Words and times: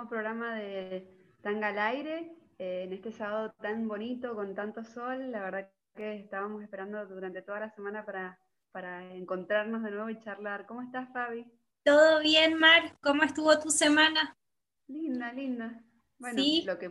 nuevo 0.00 0.08
programa 0.08 0.54
de 0.54 1.06
Tanga 1.42 1.68
al 1.68 1.78
Aire, 1.78 2.32
eh, 2.58 2.84
en 2.84 2.92
este 2.94 3.12
sábado 3.12 3.52
tan 3.60 3.86
bonito, 3.86 4.34
con 4.34 4.54
tanto 4.54 4.82
sol. 4.82 5.30
La 5.30 5.42
verdad 5.42 5.68
que 5.94 6.16
estábamos 6.16 6.62
esperando 6.62 7.04
durante 7.06 7.42
toda 7.42 7.60
la 7.60 7.70
semana 7.70 8.06
para, 8.06 8.38
para 8.72 9.12
encontrarnos 9.14 9.82
de 9.82 9.90
nuevo 9.90 10.08
y 10.08 10.18
charlar. 10.20 10.64
¿Cómo 10.64 10.80
estás, 10.80 11.12
Fabi? 11.12 11.44
Todo 11.84 12.20
bien, 12.20 12.58
Mar. 12.58 12.96
¿Cómo 13.02 13.24
estuvo 13.24 13.58
tu 13.58 13.70
semana? 13.70 14.38
Linda, 14.86 15.34
linda. 15.34 15.82
Bueno, 16.18 16.42
lo 16.64 16.78
que, 16.78 16.90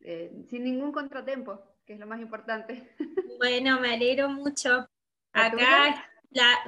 eh, 0.00 0.44
sin 0.48 0.64
ningún 0.64 0.90
contratiempo, 0.90 1.60
que 1.86 1.92
es 1.92 2.00
lo 2.00 2.06
más 2.06 2.20
importante. 2.20 2.96
Bueno, 3.40 3.80
me 3.80 3.94
alegro 3.94 4.28
mucho. 4.28 4.86
Acá 5.32 6.09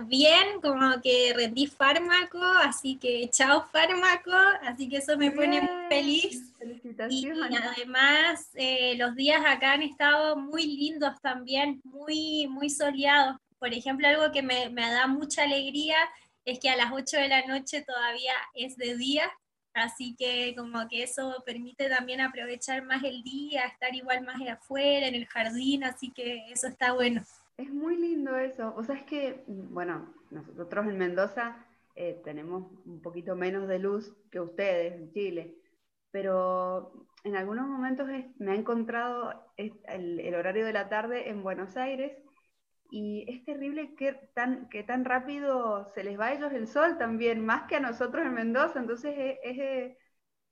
bien, 0.07 0.61
como 0.61 1.01
que 1.01 1.33
rendí 1.35 1.67
fármaco, 1.67 2.43
así 2.43 2.97
que 2.97 3.29
chao 3.31 3.65
fármaco, 3.71 4.33
así 4.63 4.89
que 4.89 4.99
eso 4.99 5.17
me 5.17 5.31
pone 5.31 5.61
muy 5.61 5.89
feliz. 5.89 6.53
Y, 7.09 7.29
además 7.29 8.51
eh, 8.55 8.97
los 8.97 9.15
días 9.15 9.43
acá 9.47 9.73
han 9.73 9.83
estado 9.83 10.37
muy 10.37 10.67
lindos 10.67 11.21
también, 11.21 11.81
muy, 11.85 12.47
muy 12.49 12.71
soleados. 12.71 13.37
Por 13.59 13.73
ejemplo, 13.73 14.09
algo 14.09 14.33
que 14.33 14.43
me, 14.43 14.69
me 14.71 14.91
da 14.91 15.07
mucha 15.07 15.45
alegría 15.45 15.97
es 16.45 16.59
que 16.59 16.69
a 16.69 16.77
las 16.77 16.91
8 16.93 17.19
de 17.19 17.29
la 17.29 17.47
noche 17.47 17.83
todavía 17.83 18.35
es 18.55 18.77
de 18.77 18.97
día, 18.97 19.31
así 19.75 20.17
que 20.19 20.55
como 20.57 20.89
que 20.89 21.05
eso 21.05 21.43
permite 21.47 21.89
también 21.89 22.21
aprovechar 22.21 22.83
más 22.83 23.05
el 23.05 23.23
día, 23.23 23.65
estar 23.67 23.95
igual 23.95 24.23
más 24.23 24.41
afuera, 24.49 25.07
en 25.07 25.15
el 25.15 25.27
jardín, 25.27 25.85
así 25.85 26.11
que 26.11 26.51
eso 26.51 26.67
está 26.67 26.93
bueno. 26.93 27.25
Es 27.63 27.71
muy 27.71 27.97
lindo 27.97 28.37
eso. 28.37 28.75
O 28.77 28.83
sea, 28.83 28.97
es 28.97 29.05
que, 29.05 29.45
bueno, 29.47 30.13
nosotros 30.31 30.85
en 30.89 30.99
Mendoza 30.99 31.65
eh, 31.95 32.21
tenemos 32.25 32.73
un 32.85 33.01
poquito 33.01 33.37
menos 33.37 33.69
de 33.69 33.79
luz 33.79 34.13
que 34.33 34.41
ustedes 34.41 34.95
en 34.95 35.13
Chile, 35.13 35.55
pero 36.11 37.07
en 37.23 37.37
algunos 37.37 37.69
momentos 37.69 38.09
me 38.39 38.51
ha 38.51 38.55
encontrado 38.57 39.53
el, 39.57 40.35
horario 40.35 40.67
de 40.67 40.73
la 40.73 40.89
tarde 40.89 41.29
en 41.29 41.45
Buenos 41.45 41.77
Aires 41.77 42.19
y 42.91 43.27
es 43.29 43.45
terrible 43.45 43.95
que 43.95 44.15
tan, 44.35 44.69
que 44.69 44.83
tan 44.83 45.05
rápido 45.05 45.89
se 45.95 46.03
les 46.03 46.19
va 46.19 46.27
a 46.27 46.35
ellos 46.35 46.53
el 46.53 46.67
sol 46.67 46.99
también, 46.99 47.47
más 47.47 47.69
que 47.69 47.77
a 47.77 47.81
nosotros 47.81 48.27
en 48.27 48.35
Mendoza. 48.35 48.81
Entonces 48.81 49.15
es, 49.45 49.97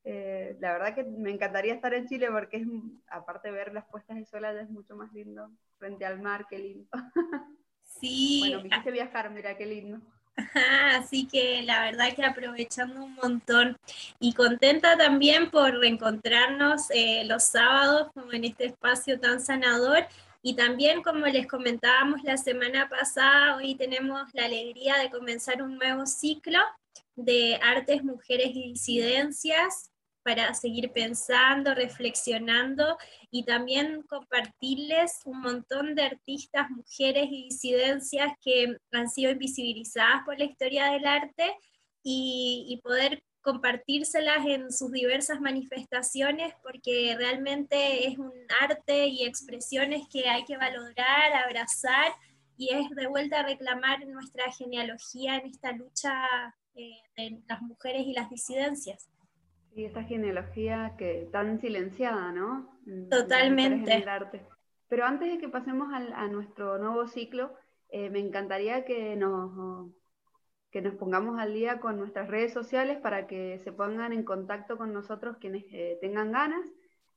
eh, 0.05 0.57
la 0.61 0.75
verdad 0.75 0.95
que 0.95 1.03
me 1.05 1.33
encantaría 1.33 1.75
estar 1.75 1.93
en 1.93 2.07
Chile 2.07 2.29
porque 2.31 2.59
es, 2.59 2.67
aparte 3.09 3.49
de 3.49 3.55
ver 3.55 3.75
las 3.75 3.87
puestas 3.87 4.17
de 4.17 4.27
sol 4.27 4.45
allá 4.45 4.63
es 4.63 4.71
mucho 4.71 4.95
más 4.95 5.13
lindo 5.13 5.51
frente 5.81 6.05
al 6.05 6.21
mar, 6.21 6.47
qué 6.49 6.59
lindo. 6.59 6.89
Sí. 7.85 8.41
Bueno, 8.47 8.63
me 8.63 8.69
hiciste 8.69 8.91
viajar, 8.93 9.31
mira 9.31 9.57
qué 9.57 9.67
lindo. 9.67 9.99
Así 10.95 11.27
que 11.27 11.63
la 11.63 11.83
verdad 11.83 12.15
que 12.15 12.25
aprovechando 12.25 13.05
un 13.05 13.15
montón 13.15 13.77
y 14.21 14.33
contenta 14.33 14.97
también 14.97 15.51
por 15.51 15.75
reencontrarnos 15.79 16.91
eh, 16.91 17.25
los 17.27 17.45
sábados 17.45 18.11
como 18.15 18.33
en 18.33 18.45
este 18.45 18.67
espacio 18.67 19.19
tan 19.19 19.41
sanador 19.41 20.07
y 20.41 20.55
también 20.55 21.03
como 21.03 21.27
les 21.27 21.47
comentábamos 21.47 22.23
la 22.23 22.37
semana 22.37 22.89
pasada, 22.89 23.57
hoy 23.57 23.75
tenemos 23.75 24.33
la 24.33 24.47
alegría 24.47 24.97
de 24.99 25.11
comenzar 25.11 25.63
un 25.63 25.77
nuevo 25.77 26.07
ciclo 26.07 26.59
de 27.17 27.59
artes, 27.63 28.03
mujeres 28.03 28.51
y 28.55 28.69
disidencias 28.73 29.91
para 30.23 30.53
seguir 30.55 30.93
pensando, 30.93 31.75
reflexionando 31.75 32.97
y 33.31 33.45
también 33.45 34.03
compartirles 34.03 35.21
un 35.25 35.41
montón 35.41 35.95
de 35.95 36.03
artistas, 36.03 36.71
mujeres 36.71 37.29
y 37.31 37.45
disidencias 37.45 38.33
que 38.43 38.77
han 38.93 39.09
sido 39.09 39.31
invisibilizadas 39.31 40.23
por 40.25 40.39
la 40.39 40.45
historia 40.45 40.93
del 40.93 41.07
arte 41.07 41.57
y, 42.03 42.81
poder 42.83 43.23
compartírselas 43.43 44.45
en 44.47 44.71
sus 44.71 44.93
diversas 44.93 45.41
manifestaciones 45.41 46.53
porque 46.63 47.15
realmente 47.17 48.07
es 48.07 48.19
un 48.19 48.33
arte 48.61 49.07
y 49.07 49.25
expresiones 49.25 50.07
que 50.13 50.29
hay 50.29 50.45
que 50.45 50.59
valorar, 50.59 51.33
abrazar 51.33 52.13
y 52.59 52.75
es 52.75 52.91
de 52.91 53.07
vuelta 53.07 53.41
a 53.41 53.43
reclamar 53.45 54.07
nuestra 54.07 54.53
genealogía 54.53 55.37
en 55.37 55.47
esta 55.47 55.73
lucha 55.73 56.13
eh, 56.75 57.01
de 57.17 57.41
las 57.49 57.63
mujeres 57.63 58.07
y 58.07 58.13
las 58.13 58.29
disidencias. 58.29 59.09
Sí, 59.75 59.85
esta 59.85 60.03
genealogía 60.03 60.95
que 60.99 61.29
tan 61.33 61.61
silenciada, 61.61 62.33
¿no? 62.33 62.69
Totalmente. 63.09 64.05
Pero 64.89 65.05
antes 65.05 65.31
de 65.31 65.39
que 65.39 65.49
pasemos 65.49 65.93
a 65.93 66.27
nuestro 66.29 66.79
nuevo 66.79 67.07
ciclo, 67.07 67.55
eh, 67.91 68.11
me 68.11 68.19
encantaría 68.21 68.85
que 68.85 69.17
nos, 69.17 69.91
que 70.71 70.83
nos 70.83 70.95
pongamos 70.95 71.41
al 71.41 71.55
día 71.55 71.81
con 71.81 71.99
nuestras 71.99 72.29
redes 72.29 72.53
sociales 72.53 72.99
para 72.99 73.27
que 73.27 73.59
se 73.65 73.73
pongan 73.73 74.13
en 74.13 74.23
contacto 74.25 74.79
con 74.79 74.93
nosotros 74.93 75.39
quienes 75.39 75.65
eh, 75.73 75.99
tengan 76.01 76.31
ganas. 76.33 76.65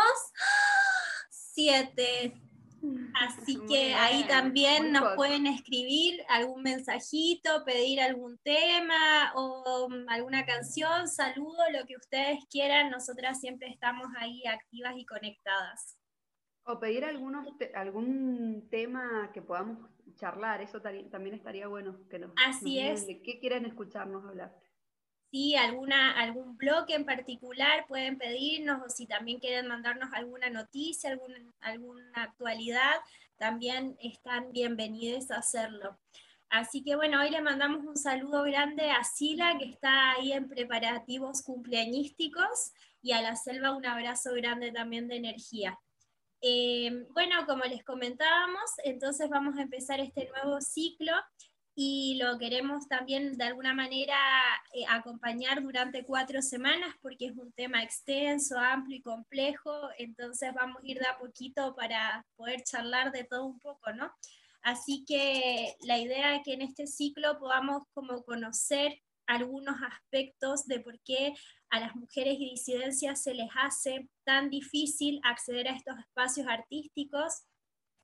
7 1.29 2.48
Así 3.13 3.59
que 3.67 3.93
ahí 3.93 4.23
también 4.27 4.91
nos 4.91 5.15
pueden 5.15 5.47
escribir 5.47 6.21
algún 6.29 6.63
mensajito, 6.63 7.63
pedir 7.65 8.01
algún 8.01 8.37
tema 8.39 9.33
o 9.35 9.89
mm, 9.89 10.09
alguna 10.09 10.45
canción, 10.45 11.07
saludo, 11.07 11.57
lo 11.71 11.85
que 11.85 11.95
ustedes 11.97 12.45
quieran. 12.49 12.89
Nosotras 12.89 13.39
siempre 13.39 13.69
estamos 13.69 14.07
ahí 14.17 14.43
activas 14.45 14.93
y 14.97 15.05
conectadas. 15.05 15.97
O 16.63 16.79
pedir 16.79 17.03
algunos 17.03 17.47
algún 17.73 18.67
tema 18.69 19.31
que 19.33 19.41
podamos 19.41 19.79
charlar, 20.15 20.61
eso 20.61 20.81
también 20.81 21.35
estaría 21.35 21.67
bueno 21.67 22.07
que 22.09 22.19
nos. 22.19 22.31
Así 22.47 22.79
es. 22.79 23.05
qué 23.23 23.39
quieren 23.39 23.65
escucharnos 23.65 24.23
hablar? 24.25 24.55
Si 25.31 25.55
alguna, 25.55 26.19
algún 26.19 26.57
bloque 26.57 26.95
en 26.95 27.05
particular 27.05 27.85
pueden 27.87 28.17
pedirnos 28.17 28.81
o 28.85 28.89
si 28.89 29.05
también 29.05 29.39
quieren 29.39 29.67
mandarnos 29.67 30.11
alguna 30.13 30.49
noticia, 30.49 31.11
alguna, 31.11 31.37
alguna 31.61 32.23
actualidad, 32.23 32.95
también 33.37 33.97
están 34.01 34.51
bienvenidos 34.51 35.31
a 35.31 35.37
hacerlo. 35.37 35.97
Así 36.49 36.83
que 36.83 36.95
bueno, 36.95 37.21
hoy 37.21 37.29
le 37.29 37.41
mandamos 37.41 37.85
un 37.85 37.95
saludo 37.95 38.43
grande 38.43 38.89
a 38.89 39.03
Sila, 39.03 39.57
que 39.59 39.65
está 39.65 40.13
ahí 40.13 40.33
en 40.33 40.49
preparativos 40.49 41.43
cumpleañísticos, 41.43 42.73
y 43.01 43.11
a 43.11 43.21
la 43.21 43.35
selva 43.35 43.75
un 43.75 43.85
abrazo 43.85 44.33
grande 44.33 44.71
también 44.71 45.07
de 45.07 45.17
energía. 45.17 45.79
Eh, 46.41 47.05
bueno, 47.11 47.45
como 47.45 47.63
les 47.65 47.83
comentábamos, 47.83 48.63
entonces 48.83 49.29
vamos 49.29 49.57
a 49.57 49.61
empezar 49.61 49.99
este 49.99 50.29
nuevo 50.29 50.59
ciclo 50.59 51.13
y 51.81 52.15
lo 52.15 52.37
queremos 52.37 52.89
también 52.89 53.37
de 53.37 53.45
alguna 53.45 53.73
manera 53.73 54.17
eh, 54.73 54.83
acompañar 54.89 55.63
durante 55.63 56.03
cuatro 56.03 56.41
semanas 56.41 56.93
porque 57.01 57.27
es 57.27 57.37
un 57.37 57.53
tema 57.53 57.81
extenso, 57.81 58.59
amplio 58.59 58.97
y 58.97 59.01
complejo, 59.01 59.71
entonces 59.97 60.53
vamos 60.53 60.83
a 60.83 60.85
ir 60.85 60.99
de 60.99 61.07
a 61.07 61.17
poquito 61.17 61.73
para 61.77 62.25
poder 62.35 62.63
charlar 62.63 63.13
de 63.13 63.23
todo 63.23 63.45
un 63.45 63.61
poco, 63.61 63.93
¿no? 63.93 64.11
Así 64.61 65.05
que 65.07 65.77
la 65.83 65.97
idea 65.97 66.35
es 66.35 66.41
que 66.43 66.51
en 66.51 66.63
este 66.63 66.85
ciclo 66.85 67.39
podamos 67.39 67.83
como 67.93 68.25
conocer 68.25 69.01
algunos 69.25 69.77
aspectos 69.81 70.65
de 70.65 70.81
por 70.81 70.99
qué 71.05 71.33
a 71.69 71.79
las 71.79 71.95
mujeres 71.95 72.35
y 72.41 72.49
disidencias 72.49 73.23
se 73.23 73.33
les 73.33 73.49
hace 73.55 74.09
tan 74.25 74.49
difícil 74.49 75.21
acceder 75.23 75.69
a 75.69 75.77
estos 75.77 75.97
espacios 75.97 76.45
artísticos, 76.45 77.43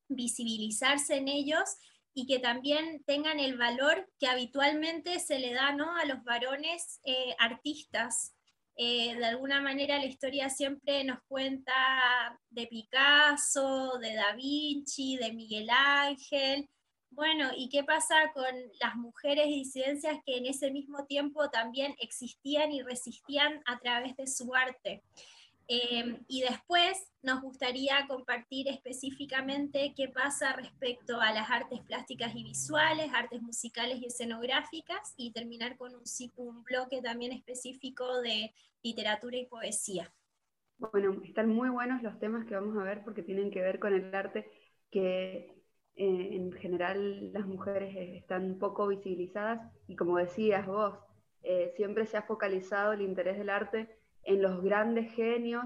visibilizarse 0.07 1.17
en 1.17 1.27
ellos 1.27 1.75
y 2.17 2.25
que 2.25 2.39
también 2.39 3.03
tengan 3.05 3.39
el 3.41 3.57
valor 3.57 4.09
que 4.19 4.27
habitualmente 4.27 5.19
se 5.19 5.37
le 5.37 5.53
da 5.53 5.73
¿no? 5.73 5.95
a 5.97 6.05
los 6.05 6.23
varones 6.23 7.01
eh, 7.03 7.35
artistas. 7.37 8.33
Eh, 8.77 9.15
de 9.15 9.25
alguna 9.25 9.61
manera 9.61 9.97
la 9.97 10.05
historia 10.05 10.49
siempre 10.49 11.03
nos 11.03 11.19
cuenta 11.27 11.73
de 12.49 12.67
Picasso, 12.67 13.97
de 13.99 14.15
Da 14.15 14.33
Vinci, 14.33 15.17
de 15.17 15.33
Miguel 15.33 15.69
Ángel. 15.69 16.69
Bueno, 17.09 17.51
¿y 17.55 17.67
qué 17.67 17.83
pasa 17.83 18.31
con 18.33 18.53
las 18.79 18.95
mujeres 18.95 19.47
disidencias 19.47 20.17
que 20.25 20.37
en 20.37 20.45
ese 20.45 20.71
mismo 20.71 21.05
tiempo 21.05 21.49
también 21.49 21.95
existían 21.99 22.71
y 22.71 22.81
resistían 22.81 23.61
a 23.65 23.77
través 23.79 24.15
de 24.15 24.27
su 24.27 24.55
arte? 24.55 25.03
Em, 25.67 26.23
y 26.27 26.41
después 26.41 27.11
nos 27.23 27.41
gustaría 27.41 28.05
compartir 28.07 28.67
específicamente 28.67 29.93
qué 29.95 30.09
pasa 30.09 30.53
respecto 30.53 31.19
a 31.19 31.33
las 31.33 31.49
artes 31.49 31.81
plásticas 31.81 32.35
y 32.35 32.43
visuales, 32.43 33.11
artes 33.13 33.41
musicales 33.41 33.99
y 33.99 34.05
escenográficas, 34.05 35.15
y 35.17 35.31
terminar 35.31 35.75
con 35.77 35.93
un, 35.95 36.63
bloque 36.63 37.01
también 37.01 37.31
específico 37.31 38.21
de 38.21 38.53
literatura 38.83 39.37
y 39.37 39.47
poesía. 39.47 40.13
Bueno, 40.77 41.19
están 41.23 41.49
muy 41.49 41.69
buenos 41.69 42.03
los 42.03 42.19
temas 42.19 42.45
que 42.45 42.53
vamos 42.53 42.77
a 42.77 42.83
ver 42.83 43.03
porque 43.03 43.23
tienen 43.23 43.49
que 43.49 43.61
ver 43.61 43.79
con 43.79 43.93
el 43.93 44.13
arte 44.13 44.47
que 44.91 45.55
eh, 45.95 46.29
en 46.35 46.51
general 46.51 47.33
las 47.33 47.47
mujeres 47.47 47.95
eh, 47.95 48.17
están 48.17 48.59
poco 48.59 48.87
visibilizadas 48.87 49.71
y 49.87 49.95
como 49.95 50.17
decías 50.17 50.67
vos, 50.67 50.99
eh, 51.41 51.73
siempre 51.75 52.05
se 52.05 52.17
ha 52.17 52.23
focalizado 52.23 52.93
el 52.93 53.01
interés 53.01 53.37
del 53.37 53.49
arte 53.49 54.04
en 54.25 54.41
los 54.41 54.61
grandes 54.61 55.13
genios 55.13 55.65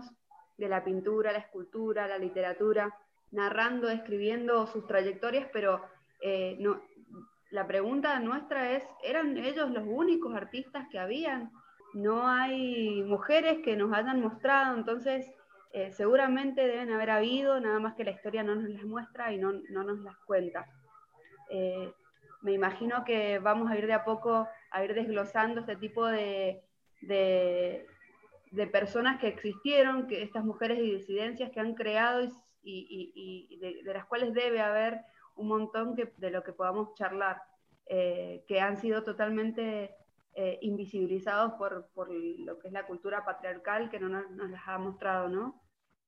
de 0.57 0.67
la 0.67 0.83
pintura, 0.83 1.31
la 1.31 1.39
escultura, 1.39 2.07
la 2.07 2.17
literatura, 2.17 2.93
narrando, 3.31 3.89
escribiendo 3.89 4.67
sus 4.67 4.85
trayectorias, 4.85 5.47
pero 5.53 5.81
eh, 6.21 6.57
no, 6.59 6.81
la 7.49 7.65
pregunta 7.65 8.19
nuestra 8.19 8.71
es, 8.71 8.83
¿eran 9.03 9.37
ellos 9.37 9.71
los 9.71 9.85
únicos 9.87 10.35
artistas 10.35 10.87
que 10.91 10.99
habían? 10.99 11.51
No 11.93 12.27
hay 12.27 13.01
mujeres 13.03 13.59
que 13.63 13.75
nos 13.75 13.93
hayan 13.93 14.21
mostrado, 14.21 14.77
entonces 14.77 15.31
eh, 15.71 15.91
seguramente 15.93 16.67
deben 16.67 16.91
haber 16.91 17.11
habido, 17.11 17.59
nada 17.59 17.79
más 17.79 17.95
que 17.95 18.03
la 18.03 18.11
historia 18.11 18.43
no 18.43 18.55
nos 18.55 18.69
las 18.69 18.83
muestra 18.83 19.31
y 19.31 19.37
no, 19.37 19.53
nos 19.53 19.99
las 19.99 20.17
cuenta. 20.25 20.67
Eh, 21.49 21.91
me 22.41 22.51
imagino 22.51 23.03
que 23.05 23.39
vamos 23.39 23.71
a 23.71 23.77
ir 23.77 23.87
de 23.87 23.93
a 23.93 24.03
poco 24.03 24.47
a 24.71 24.83
ir 24.83 24.93
desglosando 24.93 25.61
este 25.61 25.77
tipo 25.77 26.05
de 26.05 26.61
personas 28.71 29.19
que 29.19 29.27
existieron, 29.27 30.07
que 30.07 30.23
estas 30.23 30.43
mujeres 30.43 30.79
y 30.79 30.95
disidencias 30.95 31.51
que 31.51 31.59
han 31.59 31.75
creado 31.75 32.27
y, 32.63 33.57
de, 33.59 33.93
las 33.93 34.05
cuales 34.05 34.33
debe 34.33 34.61
haber 34.61 35.01
un 35.35 35.47
montón 35.47 35.95
que, 35.95 36.13
de 36.17 36.31
lo 36.31 36.43
que 36.43 36.53
podamos 36.53 36.93
charlar, 36.95 37.41
eh, 37.85 38.43
que 38.47 38.59
han 38.59 38.77
sido 38.77 39.03
totalmente 39.03 39.95
eh, 40.35 40.59
invisibilizados 40.61 41.53
por, 41.53 41.87
por, 41.93 42.11
lo 42.11 42.59
que 42.59 42.67
es 42.67 42.73
la 42.73 42.85
cultura 42.85 43.25
patriarcal 43.25 43.89
que 43.89 43.99
no 43.99 44.09
nos, 44.09 44.49
las 44.49 44.67
ha 44.67 44.77
mostrado, 44.77 45.27
¿no? 45.27 45.61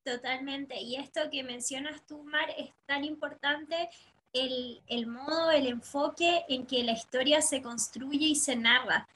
Totalmente. 0.03 0.79
Y 0.81 0.95
esto 0.95 1.21
que 1.31 1.43
mencionas 1.43 2.05
tú, 2.05 2.23
Mar, 2.23 2.49
es 2.57 2.71
tan 2.85 3.03
importante 3.03 3.89
el, 4.33 4.81
el 4.87 5.07
modo, 5.07 5.51
el 5.51 5.67
enfoque 5.67 6.43
en 6.49 6.65
que 6.65 6.83
la 6.83 6.93
historia 6.93 7.41
se 7.41 7.61
construye 7.61 8.27
y 8.27 8.35
se 8.35 8.55
narra. 8.55 9.07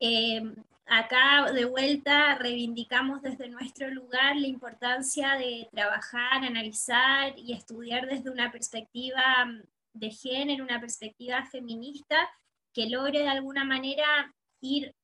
Eh, 0.00 0.42
acá 0.88 1.52
de 1.52 1.64
vuelta 1.64 2.34
reivindicamos 2.36 3.22
desde 3.22 3.48
nuestro 3.48 3.90
lugar 3.90 4.36
la 4.36 4.46
importancia 4.46 5.34
de 5.34 5.68
trabajar, 5.70 6.44
analizar 6.44 7.32
y 7.36 7.52
estudiar 7.52 8.06
desde 8.06 8.30
una 8.30 8.50
perspectiva 8.50 9.44
mm, 9.44 9.62
de 9.94 10.10
género, 10.10 10.64
una 10.64 10.80
perspectiva 10.80 11.44
feminista 11.46 12.16
que 12.72 12.88
logre 12.88 13.20
de 13.20 13.28
alguna 13.28 13.64
manera 13.64 14.34
ir 14.60 14.94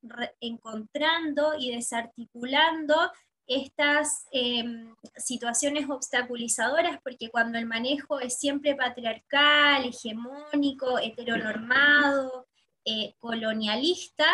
encontrando 0.41 1.55
y 1.59 1.75
desarticulando 1.75 3.11
estas 3.47 4.27
em, 4.33 4.95
situaciones 5.17 5.89
obstaculizadoras, 5.89 6.99
porque 7.03 7.31
cuando 7.31 7.59
el 7.59 7.67
manejo 7.67 8.21
es 8.21 8.39
siempre 8.39 8.75
patriarcal, 8.75 9.85
hegemónico, 9.85 10.99
heteronormado, 10.99 12.47
eh, 12.85 13.15
colonialista, 13.19 14.27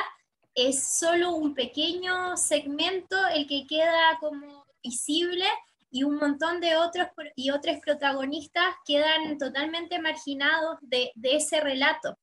es 0.69 0.83
solo 0.83 1.35
un 1.35 1.55
pequeño 1.55 2.37
segmento 2.37 3.17
el 3.29 3.47
que 3.47 3.67
queda 3.67 4.19
como 4.21 4.67
visible 4.83 5.45
y 5.91 6.05
un 6.05 6.17
montón 6.17 6.61
de 6.61 6.77
otros 6.77 7.09
y 7.37 7.51
otros 7.51 7.79
protagonistas 7.85 8.75
quedan 8.87 9.39
totalmente 9.39 9.99
marginados 9.99 10.79
de, 10.83 11.13
ese 11.23 11.61
relato, 11.61 12.19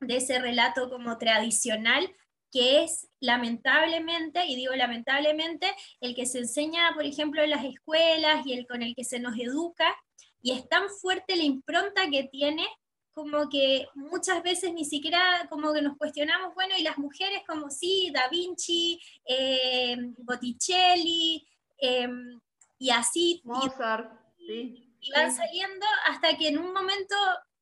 de 0.00 0.16
ese 0.16 0.38
relato 0.38 0.88
como 0.88 1.18
tradicional 1.18 2.10
que 2.52 2.82
es 2.82 3.08
lamentablemente, 3.20 4.44
y 4.46 4.56
digo 4.56 4.74
lamentablemente, 4.74 5.72
el 6.00 6.16
que 6.16 6.26
se 6.26 6.38
enseña, 6.38 6.92
por 6.94 7.04
ejemplo, 7.04 7.42
en 7.42 7.50
las 7.50 7.64
escuelas 7.64 8.44
y 8.44 8.54
el 8.54 8.66
con 8.66 8.82
el 8.82 8.96
que 8.96 9.04
se 9.04 9.20
nos 9.20 9.38
educa, 9.38 9.94
y 10.42 10.52
es 10.52 10.68
tan 10.68 10.88
fuerte 10.88 11.36
la 11.36 11.44
impronta 11.44 12.10
que 12.10 12.24
tiene 12.24 12.66
como 13.12 13.48
que 13.48 13.88
muchas 13.94 14.42
veces 14.42 14.72
ni 14.72 14.84
siquiera 14.84 15.46
como 15.48 15.72
que 15.72 15.82
nos 15.82 15.96
cuestionamos, 15.96 16.54
bueno, 16.54 16.74
y 16.78 16.82
las 16.82 16.98
mujeres 16.98 17.42
como 17.46 17.70
sí, 17.70 18.10
Da 18.14 18.28
Vinci, 18.28 19.00
eh, 19.24 19.96
Botticelli, 20.18 21.46
em, 21.78 22.40
y 22.78 22.90
así. 22.90 23.40
Mozart, 23.44 24.12
sí. 24.38 24.86
Y 25.00 25.12
van 25.12 25.34
saliendo 25.34 25.86
hasta 26.08 26.36
que 26.36 26.48
en 26.48 26.58
un 26.58 26.72
momento, 26.72 27.14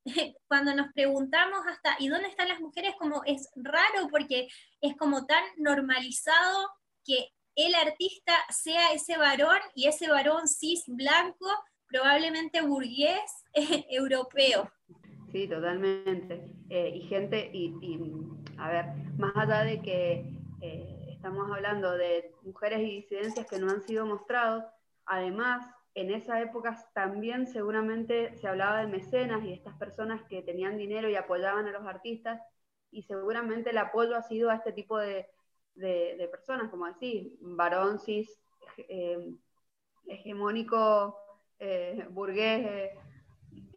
cuando 0.48 0.74
nos 0.74 0.92
preguntamos 0.92 1.60
hasta, 1.66 1.96
¿y 1.98 2.08
dónde 2.08 2.28
están 2.28 2.48
las 2.48 2.60
mujeres? 2.60 2.94
Como 2.98 3.22
es 3.24 3.48
raro 3.54 4.08
porque 4.10 4.48
es 4.80 4.96
como 4.96 5.26
tan 5.26 5.44
normalizado 5.56 6.70
que 7.04 7.32
el 7.54 7.74
artista 7.74 8.34
sea 8.50 8.92
ese 8.92 9.16
varón 9.16 9.58
y 9.74 9.88
ese 9.88 10.08
varón 10.08 10.46
cis 10.46 10.84
blanco, 10.86 11.48
probablemente 11.88 12.60
burgués, 12.60 13.32
europeo. 13.90 14.70
Sí, 15.32 15.46
totalmente. 15.46 16.42
Eh, 16.70 16.92
y 16.94 17.00
gente, 17.02 17.50
y, 17.52 17.75
a 18.56 18.70
ver, 18.70 18.86
más 19.19 19.36
allá 19.36 19.62
de 19.62 19.82
que 19.82 20.25
eh, 20.62 21.06
estamos 21.10 21.50
hablando 21.50 21.96
de 21.96 22.32
mujeres 22.42 22.80
y 22.80 23.02
disidencias 23.02 23.46
que 23.46 23.58
no 23.58 23.70
han 23.70 23.82
sido 23.82 24.06
mostrados, 24.06 24.64
además, 25.04 25.66
en 25.94 26.12
esa 26.12 26.40
época 26.40 26.76
también 26.94 27.46
seguramente 27.46 28.36
se 28.36 28.48
hablaba 28.48 28.80
de 28.80 28.86
mecenas 28.86 29.44
y 29.44 29.48
de 29.48 29.54
estas 29.54 29.75
personas 29.75 30.22
que 30.28 30.42
tenían 30.42 30.78
dinero 30.78 31.10
y 31.10 31.16
apoyaban 31.16 31.66
a 31.66 31.72
los 31.72 31.86
artistas, 31.86 32.40
y 32.91 33.03
seguramente 33.03 33.70
el 33.70 33.79
apoyo 33.79 34.17
ha 34.17 34.22
sido 34.22 34.48
a 34.48 34.55
este 34.55 34.72
tipo 34.72 34.96
de, 34.96 35.29
personas, 36.31 36.70
como 36.70 36.86
decís, 36.86 37.32
varón 37.41 37.98
cis, 38.00 38.41
eh, 38.79 39.34
hegemónico, 40.06 41.19
burgués 42.10 42.93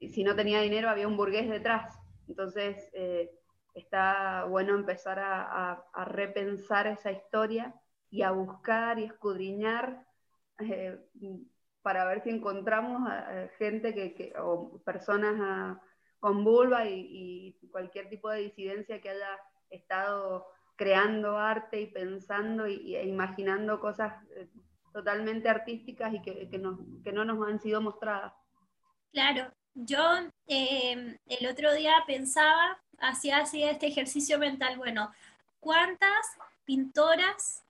si 0.09 0.23
no 0.23 0.35
tenía 0.35 0.61
dinero 0.61 0.89
había 0.89 1.07
un 1.07 1.17
burgués 1.17 1.49
detrás. 1.49 1.99
Entonces 2.27 2.89
eh, 2.93 3.31
está 3.73 4.45
bueno 4.45 4.75
empezar 4.75 5.19
a, 5.19 5.83
repensar 6.07 6.87
esa 6.87 7.11
historia 7.11 7.73
y 8.09 8.23
a 8.23 8.31
buscar 8.31 8.99
y 8.99 9.05
escudriñar 9.05 10.05
eh, 10.59 10.99
para 11.81 12.05
ver 12.05 12.21
si 12.21 12.29
encontramos 12.29 13.09
gente 13.57 13.93
que, 13.93 14.33
o 14.39 14.79
personas 14.83 15.79
con 16.19 16.43
vulva 16.43 16.85
y, 16.87 17.57
cualquier 17.71 18.09
tipo 18.09 18.29
de 18.29 18.41
disidencia 18.41 19.01
que 19.01 19.09
haya 19.09 19.39
estado 19.69 20.45
creando 20.75 21.37
arte 21.37 21.81
y 21.81 21.87
pensando 21.87 22.67
y, 22.67 22.95
e 22.95 23.07
imaginando 23.07 23.79
cosas 23.79 24.13
eh, 24.35 24.49
totalmente 24.93 25.47
artísticas 25.47 26.13
y 26.13 26.21
que, 26.21 26.49
que 26.49 27.11
no 27.13 27.25
nos 27.25 27.47
han 27.47 27.59
sido 27.59 27.81
mostradas. 27.81 28.33
Claro, 29.11 29.51
yo 29.73 29.99
em, 30.47 31.17
el 31.27 31.47
otro 31.47 31.73
día 31.73 31.93
pensaba, 32.05 32.81
hacía, 32.99 33.39
hacía 33.39 33.71
este 33.71 33.87
ejercicio 33.87 34.37
mental, 34.37 34.77
bueno, 34.77 35.11
¿cuántas 35.59 36.25
pintoras, 36.65 37.63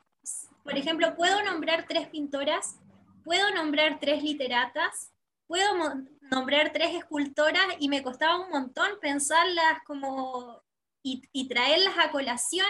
por 0.63 0.77
ejemplo, 0.77 1.15
puedo 1.15 1.41
nombrar 1.43 1.86
tres 1.88 2.08
pintoras, 2.08 2.77
puedo 3.24 3.53
nombrar 3.53 4.00
tres 4.00 4.24
literatas, 4.24 5.12
puedo 5.48 5.74
nombrar 6.22 6.72
tres 6.72 6.96
escultoras 6.96 7.65
y 7.79 7.89
me 7.89 8.03
costaba 8.03 8.39
un 8.39 8.50
montón 8.50 8.91
pensarlas 9.01 9.79
como 9.86 10.62
y, 11.03 11.24
y 11.34 11.48
traerlas 11.48 11.96
a 11.98 12.12
colación, 12.12 12.67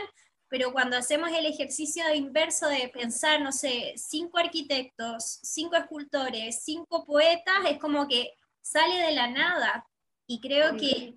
pero 0.47 0.73
cuando 0.73 0.97
hacemos 0.97 1.29
el 1.31 1.45
ejercicio 1.45 2.03
inverso 2.13 2.67
de 2.67 2.89
pensar, 2.89 3.41
no 3.41 3.51
sé, 3.51 3.93
cinco 3.95 4.37
arquitectos, 4.37 5.39
cinco 5.43 5.75
escultores, 5.75 6.63
cinco 6.63 7.05
poetas, 7.05 7.59
es 7.69 7.77
como 7.77 8.07
que 8.07 8.33
sale 8.61 8.95
de 9.01 9.11
la 9.11 9.27
nada. 9.27 9.87
Y 10.27 10.39
creo 10.39 10.77
que, 10.77 11.15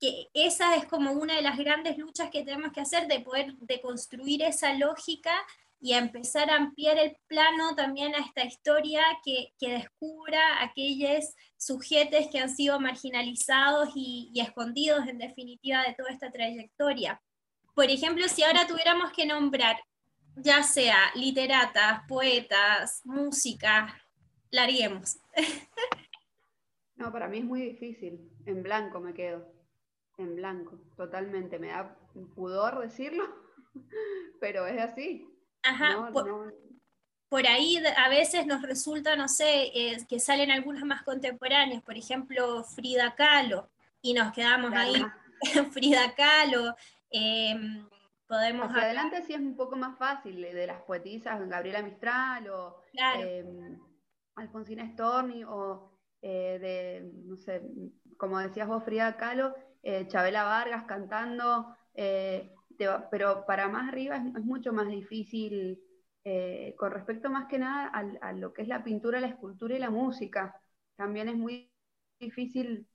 que, 0.00 0.28
esa 0.34 0.76
es 0.76 0.86
como 0.86 1.12
una 1.12 1.36
de 1.36 1.42
las 1.42 1.58
grandes 1.58 1.98
luchas 1.98 2.30
que 2.30 2.44
tenemos 2.44 2.72
que 2.72 2.80
hacer, 2.80 3.06
de 3.06 3.20
poder 3.20 3.54
deconstruir 3.58 4.42
esa 4.42 4.74
lógica 4.74 5.32
y 5.80 5.94
a 5.94 5.98
empezar 5.98 6.50
a 6.50 6.56
ampliar 6.56 6.98
el 6.98 7.16
plano 7.26 7.74
también 7.74 8.14
a 8.14 8.18
esta 8.18 8.44
historia 8.44 9.02
que, 9.24 9.54
que 9.58 9.70
descubra 9.70 10.62
aquellos 10.62 11.24
sujetos 11.56 12.26
que 12.30 12.38
han 12.38 12.54
sido 12.54 12.78
marginalizados 12.80 13.90
y, 13.94 14.30
y 14.34 14.40
escondidos 14.40 15.06
en 15.06 15.18
definitiva 15.18 15.82
de 15.82 15.94
toda 15.94 16.10
esta 16.10 16.30
trayectoria. 16.30 17.22
Por 17.74 17.86
ejemplo, 17.86 18.28
si 18.28 18.42
ahora 18.42 18.66
tuviéramos 18.66 19.12
que 19.12 19.24
nombrar 19.24 19.80
ya 20.36 20.62
sea 20.62 21.10
literatas, 21.14 22.02
poetas, 22.08 23.00
música, 23.04 23.94
larguemos. 24.50 25.18
No, 27.00 27.10
para 27.10 27.28
mí 27.28 27.38
es 27.38 27.44
muy 27.44 27.62
difícil. 27.62 28.30
En 28.44 28.62
blanco 28.62 29.00
me 29.00 29.14
quedo. 29.14 29.50
En 30.18 30.36
blanco, 30.36 30.78
totalmente. 30.96 31.58
Me 31.58 31.68
da 31.68 31.96
pudor 32.34 32.78
decirlo, 32.78 33.24
pero 34.40 34.66
es 34.66 34.78
así. 34.78 35.26
Ajá. 35.62 36.10
por 37.28 37.46
ahí 37.46 37.82
a 37.96 38.08
veces 38.08 38.46
nos 38.46 38.62
resulta, 38.62 39.16
no 39.16 39.28
sé, 39.28 39.70
eh, 39.74 39.96
que 40.08 40.20
salen 40.20 40.50
algunas 40.50 40.84
más 40.84 41.02
contemporáneas, 41.02 41.82
por 41.82 41.96
ejemplo, 41.96 42.64
Frida 42.64 43.14
Kahlo, 43.14 43.68
y 44.02 44.14
nos 44.14 44.32
quedamos 44.32 44.72
ahí, 44.74 44.94
Frida 45.72 46.14
Kahlo. 46.14 46.74
Em, 47.10 47.86
podemos 48.26 48.68
Hacia 48.68 48.82
adelante 48.82 49.22
sí 49.22 49.34
es 49.34 49.40
un 49.40 49.56
poco 49.56 49.76
más 49.76 49.96
fácil, 49.98 50.40
de 50.40 50.66
las 50.66 50.82
poetisas 50.82 51.46
Gabriela 51.48 51.82
Mistral 51.82 52.48
o 52.48 52.82
em, 52.94 53.78
Alfonsina 54.34 54.86
Storni 54.92 55.44
o 55.44 55.89
eh, 56.22 56.58
de, 56.60 57.12
no 57.24 57.36
sé, 57.36 57.62
como 58.16 58.38
decías 58.38 58.68
vos, 58.68 58.84
Frida 58.84 59.16
Kahlo, 59.16 59.54
eh, 59.82 60.06
Chabela 60.08 60.44
Vargas 60.44 60.84
cantando, 60.84 61.76
pero 63.10 63.44
para 63.46 63.68
más 63.68 63.88
arriba 63.88 64.16
es 64.16 64.44
mucho 64.44 64.72
más 64.72 64.88
difícil 64.88 65.78
eh, 66.24 66.74
con 66.76 66.90
respecto 66.92 67.30
más 67.30 67.46
que 67.48 67.58
nada 67.58 67.86
a, 67.88 68.32
lo 68.34 68.52
que 68.52 68.62
es 68.62 68.68
la 68.68 68.84
pintura, 68.84 69.20
la 69.20 69.28
escultura 69.28 69.74
y 69.74 69.78
la 69.78 69.90
música. 69.90 70.60
También 70.96 71.28
es 71.28 71.36
muy 71.36 71.72
difícil 72.18 72.86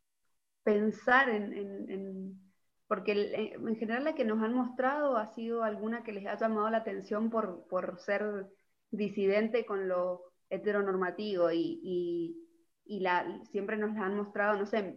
pensar 0.64 1.30
en, 1.30 2.40
porque 2.88 3.54
en 3.56 3.76
general 3.78 4.04
la 4.04 4.16
que 4.16 4.26
nos 4.26 4.42
han 4.44 4.54
mostrado 4.54 5.18
ha 5.18 5.28
sido 5.34 5.64
alguna 5.64 6.04
que 6.04 6.14
les 6.14 6.28
ha 6.28 6.38
llamado 6.38 6.70
la 6.70 6.78
atención 6.80 7.32
por, 7.32 8.00
ser 8.00 8.48
disidente 8.92 9.66
con 9.66 9.88
lo 9.88 10.24
heteronormativo 10.50 11.52
y, 11.52 12.36
la, 12.88 13.42
siempre 13.52 13.78
nos 13.78 13.94
la 13.96 14.06
han 14.06 14.16
mostrado, 14.16 14.58
no 14.58 14.66
sé, 14.66 14.96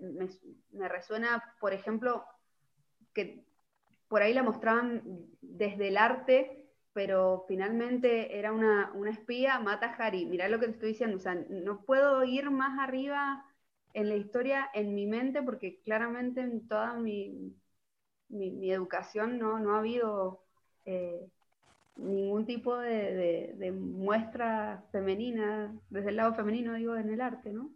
me, 0.73 0.88
resuena, 0.88 1.42
por 1.61 1.73
ejemplo, 1.73 2.25
que 3.14 3.45
por 4.09 4.23
ahí 4.23 4.33
la 4.35 4.42
mostraban 4.42 5.02
desde 5.40 5.88
el 5.88 5.97
arte 5.97 6.59
pero 6.99 7.45
finalmente 7.47 8.40
era 8.40 8.52
una, 8.52 8.92
espía, 9.09 9.61
mata 9.61 9.87
a 9.87 9.95
Harry. 9.95 10.26
Mirá 10.26 10.49
lo 10.49 10.59
que 10.59 10.66
te 10.66 10.73
estoy 10.73 10.88
diciendo, 10.88 11.18
o 11.18 11.21
sea, 11.21 11.37
no 11.49 11.85
puedo 11.85 12.25
ir 12.25 12.50
más 12.50 12.76
arriba 12.80 13.47
en 13.95 14.09
la 14.09 14.16
historia 14.16 14.68
en 14.75 14.97
mi 14.97 15.07
mente 15.07 15.40
porque 15.40 15.80
claramente 15.85 16.40
en 16.40 16.66
toda 16.66 16.95
mi, 16.95 17.54
mi, 18.28 18.73
educación 18.73 19.38
no, 19.38 19.61
no, 19.61 19.76
ha 19.76 19.78
habido 19.78 20.42
eh, 20.87 21.30
ningún 21.95 22.47
tipo 22.47 22.76
de, 22.76 23.73
muestra 23.78 24.83
femenina, 24.90 25.73
desde 25.90 26.11
el 26.11 26.16
lado 26.16 26.35
femenino 26.35 26.75
digo, 26.75 26.97
en 26.97 27.11
el 27.11 27.21
arte, 27.21 27.52
¿no? 27.52 27.71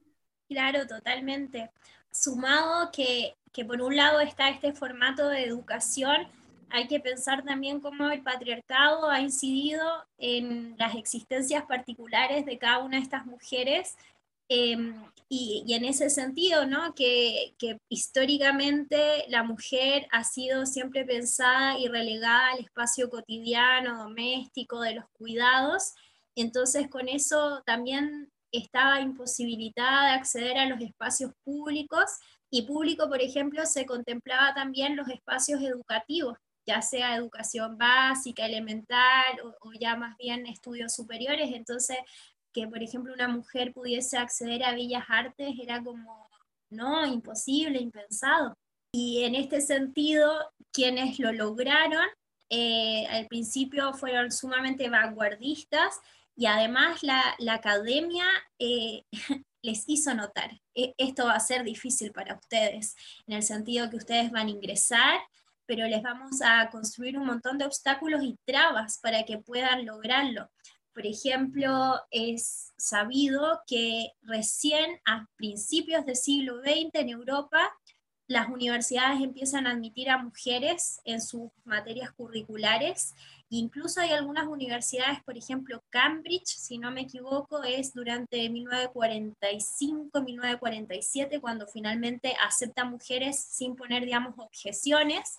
Claro, 0.53 0.87
totalmente. 0.87 1.71
Sumado 2.11 2.91
que, 2.93 3.35
que 3.53 3.65
por 3.65 3.81
un 3.81 3.97
lado 3.97 4.21
está 4.21 4.51
este 4.51 4.73
formato 4.73 5.29
de 5.29 5.45
educación 5.45 6.29
hay 6.73 6.89
que 6.89 7.01
pensar 7.01 7.45
también 7.45 7.81
cómo 7.81 8.11
el 8.11 8.23
patriarcado 8.23 9.09
ha 9.11 9.21
incidido 9.21 9.85
en 10.17 10.75
las 10.79 10.95
existencias 10.95 11.65
particulares 11.65 12.47
de 12.47 12.57
cada 12.57 12.79
una 12.79 12.97
de 12.97 13.03
estas 13.03 13.27
mujeres 13.27 13.95
em, 14.49 14.95
y, 15.29 15.65
en 15.69 15.85
ese 15.85 16.09
sentido, 16.09 16.65
¿no? 16.67 16.95
Que, 16.95 17.55
que, 17.59 17.79
históricamente 17.91 19.27
la 19.29 19.43
mujer 19.43 20.07
ha 20.13 20.25
sido 20.25 20.65
siempre 20.65 21.05
pensada 21.05 21.79
y 21.79 21.89
relegada 21.89 22.53
al 22.53 22.61
espacio 22.61 23.11
cotidiano, 23.11 24.05
doméstico, 24.05 24.81
de 24.81 24.95
los 24.95 25.05
cuidados. 25.11 25.93
Entonces, 26.37 26.89
con 26.89 27.09
eso 27.09 27.63
también 27.67 28.32
estaba 28.53 29.01
imposibilitada 29.01 30.07
de 30.07 30.13
acceder 30.13 30.59
a 30.59 30.67
los 30.67 30.81
espacios 30.81 31.33
públicos 31.45 32.05
y 32.51 32.63
público, 32.63 33.09
por 33.09 33.21
ejemplo, 33.21 33.65
se 33.67 33.87
contemplaba 33.87 34.55
también 34.55 34.97
los 34.97 35.09
espacios 35.09 35.63
educativos 35.63 36.37
ya 36.67 36.83
sea 36.83 37.17
educación 37.17 37.77
básica, 37.77 38.47
elemental 38.47 39.41
o, 39.61 39.73
ya 39.73 39.97
más 39.97 40.17
bien 40.17 40.47
estudios 40.47 40.95
superiores. 40.95 41.51
Entonces, 41.53 41.99
que 42.53 42.69
por 42.69 42.83
ejemplo 42.83 43.13
una 43.13 43.29
mujer 43.29 43.73
pudiese 43.73 44.19
acceder 44.19 44.63
a 44.65 44.75
Bellas 44.75 45.05
Artes 45.09 45.55
era 45.61 45.83
como, 45.83 46.29
no, 46.71 47.07
imposible, 47.07 47.81
impensado. 47.81 48.55
Y 48.93 49.25
en 49.25 49.35
este 49.35 49.61
sentido, 49.61 50.53
quienes 50.71 51.19
lo 51.19 51.33
lograron, 51.33 52.07
eh, 52.51 53.07
al 53.07 53.27
principio 53.27 53.95
fueron 53.95 54.31
sumamente 54.31 54.91
vanguardistas 54.91 56.01
y 56.37 56.47
además 56.47 57.03
la, 57.03 57.37
academia 57.51 58.25
eh, 58.59 59.05
les 59.63 59.85
hizo 59.87 60.15
notar, 60.15 60.61
e, 60.75 60.95
esto 60.99 61.27
va 61.27 61.35
a 61.35 61.41
ser 61.41 61.65
difícil 61.65 62.13
para 62.13 62.35
ustedes, 62.35 62.97
en 63.27 63.35
el 63.35 63.43
sentido 63.43 63.91
que 63.91 63.97
ustedes 63.97 64.31
van 64.31 64.47
a 64.49 64.51
ingresar 64.51 65.21
pero 65.67 65.87
les 65.87 66.03
vamos 66.03 66.43
a 66.43 66.69
construir 66.71 67.17
un 67.19 67.27
montón 67.27 67.57
de 67.57 67.65
obstáculos 67.65 68.23
y 68.23 68.37
trabas 68.45 68.99
para 68.99 69.25
que 69.25 69.39
puedan 69.39 69.87
lograrlo. 69.87 70.51
Por 70.93 71.07
ejemplo, 71.07 71.99
es 72.11 72.73
sabido 72.77 73.63
que 73.67 74.13
recién 74.21 75.01
a 75.07 75.27
principios 75.37 76.05
del 76.05 76.17
siglo 76.17 76.61
XX 76.61 76.91
en 76.95 77.09
Europa 77.09 77.73
las 78.27 78.49
universidades 78.49 79.23
empiezan 79.23 79.67
a 79.67 79.71
admitir 79.71 80.11
a 80.11 80.19
mujeres 80.19 81.01
en 81.05 81.23
sus 81.23 81.51
materias 81.65 82.13
curriculares. 82.13 83.15
Incluso 83.55 84.01
hay 84.01 84.13
algunas 84.13 84.47
universidades, 84.47 85.23
por 85.25 85.37
ejemplo, 85.37 85.85
Cambridge, 85.91 86.47
si 86.47 86.79
no 86.79 86.91
me 86.91 87.03
equivoco, 87.03 87.63
es 87.63 87.93
durante 87.93 88.49
1945-1947 88.49 91.39
cuando 91.39 91.67
finalmente 91.67 92.35
acepta 92.43 92.87
mujeres 92.87 93.39
sin 93.39 93.77
poner, 93.77 94.07
digamos, 94.07 94.33
objeciones. 94.39 95.39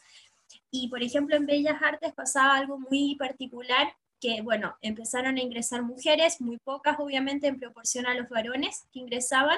Y 0.69 0.89
por 0.89 1.01
ejemplo, 1.01 1.35
en 1.35 1.47
Bellas 1.47 1.81
Artes 1.81 2.13
pasaba 2.13 2.55
algo 2.55 2.77
muy 2.77 3.15
particular, 3.15 3.95
que 4.21 4.43
bueno, 4.43 4.77
empezaron 4.81 5.37
a 5.37 5.41
ingresar 5.41 5.81
mujeres, 5.81 6.39
muy 6.39 6.59
pocas 6.59 6.97
obviamente 6.99 7.47
en 7.47 7.59
proporción 7.59 8.05
a 8.05 8.13
los 8.13 8.29
varones 8.29 8.83
que 8.91 8.99
ingresaban, 8.99 9.57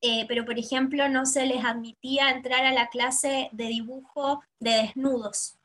eh, 0.00 0.26
pero 0.28 0.44
por 0.44 0.60
ejemplo 0.60 1.08
no 1.08 1.26
se 1.26 1.44
les 1.44 1.64
admitía 1.64 2.30
entrar 2.30 2.64
a 2.64 2.72
la 2.72 2.88
clase 2.88 3.48
de 3.50 3.66
dibujo 3.66 4.44
de 4.60 4.70
desnudos. 4.70 5.57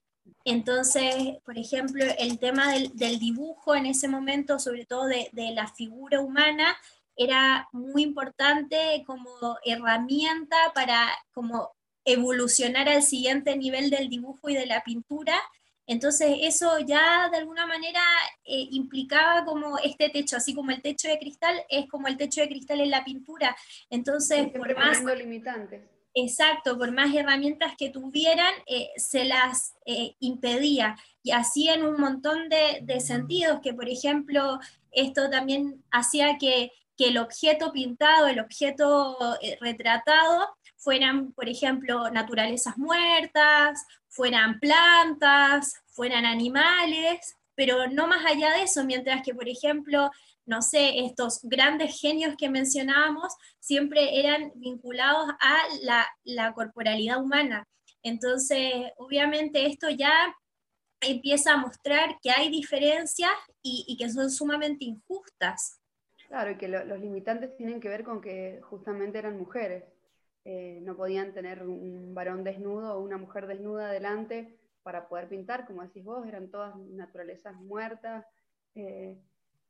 Entonces, 0.45 1.37
por 1.45 1.57
ejemplo, 1.57 2.03
el 2.17 2.37
tema 2.39 2.73
del, 2.73 3.19
dibujo 3.19 3.75
en 3.75 3.85
ese 3.85 4.07
momento, 4.07 4.59
sobre 4.59 4.85
todo 4.85 5.05
de, 5.05 5.29
de, 5.31 5.51
la 5.51 5.67
figura 5.67 6.19
humana, 6.19 6.75
era 7.15 7.67
muy 7.71 8.03
importante 8.03 9.03
como 9.05 9.57
herramienta 9.63 10.57
para 10.73 11.07
como 11.33 11.71
evolucionar 12.05 12.89
al 12.89 13.03
siguiente 13.03 13.55
nivel 13.55 13.89
del 13.89 14.09
dibujo 14.09 14.49
y 14.49 14.55
de 14.55 14.65
la 14.65 14.83
pintura. 14.83 15.39
Entonces 15.85 16.37
eso 16.41 16.79
ya 16.79 17.29
de 17.29 17.37
alguna 17.37 17.65
manera 17.65 18.01
eh, 18.45 18.67
implicaba 18.71 19.43
como 19.43 19.77
este 19.79 20.09
techo, 20.09 20.37
así 20.37 20.53
como 20.53 20.71
el 20.71 20.81
techo 20.81 21.07
de 21.09 21.19
cristal 21.19 21.61
es 21.69 21.87
como 21.89 22.07
el 22.07 22.17
techo 22.17 22.41
de 22.41 22.47
cristal 22.47 22.81
en 22.81 22.91
la 22.91 23.03
pintura. 23.03 23.55
Entonces, 23.89 24.47
por 24.49 24.75
más... 24.75 25.03
limitantes. 25.17 25.81
Exacto, 26.15 26.77
por 26.77 26.91
más 26.91 27.13
herramientas 27.13 27.73
que 27.77 27.89
tuvieran, 27.89 28.53
eh, 28.67 28.89
se 28.97 29.25
las 29.25 29.75
eh, 29.85 30.15
impedía. 30.19 30.95
Y 31.23 31.31
así 31.31 31.69
en 31.69 31.83
un 31.83 31.99
montón 31.99 32.49
de, 32.49 32.99
sentidos, 32.99 33.59
que 33.61 33.73
por 33.73 33.89
ejemplo, 33.89 34.59
esto 34.91 35.29
también 35.29 35.83
hacía 35.91 36.37
que, 36.37 36.71
que 36.97 37.07
el 37.07 37.17
objeto 37.17 37.71
pintado, 37.71 38.27
el 38.27 38.39
objeto 38.39 39.17
retratado, 39.59 40.55
fueran, 40.83 41.31
por 41.31 41.49
ejemplo, 41.49 42.11
naturalezas 42.11 42.77
muertas, 42.77 43.85
fueran 44.09 44.59
plantas, 44.59 45.81
fueran 45.87 46.25
animales, 46.25 47.37
pero 47.55 47.87
no 47.87 48.07
más 48.07 48.25
allá 48.25 48.51
de 48.51 48.63
eso, 48.63 48.83
mientras 48.83 49.21
que, 49.23 49.33
por 49.33 49.47
ejemplo, 49.47 50.11
no 50.45 50.61
sé, 50.61 51.05
estos 51.05 51.39
grandes 51.43 51.99
genios 51.99 52.35
que 52.37 52.49
mencionábamos 52.49 53.33
siempre 53.59 54.19
eran 54.19 54.51
vinculados 54.55 55.29
a 55.41 55.57
la, 56.23 56.53
corporalidad 56.53 57.21
humana. 57.21 57.67
Entonces, 58.01 58.91
obviamente 58.97 59.65
esto 59.65 59.89
ya 59.89 60.35
empieza 61.01 61.53
a 61.53 61.57
mostrar 61.57 62.17
que 62.21 62.31
hay 62.31 62.49
diferencias 62.49 63.31
y, 63.61 63.95
que 63.97 64.09
son 64.09 64.29
sumamente 64.29 64.85
injustas. 64.85 65.79
Claro, 66.27 66.51
y 66.51 66.57
que 66.57 66.67
los 66.67 66.99
limitantes 66.99 67.55
tienen 67.55 67.79
que 67.79 67.89
ver 67.89 68.03
con 68.03 68.21
que 68.21 68.59
justamente 68.63 69.19
eran 69.19 69.37
mujeres. 69.37 69.83
Eh, 70.45 70.79
no 70.81 70.97
podían 70.97 71.33
tener 71.33 71.63
un 71.63 72.13
varón 72.13 72.43
desnudo 72.43 72.95
o 72.95 73.01
una 73.01 73.17
mujer 73.17 73.47
desnuda 73.47 73.89
delante 73.91 74.57
para 74.83 75.07
poder 75.07 75.29
pintar, 75.29 75.65
como 75.65 75.81
decís 75.81 76.03
vos, 76.03 76.27
eran 76.27 76.49
todas 76.49 76.75
naturalezas 76.75 77.55
muertas, 77.55 78.25
eh, 78.75 79.17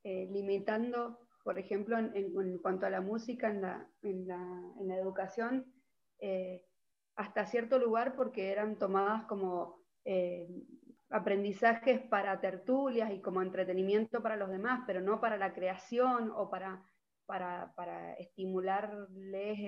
eh, 0.03 0.27
limitando, 0.31 1.19
por 1.43 1.59
ejemplo, 1.59 1.97
en, 1.97 2.57
cuanto 2.59 2.85
a 2.85 2.89
la 2.89 3.01
música, 3.01 3.49
en 3.49 4.27
la, 4.27 4.97
educación, 4.97 5.65
hasta 7.15 7.45
cierto 7.45 7.79
lugar 7.79 8.15
porque 8.15 8.51
eran 8.51 8.77
tomadas 8.77 9.25
como 9.25 9.83
aprendizajes 11.13 12.01
para 12.01 12.41
tertulias 12.41 13.11
y 13.11 13.21
como 13.21 13.41
entretenimiento 13.41 14.23
para 14.23 14.35
los 14.35 14.49
demás, 14.49 14.81
pero 14.87 14.99
no 14.99 15.21
para 15.21 15.37
la 15.37 15.53
creación 15.53 16.31
o 16.35 16.49
para, 16.49 16.83
para, 17.25 18.13
estimularles 18.17 19.59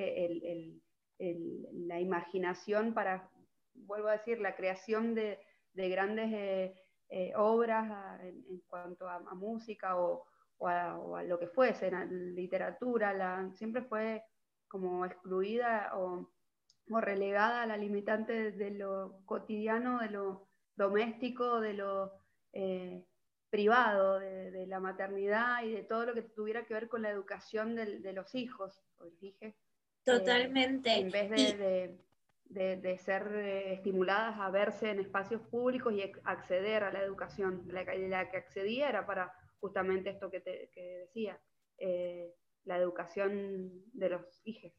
la 1.17 1.99
imaginación 1.99 2.93
para, 2.93 3.29
vuelvo 3.73 4.07
a 4.07 4.13
decir, 4.13 4.39
la 4.39 4.55
creación 4.55 5.13
de, 5.13 5.39
grandes 5.73 6.75
eh, 7.09 7.33
obras 7.35 8.19
en, 8.21 8.61
cuanto 8.67 9.07
a, 9.07 9.19
música 9.35 9.97
o, 9.97 10.25
o 10.57 10.67
a, 10.67 11.23
lo 11.23 11.39
que 11.39 11.47
fuese, 11.47 11.91
la 11.91 12.05
literatura, 12.05 13.13
la, 13.13 13.51
siempre 13.55 13.83
fue 13.83 14.23
como 14.67 15.05
excluida 15.05 15.91
o, 15.95 16.29
relegada 16.87 17.63
a 17.63 17.65
la 17.65 17.77
limitante 17.77 18.51
de 18.51 18.71
lo 18.71 19.21
cotidiano, 19.25 19.99
de 19.99 20.09
lo 20.09 20.47
doméstico, 20.75 21.59
de 21.59 21.73
lo 21.73 22.11
eh, 22.53 23.03
privado, 23.49 24.19
de, 24.19 24.67
la 24.67 24.79
maternidad 24.79 25.63
y 25.63 25.71
de 25.71 25.83
todo 25.83 26.05
lo 26.05 26.13
que 26.13 26.21
tuviera 26.21 26.65
que 26.65 26.75
ver 26.75 26.87
con 26.87 27.01
la 27.01 27.09
educación 27.09 27.75
de, 27.75 28.13
los 28.13 28.35
hijos, 28.35 28.83
dije. 29.19 29.55
Totalmente. 30.03 30.93
en 30.93 31.09
vez 31.09 31.29
de, 31.31 31.97
de, 32.49 32.97
ser 32.97 33.27
eh, 33.33 33.73
estimuladas 33.73 34.39
a 34.39 34.49
verse 34.49 34.89
en 34.89 34.99
espacios 34.99 35.41
públicos 35.41 35.93
y 35.93 36.03
acceder 36.23 36.83
a 36.83 36.91
la 36.91 37.01
educación. 37.01 37.63
La, 37.67 37.83
la 37.83 38.29
que 38.29 38.37
accedía 38.37 38.89
era 38.89 39.05
para 39.05 39.33
justamente 39.59 40.11
esto 40.11 40.29
que, 40.29 40.39
te, 40.39 40.69
decía, 40.99 41.39
eh, 41.77 42.33
la 42.63 42.77
educación 42.77 43.71
de 43.93 44.09
los 44.09 44.41
hijos. 44.43 44.71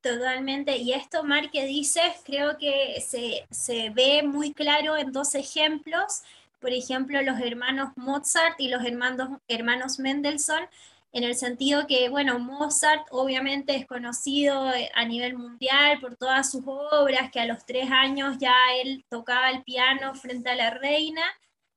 Totalmente, 0.00 0.76
y 0.76 0.92
esto, 0.92 1.24
Mar, 1.24 1.50
que 1.50 1.64
dices, 1.64 2.22
creo 2.24 2.56
que 2.58 3.00
se, 3.00 3.44
se 3.50 3.90
ve 3.90 4.22
muy 4.22 4.52
claro 4.52 4.96
en 4.96 5.10
dos 5.10 5.34
ejemplos. 5.34 6.22
Por 6.60 6.70
ejemplo, 6.70 7.20
los 7.22 7.40
hermanos 7.40 7.90
Mozart 7.96 8.60
y 8.60 8.68
los 8.68 8.84
hermanos, 8.84 9.40
hermanos 9.48 9.98
Mendelssohn 9.98 10.68
en 11.16 11.24
el 11.24 11.34
sentido 11.34 11.86
que, 11.86 12.10
bueno, 12.10 12.38
Mozart 12.38 13.06
obviamente 13.10 13.74
es 13.74 13.86
conocido 13.86 14.70
eh, 14.74 14.90
a 14.94 15.06
nivel 15.06 15.34
mundial 15.34 15.98
por 15.98 16.14
todas 16.16 16.50
sus 16.50 16.62
obras, 16.66 17.30
que 17.30 17.40
a 17.40 17.46
los 17.46 17.64
tres 17.64 17.90
años 17.90 18.36
ya 18.38 18.54
él 18.82 19.02
tocaba 19.08 19.48
el 19.48 19.62
piano 19.62 20.14
frente 20.14 20.50
a 20.50 20.54
la 20.54 20.68
reina, 20.68 21.22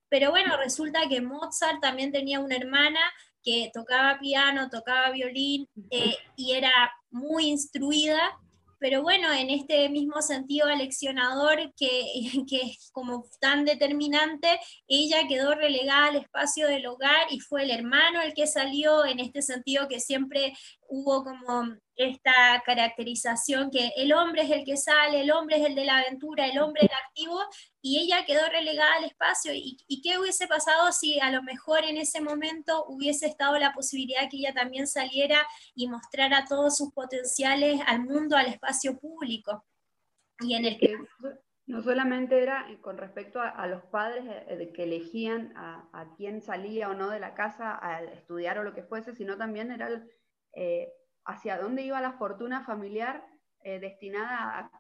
pero 0.10 0.31
bueno, 0.31 0.58
resulta 0.58 1.08
que 1.08 1.22
Mozart 1.22 1.79
también 1.79 2.12
tenía 2.12 2.41
una 2.41 2.58
hermana 2.58 3.00
que 3.41 3.72
tocaba 3.74 4.19
piano, 4.19 4.69
tocaba 4.69 5.10
violín 5.12 5.69
eh, 5.89 6.17
y 6.36 6.51
era 6.55 6.91
muy 7.10 7.46
instruida 7.46 8.38
pero 8.79 9.01
bueno, 9.01 9.31
en 9.31 9.50
este 9.50 9.89
mismo 9.89 10.21
sentido 10.21 10.67
aleccionador 10.67 11.74
que, 11.75 12.05
que 12.50 12.62
es 12.62 12.89
como 12.91 13.25
tan 13.39 13.65
determinante, 13.65 14.59
ella 14.88 15.27
quedó 15.27 15.53
relegada 15.53 16.07
al 16.07 16.15
espacio 16.17 16.67
del 16.67 16.88
hogar 16.88 17.27
y 17.29 17.39
fue 17.39 17.63
el 17.63 17.71
hermano 17.71 18.21
el 18.21 18.33
que 18.33 18.48
salió 18.48 19.05
en 19.05 19.19
este 19.19 19.41
sentido 19.41 19.88
que 19.88 20.00
siempre 20.00 20.53
hubo 20.89 21.24
como 21.24 21.77
esta 21.96 22.62
caracterización 22.65 23.69
que 23.69 23.91
el 23.98 24.13
hombre 24.13 24.43
es 24.43 24.51
el 24.51 24.65
que 24.65 24.77
sale, 24.77 25.22
el 25.22 25.31
hombre 25.31 25.58
es 25.58 25.65
el 25.65 25.75
de 25.75 25.86
la 25.86 26.00
aventura, 26.00 26.48
el 26.48 26.60
hombre 26.60 26.84
el 26.84 26.89
activo, 27.05 27.39
y 27.81 28.00
ella 28.00 28.25
quedó 28.25 28.41
relegada 28.50 28.96
al 28.96 29.05
espacio. 29.05 29.53
¿Y, 29.53 29.77
¿Y, 29.88 30.01
qué 30.01 30.17
hubiese 30.17 30.48
pasado 30.48 30.91
si 30.91 31.19
a 31.19 31.31
lo 31.31 31.43
mejor 31.43 31.84
en 31.84 31.98
ese 31.98 32.22
momento 32.22 32.86
hubiese 32.86 33.27
estado 33.27 33.58
la 33.60 33.74
posibilidad 33.74 34.29
que 34.29 34.38
ella 34.38 34.53
también 34.53 34.88
saliera 34.88 35.46
y 35.75 35.88
mostrara 35.88 36.46
todos 36.48 36.77
sus 36.77 36.91
potenciales 36.93 37.79
al 37.86 38.01
mundo, 38.03 38.36
al 38.36 38.48
espacio 38.48 38.98
público? 38.98 39.65
Y 40.39 40.55
en 40.55 40.65
el 40.65 40.77
que... 40.77 40.98
No 41.67 41.84
solamente 41.84 42.41
era 42.41 42.65
con 42.81 42.98
respecto 42.98 43.39
a, 43.39 43.67
los 43.67 43.84
padres 43.84 44.24
eh, 44.48 44.72
que 44.74 44.86
elegían 44.86 45.54
a, 45.56 45.88
a, 45.93 46.15
quién 46.15 46.41
salía 46.41 46.89
o 46.89 46.95
no 46.95 47.12
de 47.12 47.19
la 47.19 47.36
casa 47.36 47.78
a 47.80 48.02
estudiar 48.02 48.58
o 48.58 48.63
lo 48.63 48.73
que 48.73 48.82
fuese, 48.82 49.13
sino 49.13 49.38
también 49.38 49.71
era 49.71 49.88
el, 49.88 50.10
eh, 50.53 50.91
hacia 51.25 51.57
dónde 51.57 51.83
iba 51.83 52.01
la 52.01 52.13
fortuna 52.13 52.63
familiar 52.63 53.25
eh, 53.63 53.79
destinada 53.79 54.59
a, 54.59 54.71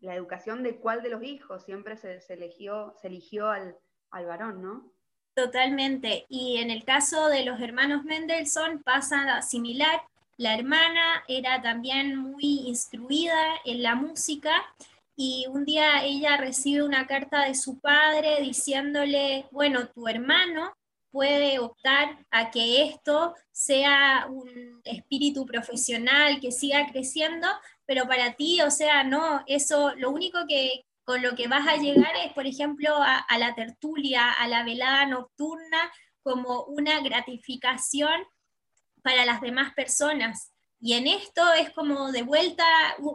la 0.00 0.14
educación 0.14 0.62
de 0.62 0.76
cuál 0.76 1.02
de 1.02 1.08
los 1.08 1.22
hijos. 1.22 1.64
Siempre 1.64 1.96
se, 1.96 2.20
eligió, 2.28 2.94
eligió 3.02 3.50
al, 3.50 3.76
varón, 4.10 4.62
¿no? 4.62 4.92
Totalmente. 5.34 6.26
Y 6.28 6.58
en 6.58 6.70
el 6.70 6.84
caso 6.84 7.28
de 7.28 7.44
los 7.44 7.60
hermanos 7.60 8.04
Mendelssohn 8.04 8.82
pasa 8.82 9.42
similar. 9.42 10.02
La 10.36 10.54
hermana 10.54 11.24
era 11.26 11.60
también 11.62 12.16
muy 12.16 12.62
instruida 12.66 13.36
en 13.64 13.82
la 13.82 13.94
música 13.94 14.52
y 15.16 15.46
un 15.48 15.64
día 15.64 16.04
ella 16.04 16.36
recibe 16.36 16.82
una 16.82 17.06
carta 17.06 17.44
de 17.44 17.54
su 17.54 17.78
padre 17.80 18.40
diciéndole, 18.40 19.46
bueno, 19.50 19.88
tu 19.88 20.08
hermano 20.08 20.74
puede 21.10 21.58
optar 21.58 22.18
a 22.30 22.50
que 22.50 22.82
esto 22.82 23.34
sea 23.64 24.26
un 24.28 24.80
espíritu 24.84 25.46
profesional 25.46 26.40
que 26.40 26.50
siga 26.50 26.86
creciendo, 26.90 27.46
pero 27.86 28.06
para 28.08 28.34
ti, 28.34 28.60
o 28.60 28.70
sea, 28.70 29.04
no, 29.04 29.44
eso 29.46 29.94
lo 29.96 30.10
único 30.10 30.40
que 30.48 30.84
con 31.04 31.22
lo 31.22 31.34
que 31.34 31.48
vas 31.48 31.66
a 31.68 31.76
llegar 31.76 32.12
es, 32.24 32.32
por 32.32 32.46
ejemplo, 32.46 32.94
a, 32.96 33.38
la 33.38 33.54
tertulia, 33.54 34.32
a 34.32 34.48
la 34.48 34.64
velada 34.64 35.06
nocturna, 35.06 35.92
como 36.22 36.64
una 36.64 37.00
gratificación 37.00 38.12
para 39.02 39.24
las 39.24 39.40
demás 39.40 39.74
personas. 39.74 40.52
Y 40.80 40.94
en 40.94 41.06
esto 41.06 41.52
es 41.52 41.70
como 41.70 42.10
de 42.12 42.22
vuelta 42.22 42.64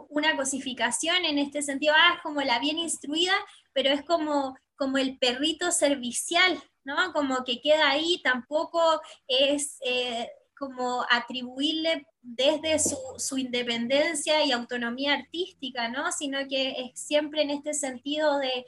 una 0.08 0.36
cosificación 0.36 1.24
en 1.24 1.38
este 1.38 1.62
sentido, 1.62 1.94
ah, 1.96 2.14
es 2.16 2.22
como 2.22 2.40
la 2.40 2.58
bien 2.58 2.78
instruida, 2.78 3.34
pero 3.72 3.90
es 3.90 4.02
como, 4.02 4.56
como 4.76 4.98
el 4.98 5.18
perrito 5.18 5.70
servicial, 5.70 6.62
¿no? 6.88 7.12
Como 7.12 7.44
que 7.44 7.60
queda 7.60 7.90
ahí, 7.90 8.20
tampoco 8.24 8.80
es 9.26 9.78
eh, 9.84 10.30
como 10.56 11.04
atribuirle 11.10 12.06
desde 12.22 12.78
su, 12.78 13.36
independencia 13.36 14.42
y 14.42 14.52
autonomía 14.52 15.12
artística, 15.12 15.88
¿no? 15.88 16.10
Sino 16.12 16.38
que 16.48 16.70
es 16.70 16.98
siempre 16.98 17.42
en 17.42 17.50
este 17.50 17.74
sentido 17.74 18.38
de, 18.38 18.64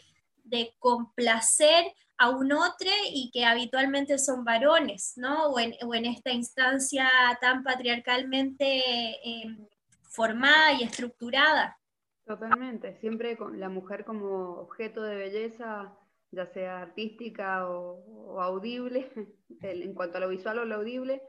complacer 0.81 1.85
a 2.19 2.29
un 2.29 2.53
otro 2.53 2.91
y 3.13 3.31
que 3.33 3.45
habitualmente 3.45 4.19
son 4.19 4.45
varones, 4.45 5.13
¿no? 5.17 5.47
O 5.47 5.61
en, 5.61 6.05
esta 6.05 6.33
instancia 6.33 7.09
tan 7.41 7.63
patriarcalmente 7.63 8.83
em, 9.23 9.67
formada 10.03 10.73
y 10.73 10.83
estructurada. 10.83 11.79
Totalmente, 12.27 12.97
siempre 12.97 13.37
con 13.37 13.61
la 13.61 13.69
mujer 13.69 14.05
como 14.05 14.57
objeto 14.57 15.03
de 15.03 15.15
belleza 15.15 15.97
ya 16.33 16.47
sea 16.47 16.83
artística 16.83 17.69
o, 17.69 18.41
audible, 18.41 19.11
en 19.63 19.95
cuanto 19.95 20.19
a 20.19 20.21
lo 20.21 20.29
visual 20.29 20.59
o 20.59 20.65
lo 20.65 20.77
audible, 20.77 21.23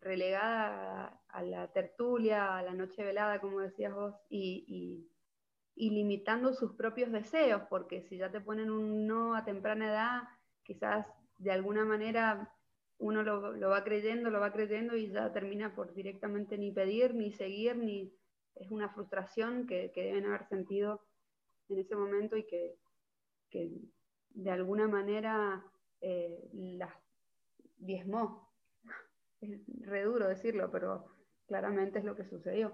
relegada 0.00 1.20
a, 1.28 1.42
la 1.42 1.72
tertulia, 1.72 2.56
a 2.56 2.62
la 2.62 2.74
noche 2.74 3.02
velada, 3.02 3.40
como 3.40 3.60
decías 3.60 3.94
vos, 3.94 4.14
y, 4.28 5.08
limitando 5.74 6.52
sus 6.52 6.74
propios 6.74 7.10
deseos, 7.10 7.62
porque 7.68 8.02
si 8.02 8.18
ya 8.18 8.30
te 8.30 8.40
ponen 8.40 8.70
un 8.70 9.06
no 9.06 9.34
a 9.34 9.44
temprana 9.44 9.88
edad, 9.88 10.22
quizás 10.62 11.06
de 11.38 11.50
alguna 11.50 11.84
manera 11.84 12.54
uno 12.98 13.22
lo, 13.24 13.68
va 13.68 13.82
creyendo, 13.82 14.30
lo 14.30 14.38
va 14.38 14.52
creyendo 14.52 14.94
y 14.94 15.10
ya 15.10 15.32
termina 15.32 15.74
por 15.74 15.92
directamente 15.92 16.56
ni 16.56 16.70
pedir, 16.70 17.14
ni 17.14 17.32
seguir, 17.32 17.76
ni 17.76 18.14
es 18.54 18.70
una 18.70 18.90
frustración 18.90 19.66
que, 19.66 19.90
deben 19.94 20.26
haber 20.26 20.46
sentido 20.46 21.00
en 21.68 21.78
ese 21.78 21.96
momento 21.96 22.36
y 22.36 22.44
que 22.44 22.76
de 24.34 24.50
alguna 24.50 24.88
manera 24.88 25.64
eh, 26.00 26.48
las 26.52 26.92
diezmó. 27.78 28.52
Es 29.40 29.60
re 29.80 30.04
duro 30.04 30.28
decirlo, 30.28 30.70
pero 30.70 31.06
claramente 31.46 31.98
es 31.98 32.04
lo 32.04 32.16
que 32.16 32.24
sucedió. 32.24 32.72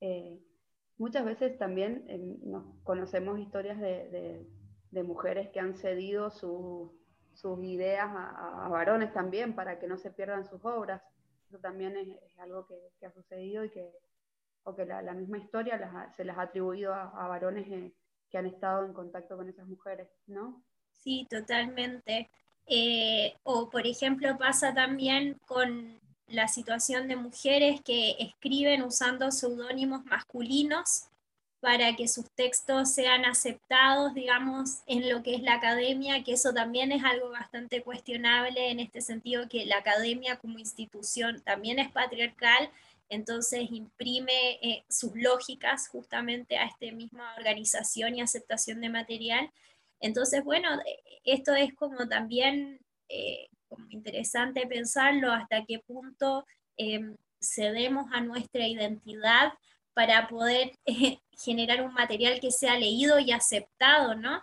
Eh, 0.00 0.40
muchas 0.98 1.24
veces 1.24 1.58
también 1.58 2.04
eh, 2.08 2.20
conocemos 2.82 3.38
historias 3.38 3.80
de, 3.80 4.46
mujeres 5.04 5.48
que 5.50 5.60
han 5.60 5.74
cedido 5.74 6.30
sus 6.30 7.64
ideas 7.64 8.10
a, 8.14 8.68
varones 8.68 9.12
también 9.14 9.54
para 9.54 9.78
que 9.78 9.88
no 9.88 9.96
se 9.96 10.10
pierdan 10.10 10.44
sus 10.44 10.62
obras. 10.64 11.02
Eso 11.48 11.58
también 11.58 11.96
es, 11.96 12.38
algo 12.38 12.66
que, 12.66 13.06
ha 13.06 13.10
sucedido 13.10 13.64
y 13.64 13.70
que, 13.70 13.90
o 14.64 14.74
que 14.74 14.84
la, 14.84 15.14
misma 15.14 15.38
historia 15.38 16.10
se 16.14 16.24
las 16.24 16.36
ha 16.36 16.42
atribuido 16.42 16.92
a, 16.92 17.04
a 17.08 17.28
varones 17.28 17.92
que 18.30 18.38
han 18.38 18.46
estado 18.46 18.84
en 18.84 18.92
contacto 18.92 19.36
con 19.36 19.48
esas 19.48 19.66
mujeres, 19.66 20.08
¿no? 20.26 20.62
Sí, 20.92 21.26
totalmente. 21.28 22.30
Eh, 22.66 23.34
o, 23.42 23.68
por 23.70 23.86
ejemplo, 23.86 24.38
pasa 24.38 24.72
también 24.72 25.38
con 25.46 26.00
la 26.28 26.48
situación 26.48 27.08
de 27.08 27.16
mujeres 27.16 27.80
que 27.82 28.16
escriben 28.18 28.82
usando 28.82 29.30
seudónimos 29.30 30.04
masculinos 30.06 31.08
para 31.60 31.94
que 31.94 32.08
sus 32.08 32.28
textos 32.30 32.90
sean 32.90 33.24
aceptados, 33.24 34.14
digamos, 34.14 34.80
en 34.86 35.08
lo 35.08 35.22
que 35.22 35.36
es 35.36 35.42
la 35.42 35.54
academia, 35.54 36.24
que 36.24 36.32
eso 36.32 36.52
también 36.52 36.90
es 36.90 37.04
algo 37.04 37.30
bastante 37.30 37.82
cuestionable 37.82 38.70
en 38.70 38.80
este 38.80 39.00
sentido, 39.00 39.48
que 39.48 39.64
la 39.66 39.78
academia 39.78 40.38
como 40.38 40.58
institución 40.58 41.40
también 41.44 41.78
es 41.78 41.90
patriarcal, 41.92 42.68
entonces 43.08 43.70
imprime 43.70 44.58
eh, 44.62 44.84
sus 44.88 45.12
lógicas 45.14 45.86
justamente 45.86 46.56
a 46.58 46.64
esta 46.64 46.90
misma 46.96 47.32
organización 47.36 48.16
y 48.16 48.22
aceptación 48.22 48.80
de 48.80 48.88
material. 48.88 49.50
Entonces, 50.02 50.44
bueno, 50.44 50.68
esto 51.24 51.54
es 51.54 51.72
como 51.74 52.08
también 52.08 52.80
eh, 53.08 53.48
interesante 53.90 54.66
pensarlo 54.66 55.32
hasta 55.32 55.64
qué 55.64 55.78
punto 55.78 56.44
em, 56.76 57.16
cedemos 57.40 58.06
a 58.12 58.20
nuestra 58.20 58.66
identidad 58.66 59.52
para 59.94 60.28
poder 60.28 60.72
eh, 60.86 61.18
generar 61.44 61.82
un 61.82 61.94
material 61.94 62.40
que 62.40 62.50
sea 62.50 62.78
leído 62.78 63.18
y 63.18 63.32
aceptado, 63.32 64.14
¿no? 64.14 64.42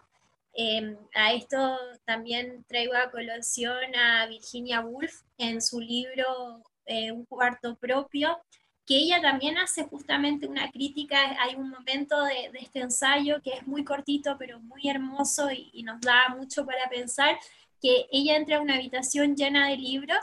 Em, 0.53 0.97
a 1.13 1.33
esto 1.33 1.77
también 2.05 2.63
traigo 2.67 2.95
a 2.95 3.11
colación 3.11 3.95
a 3.95 4.25
Virginia 4.27 4.81
Woolf 4.81 5.21
en 5.37 5.61
su 5.61 5.79
libro 5.79 6.63
eh, 6.85 7.11
Un 7.11 7.25
cuarto 7.25 7.75
propio, 7.75 8.41
que 8.89 8.97
ella 8.97 9.21
también 9.21 9.55
hace 9.59 9.83
justamente 9.83 10.47
una 10.47 10.71
crítica. 10.71 11.37
Hay 11.39 11.55
un 11.55 11.69
momento 11.69 12.23
de, 12.23 12.49
este 12.59 12.79
ensayo 12.79 13.39
que 13.43 13.51
es 13.51 13.67
muy 13.67 13.83
cortito, 13.83 14.35
pero 14.39 14.59
muy 14.59 14.89
hermoso 14.89 15.51
y, 15.51 15.69
y 15.73 15.83
nos 15.83 16.01
da 16.01 16.29
mucho 16.29 16.65
para 16.65 16.89
pensar, 16.89 17.37
que 17.79 18.07
ella 18.11 18.35
entra 18.35 18.57
a 18.57 18.61
una 18.61 18.75
habitación 18.75 19.35
llena 19.35 19.69
de 19.69 19.77
libros 19.77 20.17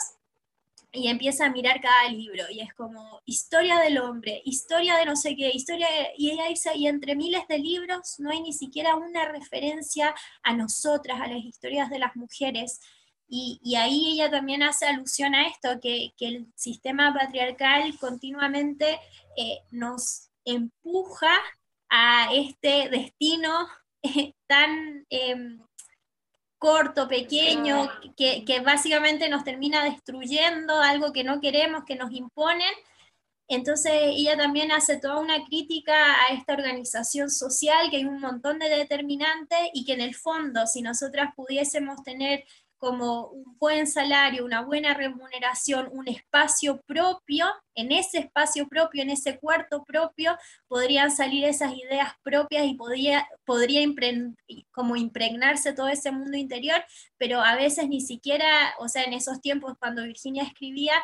y 0.92 1.08
empieza 1.08 1.46
a 1.46 1.50
mirar 1.50 1.80
cada 1.80 2.08
libro 2.08 2.44
y 2.50 2.60
es 2.60 2.72
como 2.74 3.20
historia 3.24 3.78
del 3.78 3.98
hombre, 3.98 4.42
historia 4.44 4.96
de 4.96 5.04
no 5.04 5.14
sé 5.14 5.36
qué, 5.36 5.50
historia 5.52 5.86
y 6.16 6.30
ella 6.30 6.46
dice, 6.48 6.74
y 6.74 6.88
entre 6.88 7.14
miles 7.14 7.46
de 7.48 7.58
libros 7.58 8.18
no 8.18 8.30
hay 8.30 8.40
ni 8.40 8.52
siquiera 8.52 8.96
una 8.96 9.26
referencia 9.26 10.14
a 10.42 10.54
nosotras, 10.54 11.20
a 11.20 11.28
las 11.28 11.44
historias 11.44 11.90
de 11.90 11.98
las 11.98 12.16
mujeres. 12.16 12.80
Y, 13.28 13.60
y 13.62 13.74
ahí 13.74 14.12
ella 14.12 14.30
también 14.30 14.62
hace 14.62 14.86
alusión 14.86 15.34
a 15.34 15.48
esto, 15.48 15.80
que, 15.80 16.12
que 16.16 16.28
el 16.28 16.46
sistema 16.54 17.12
patriarcal 17.12 17.98
continuamente 17.98 19.00
eh, 19.36 19.58
nos 19.70 20.30
empuja 20.44 21.34
a 21.88 22.32
este 22.32 22.88
destino 22.88 23.68
eh, 24.02 24.34
tan... 24.46 25.06
Eh, 25.10 25.58
corto, 26.58 27.06
pequeño, 27.06 27.88
que, 28.16 28.44
que, 28.44 28.60
básicamente 28.60 29.28
nos 29.28 29.44
termina 29.44 29.84
destruyendo 29.84 30.80
algo 30.80 31.12
que 31.12 31.24
no 31.24 31.40
queremos, 31.40 31.84
que 31.84 31.96
nos 31.96 32.10
imponen. 32.12 32.72
Entonces 33.48 33.92
ella 33.94 34.36
también 34.36 34.72
hace 34.72 34.98
toda 34.98 35.20
una 35.20 35.44
crítica 35.44 35.94
a 35.94 36.34
esta 36.34 36.54
organización 36.54 37.30
social, 37.30 37.90
que 37.90 37.98
hay 37.98 38.04
un 38.04 38.20
montón 38.20 38.58
de 38.58 38.68
determinantes 38.68 39.58
y 39.72 39.84
que 39.84 39.92
en 39.92 40.00
el 40.00 40.14
fondo, 40.14 40.66
si 40.66 40.82
nosotras 40.82 41.32
pudiésemos 41.36 42.02
tener 42.02 42.44
como 42.78 43.28
un 43.28 43.56
buen 43.58 43.86
salario, 43.86 44.44
una 44.44 44.62
buena 44.62 44.94
remuneración, 44.94 45.88
un 45.92 46.08
espacio 46.08 46.80
propio, 46.86 47.46
en 47.74 47.92
ese 47.92 48.18
espacio 48.18 48.68
propio, 48.68 49.02
en 49.02 49.10
ese 49.10 49.38
cuarto 49.38 49.84
propio, 49.84 50.36
podrían 50.68 51.10
salir 51.10 51.44
esas 51.44 51.74
ideas 51.74 52.12
propias 52.22 52.66
y 52.66 52.74
podría, 52.74 53.26
podría 53.44 53.86
como 54.70 54.96
impregnarse 54.96 55.72
todo 55.72 55.88
ese 55.88 56.12
mundo 56.12 56.36
interior, 56.36 56.84
pero 57.16 57.40
a 57.40 57.56
veces 57.56 57.88
ni 57.88 58.00
siquiera, 58.00 58.74
o 58.78 58.88
sea, 58.88 59.04
en 59.04 59.12
esos 59.12 59.40
tiempos 59.40 59.74
cuando 59.78 60.04
Virginia 60.04 60.42
escribía, 60.42 60.94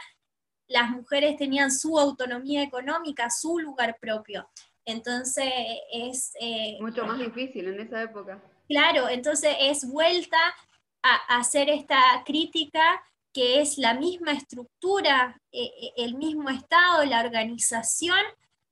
las 0.69 0.91
mujeres 0.91 1.37
tenían 1.37 1.71
su 1.71 1.99
autonomía 1.99 2.63
económica, 2.63 3.31
su 3.31 3.59
lugar 3.59 3.99
propio. 4.01 4.49
Entonces 4.85 5.53
es... 5.93 6.33
Eh, 6.41 6.79
Mucho 6.81 7.05
más 7.07 7.19
difícil 7.19 7.69
en 7.69 7.81
esa 7.81 8.03
época. 8.03 8.43
Claro, 8.69 9.09
entonces 9.09 9.55
es 9.61 9.87
vuelta 9.87 10.39
a, 11.03 11.39
hacer 11.39 11.69
esta 11.69 12.01
crítica 12.25 13.03
que 13.33 13.61
es 13.61 13.79
la 13.79 13.95
misma 13.95 14.33
estructura, 14.33 15.41
eh, 15.53 15.65
eh, 15.65 15.93
el 15.97 16.17
mismo 16.17 16.51
Estado, 16.51 17.05
la 17.05 17.25
organización, 17.25 18.21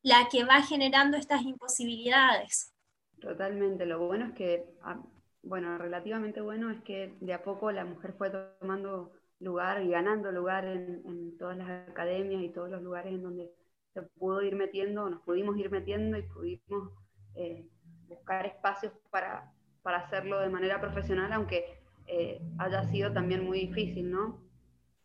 la 0.03 0.29
que 0.31 0.45
va 0.45 0.63
generando 0.63 1.17
estas 1.17 1.43
imposibilidades. 1.43 2.75
Totalmente, 3.21 3.87
lo 3.87 3.99
bueno 3.99 4.27
es 4.27 4.33
que, 4.33 4.65
ah, 4.83 5.01
bueno, 5.43 5.79
relativamente 5.79 6.41
bueno 6.41 6.71
es 6.71 6.83
que 6.83 7.15
de 7.21 7.33
a 7.33 7.43
poco 7.43 7.73
la 7.73 7.85
mujer 7.85 8.15
fue 8.17 8.31
tomando 8.31 9.13
lugar 9.41 9.83
y 9.83 9.89
ganando 9.89 10.31
lugar 10.31 10.67
en, 10.67 11.37
todas 11.39 11.57
las 11.57 11.89
academias 11.89 12.43
y 12.43 12.51
todos 12.51 12.71
los 12.71 12.83
lugares 12.83 13.15
en 13.15 13.23
donde 13.23 13.51
se 13.95 14.03
pudo 14.03 14.43
ir 14.43 14.55
metiendo, 14.57 15.09
nos 15.09 15.23
pudimos 15.23 15.57
ir 15.57 15.71
metiendo 15.71 16.19
y 16.19 16.23
pudimos 16.23 16.93
eh, 17.35 17.67
buscar 18.07 18.47
espacios 18.47 18.93
para, 19.11 19.51
para 19.83 19.99
hacerlo 19.99 20.41
de 20.41 20.51
manera 20.51 20.81
profesional, 20.81 21.33
aunque 21.33 21.80
eh, 22.07 22.41
haya 22.59 22.85
sido 22.85 23.13
también 23.13 23.45
muy 23.45 23.61
difícil, 23.67 24.11
¿no? 24.11 24.43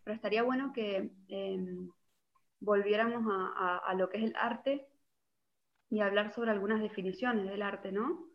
Pero 0.03 0.15
estaría 0.15 0.43
bueno 0.43 0.71
que 0.73 1.11
em, 1.27 1.89
volviéramos 2.59 3.23
a, 3.27 3.93
lo 3.95 4.09
que 4.09 4.17
es 4.17 4.23
el 4.23 4.35
arte 4.35 4.87
y 5.89 5.99
hablar 5.99 6.33
sobre 6.33 6.51
algunas 6.51 6.81
definiciones 6.81 7.47
del 7.47 7.61
arte, 7.61 7.91
¿no? 7.91 8.27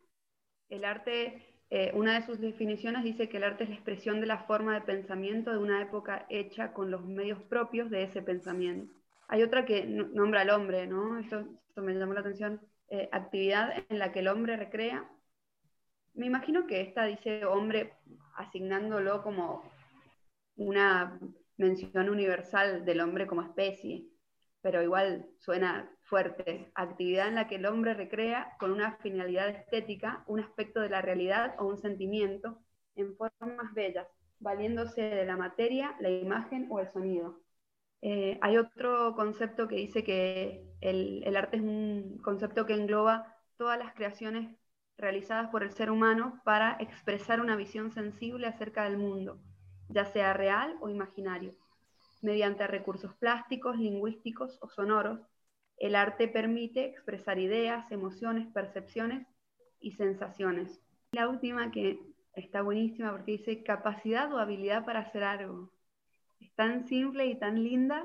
El 0.68 0.84
arte, 0.84 1.42
eh, 1.70 1.92
una 1.94 2.14
de 2.14 2.26
sus 2.26 2.40
definiciones 2.40 3.04
dice 3.04 3.28
que 3.28 3.38
el 3.38 3.44
arte 3.44 3.64
es 3.64 3.70
la 3.70 3.76
expresión 3.76 4.20
de 4.20 4.26
la 4.26 4.44
forma 4.44 4.74
de 4.74 4.82
pensamiento 4.82 5.50
de 5.50 5.58
una 5.58 5.82
época 5.82 6.26
hecha 6.28 6.72
con 6.72 6.90
los 6.90 7.04
medios 7.04 7.42
propios 7.42 7.90
de 7.90 8.04
ese 8.04 8.22
pensamiento. 8.22 8.92
Hay 9.28 9.42
otra 9.42 9.64
que 9.64 9.84
nombra 9.86 10.40
al 10.40 10.50
hombre, 10.50 10.86
¿no? 10.86 11.18
Esto, 11.18 11.46
me 11.76 11.94
llamó 11.94 12.14
la 12.14 12.20
atención. 12.20 12.60
Eh, 12.88 13.08
actividad 13.12 13.84
en 13.88 14.00
la 14.00 14.10
que 14.10 14.18
el 14.18 14.28
hombre 14.28 14.56
recrea. 14.56 15.08
Me 16.14 16.26
imagino 16.26 16.66
que 16.66 16.80
esta 16.80 17.04
dice 17.04 17.44
hombre 17.44 17.94
asignándolo 18.36 19.22
como 19.22 19.62
una 20.56 21.18
mención 21.56 22.08
universal 22.08 22.84
del 22.84 23.00
hombre 23.00 23.26
como 23.26 23.42
especie, 23.42 24.06
pero 24.62 24.82
igual 24.82 25.26
suena 25.38 25.90
fuerte, 26.02 26.70
actividad 26.74 27.28
en 27.28 27.36
la 27.36 27.48
que 27.48 27.56
el 27.56 27.66
hombre 27.66 27.94
recrea 27.94 28.56
con 28.58 28.72
una 28.72 28.96
finalidad 28.96 29.48
estética 29.48 30.24
un 30.26 30.40
aspecto 30.40 30.80
de 30.80 30.90
la 30.90 31.02
realidad 31.02 31.54
o 31.58 31.66
un 31.66 31.78
sentimiento 31.78 32.58
en 32.96 33.16
formas 33.16 33.72
bellas, 33.74 34.06
valiéndose 34.38 35.02
de 35.02 35.24
la 35.24 35.36
materia, 35.36 35.96
la 36.00 36.10
imagen 36.10 36.66
o 36.70 36.80
el 36.80 36.88
sonido. 36.88 37.40
Eh, 38.02 38.38
hay 38.40 38.56
otro 38.56 39.14
concepto 39.14 39.68
que 39.68 39.76
dice 39.76 40.02
que 40.02 40.64
el, 40.80 41.22
el 41.24 41.36
arte 41.36 41.56
es 41.56 41.62
un 41.62 42.18
concepto 42.22 42.66
que 42.66 42.74
engloba 42.74 43.36
todas 43.56 43.78
las 43.78 43.94
creaciones 43.94 44.56
realizadas 45.00 45.48
por 45.50 45.62
el 45.62 45.72
ser 45.72 45.90
humano 45.90 46.40
para 46.44 46.76
expresar 46.78 47.40
una 47.40 47.56
visión 47.56 47.90
sensible 47.92 48.46
acerca 48.46 48.84
del 48.84 48.98
mundo, 48.98 49.40
ya 49.88 50.04
sea 50.04 50.32
real 50.32 50.76
o 50.80 50.88
imaginario. 50.88 51.54
Mediante 52.22 52.66
recursos 52.66 53.14
plásticos, 53.14 53.78
lingüísticos 53.78 54.58
o 54.60 54.68
sonoros, 54.68 55.20
el 55.78 55.96
arte 55.96 56.28
permite 56.28 56.84
expresar 56.84 57.38
ideas, 57.38 57.90
emociones, 57.90 58.46
percepciones 58.52 59.26
y 59.80 59.92
sensaciones. 59.92 60.80
La 61.12 61.28
última 61.28 61.70
que 61.70 61.98
está 62.34 62.62
buenísima 62.62 63.10
porque 63.10 63.32
dice 63.32 63.62
capacidad 63.62 64.32
o 64.32 64.38
habilidad 64.38 64.84
para 64.84 65.00
hacer 65.00 65.24
algo. 65.24 65.72
Es 66.38 66.54
tan 66.54 66.86
simple 66.86 67.26
y 67.26 67.38
tan 67.38 67.64
linda 67.64 68.04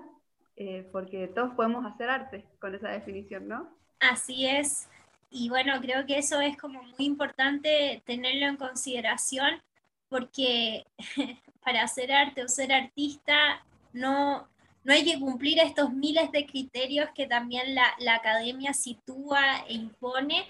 eh, 0.55 0.87
porque 0.91 1.27
todos 1.27 1.53
podemos 1.53 1.85
hacer 1.85 2.09
arte 2.09 2.45
con 2.59 2.73
esa 2.73 2.89
definición, 2.89 3.47
¿no? 3.49 3.69
Así 3.99 4.47
es 4.47 4.89
y 5.37 5.49
bueno, 5.49 5.81
creo 5.81 6.05
que 6.05 6.17
eso 6.17 6.39
es 6.39 6.55
como 6.55 6.81
muy 6.81 7.05
importante 7.05 8.01
tenerlo 8.05 8.47
en 8.47 8.55
consideración 8.55 9.61
porque 10.07 10.85
para 11.61 11.83
hacer 11.83 12.13
arte 12.13 12.41
o 12.41 12.47
ser 12.47 12.71
artista 12.71 13.61
no, 13.91 14.47
no 14.85 14.93
hay 14.93 15.03
que 15.03 15.19
cumplir 15.19 15.59
estos 15.59 15.91
miles 15.91 16.31
de 16.31 16.45
criterios 16.45 17.09
que 17.13 17.27
también 17.27 17.75
la, 17.75 17.83
la 17.99 18.15
academia 18.15 18.73
sitúa 18.73 19.65
e 19.67 19.73
impone. 19.73 20.45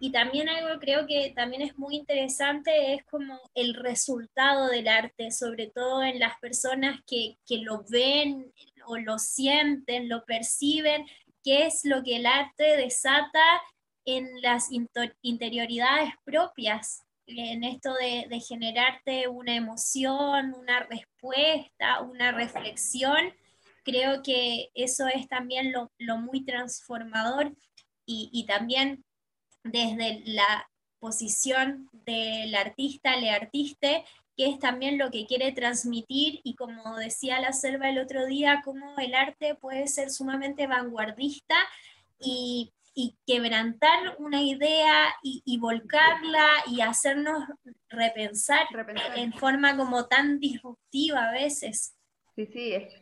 Y 0.00 0.10
también 0.10 0.48
algo 0.48 0.80
creo 0.80 1.06
que 1.06 1.32
también 1.36 1.62
es 1.62 1.78
muy 1.78 1.94
interesante 1.94 2.94
es 2.94 3.04
como 3.04 3.38
el 3.54 3.74
resultado 3.74 4.66
del 4.66 4.88
arte, 4.88 5.30
sobre 5.30 5.68
todo 5.68 6.02
en 6.02 6.18
las 6.18 6.36
personas 6.40 7.00
que, 7.06 7.36
que 7.46 7.58
lo 7.58 7.84
ven 7.88 8.52
o 8.84 8.96
lo 8.96 9.20
sienten, 9.20 10.08
lo 10.08 10.24
perciben, 10.24 11.06
qué 11.44 11.66
es 11.66 11.84
lo 11.84 12.02
que 12.02 12.16
el 12.16 12.26
arte 12.26 12.76
desata 12.76 13.44
en 14.08 14.40
las 14.40 14.70
interioridades 15.20 16.14
propias, 16.24 17.04
en 17.26 17.62
esto 17.62 17.92
de, 17.92 18.40
generarte 18.40 19.28
una 19.28 19.54
emoción, 19.54 20.54
una 20.54 20.80
respuesta, 20.84 22.00
una 22.00 22.32
reflexión. 22.32 23.18
Creo 23.84 24.22
que 24.22 24.70
eso 24.72 25.08
es 25.08 25.28
también 25.28 25.72
lo, 25.72 25.90
muy 26.16 26.42
transformador 26.42 27.54
y, 28.06 28.46
también 28.48 29.04
desde 29.62 30.22
la 30.24 30.70
posición 31.00 31.90
del 31.92 32.54
artista, 32.54 33.14
le 33.18 33.28
artiste, 33.28 34.06
que 34.38 34.46
es 34.46 34.58
también 34.58 34.96
lo 34.96 35.10
que 35.10 35.26
quiere 35.26 35.52
transmitir 35.52 36.40
y 36.44 36.54
como 36.54 36.96
decía 36.96 37.40
la 37.40 37.52
selva 37.52 37.90
el 37.90 37.98
otro 37.98 38.24
día, 38.24 38.62
cómo 38.64 38.98
el 38.98 39.14
arte 39.14 39.54
puede 39.54 39.86
ser 39.86 40.08
sumamente 40.08 40.66
vanguardista 40.66 41.56
y 42.18 42.72
y 43.00 43.16
quebrantar 43.24 44.16
una 44.18 44.42
idea 44.42 45.14
y, 45.22 45.56
volcarla 45.60 46.48
y 46.66 46.80
hacernos 46.80 47.44
repensar, 47.88 48.66
en 49.14 49.32
forma 49.34 49.76
como 49.76 50.08
tan 50.08 50.40
disruptiva 50.40 51.28
a 51.28 51.32
veces. 51.32 51.96
Sí, 52.34 52.46
sí, 52.46 52.74
es 52.74 53.00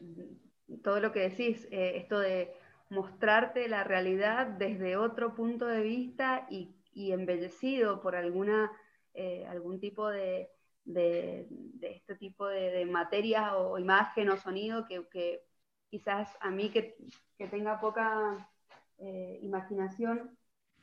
todo 0.85 1.01
lo 1.01 1.13
que 1.13 1.31
decís, 1.31 1.67
eh, 1.71 1.93
esto 1.97 2.19
de 2.19 2.53
mostrarte 2.91 3.69
la 3.69 3.85
realidad 3.85 4.47
desde 4.49 4.99
otro 4.99 5.35
punto 5.35 5.67
de 5.67 5.81
vista 5.81 6.47
y, 6.51 6.75
embellecido 6.95 8.03
por 8.03 8.17
alguna, 8.17 8.71
eh, 9.15 9.47
algún 9.49 9.81
tipo 9.81 10.11
de, 10.11 10.51
de, 10.85 11.49
este 11.81 12.17
tipo 12.17 12.47
de, 12.49 12.85
materia 12.85 13.57
o 13.57 13.79
imagen 13.79 14.29
o 14.29 14.37
sonido 14.37 14.87
que, 14.87 15.41
quizás 15.89 16.37
a 16.41 16.51
mí 16.51 16.69
que, 16.69 16.99
que 17.39 17.47
tenga 17.47 17.81
poca 17.81 18.47
eh, 18.99 19.39
imaginación, 19.43 20.37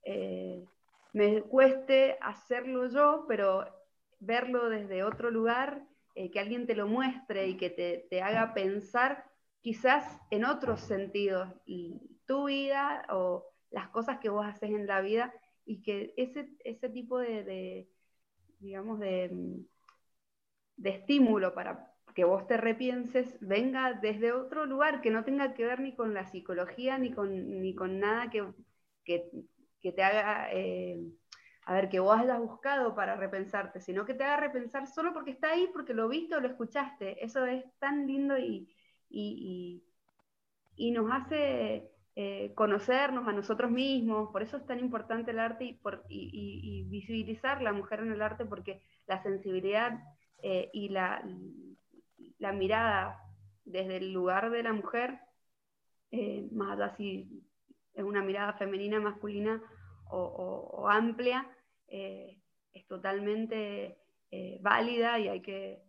eh, 0.03 0.65
me 1.13 1.41
cueste 1.43 2.17
hacerlo 2.21 2.87
yo, 2.87 3.25
pero 3.27 3.65
verlo 4.19 4.69
desde 4.69 5.03
otro 5.03 5.31
lugar, 5.31 5.85
eh, 6.15 6.31
que 6.31 6.39
alguien 6.39 6.67
te 6.67 6.75
lo 6.75 6.87
muestre 6.87 7.47
y 7.47 7.57
que 7.57 7.69
te, 7.69 8.07
te, 8.09 8.21
haga 8.21 8.53
pensar 8.53 9.25
quizás 9.61 10.19
en 10.29 10.45
otros 10.45 10.81
sentidos 10.81 11.49
tu 12.25 12.45
vida 12.45 13.05
o 13.09 13.45
las 13.71 13.89
cosas 13.89 14.19
que 14.19 14.29
vos 14.29 14.45
haces 14.45 14.69
en 14.69 14.85
la 14.87 15.01
vida 15.01 15.33
y 15.65 15.81
que 15.81 16.13
ese, 16.17 16.49
ese 16.63 16.89
tipo 16.89 17.17
de, 17.19 17.87
digamos, 18.59 18.99
de, 18.99 19.31
de 20.77 20.89
estímulo 20.89 21.53
para 21.53 21.92
que 22.13 22.23
vos 22.25 22.47
te 22.47 22.57
repienses 22.57 23.37
venga 23.41 23.93
desde 23.93 24.31
otro 24.31 24.65
lugar, 24.65 25.01
que 25.01 25.09
no 25.09 25.23
tenga 25.23 25.53
que 25.53 25.65
ver 25.65 25.79
ni 25.79 25.95
con 25.95 26.13
la 26.13 26.25
psicología 26.25 26.97
ni 26.97 27.11
con, 27.11 27.61
ni 27.61 27.73
con 27.75 27.99
nada 27.99 28.29
que, 28.29 28.45
que, 29.03 29.91
te 29.91 30.03
haga, 30.03 30.51
eh, 30.51 30.99
a 31.65 31.73
ver, 31.73 31.89
que 31.89 31.99
vos 31.99 32.17
hayas 32.17 32.39
buscado 32.39 32.95
para 32.95 33.15
repensarte, 33.15 33.81
sino 33.81 34.05
que 34.05 34.13
te 34.13 34.23
haga 34.23 34.37
repensar 34.37 34.87
solo 34.87 35.13
porque 35.13 35.31
está 35.31 35.51
ahí, 35.51 35.69
porque 35.73 35.93
lo 35.93 36.07
viste 36.07 36.35
o 36.35 36.39
lo 36.39 36.47
escuchaste. 36.47 37.23
Eso 37.23 37.45
es 37.45 37.63
tan 37.79 38.05
lindo 38.07 38.37
y, 38.37 38.69
y, 39.09 39.83
y, 40.75 40.91
nos 40.91 41.11
hace 41.11 41.89
eh, 42.15 42.53
conocernos 42.55 43.27
a 43.27 43.33
nosotros 43.33 43.71
mismos. 43.71 44.29
Por 44.31 44.43
eso 44.43 44.57
es 44.57 44.65
tan 44.65 44.79
importante 44.79 45.31
el 45.31 45.39
arte 45.39 45.65
y, 45.65 45.73
por, 45.73 46.03
y, 46.09 46.85
visibilizar 46.89 47.61
la 47.61 47.73
mujer 47.73 48.01
en 48.01 48.11
el 48.11 48.21
arte, 48.21 48.45
porque 48.45 48.81
la 49.07 49.21
sensibilidad 49.23 49.99
eh, 50.41 50.69
y 50.73 50.89
la, 50.89 51.23
la 52.43 52.51
mirada 52.51 53.23
desde 53.63 53.97
el 53.97 54.11
lugar 54.11 54.51
de 54.51 54.63
la 54.63 54.73
mujer, 54.73 55.19
más 56.51 56.71
allá 56.73 56.95
si 56.97 57.41
es 57.93 58.03
una 58.03 58.21
mirada 58.21 58.53
femenina, 58.53 58.99
masculina 58.99 59.61
o, 60.09 60.87
amplia, 60.89 61.47
eh, 61.87 62.37
es 62.73 62.85
totalmente 62.87 63.97
eh, 64.29 64.57
válida 64.61 65.17
y 65.19 65.27
hay 65.29 65.41
que, 65.41 65.81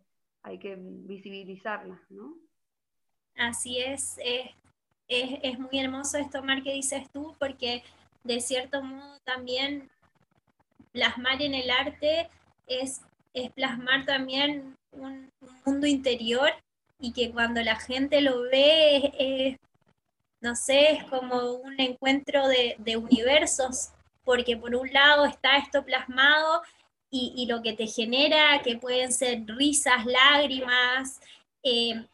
hay 0.43 0.57
que 0.57 0.77
visibilizarla, 0.79 2.01
¿no? 2.09 2.37
Así 3.37 3.79
es, 3.79 4.17
es, 5.07 5.59
muy 5.59 5.77
hermoso 5.77 6.17
esto, 6.17 6.41
Mar, 6.41 6.63
que 6.63 6.73
dices 6.73 7.09
tú, 7.11 7.35
porque 7.37 7.83
de 8.23 8.39
cierto 8.39 8.81
modo 8.81 9.19
también 9.25 9.89
plasmar 10.93 11.41
en 11.41 11.53
el 11.53 11.69
arte 11.69 12.29
es, 12.65 13.01
es 13.33 13.51
plasmar 13.51 14.05
también 14.05 14.77
un, 14.95 15.31
mundo 15.65 15.87
interior 15.87 16.49
y 16.99 17.11
que 17.11 17.31
cuando 17.31 17.61
la 17.61 17.75
gente 17.75 18.21
lo 18.21 18.41
ve 18.43 19.57
no 20.45 20.55
sé, 20.55 20.91
es 20.91 21.03
como 21.05 21.53
un 21.53 21.79
encuentro 21.79 22.47
de, 22.47 22.97
universos, 22.97 23.89
porque 24.23 24.55
por 24.55 24.75
un 24.75 24.93
lado 24.93 25.25
está 25.25 25.57
esto 25.57 25.83
plasmado 25.83 26.61
y, 27.09 27.47
lo 27.47 27.63
que 27.63 27.73
te 27.73 27.87
genera, 27.87 28.61
que 28.61 28.77
pueden 28.77 29.11
ser 29.11 29.43
risas, 29.47 30.05
lágrimas, 30.05 31.19
eh, 31.63 32.05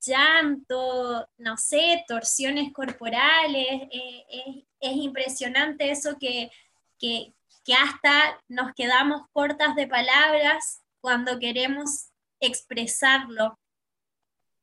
llanto, 0.00 1.26
no 1.38 1.56
sé, 1.56 2.04
torsiones 2.06 2.72
corporales, 2.72 3.88
eh, 3.90 4.64
es, 4.80 4.96
impresionante 4.96 5.90
eso 5.90 6.18
que, 6.20 6.52
que 7.00 7.74
hasta 7.74 8.38
nos 8.48 8.74
quedamos 8.74 9.22
cortas 9.32 9.74
de 9.74 9.88
palabras 9.88 10.82
cuando 11.00 11.40
queremos 11.40 12.11
expresarlo. 12.42 13.58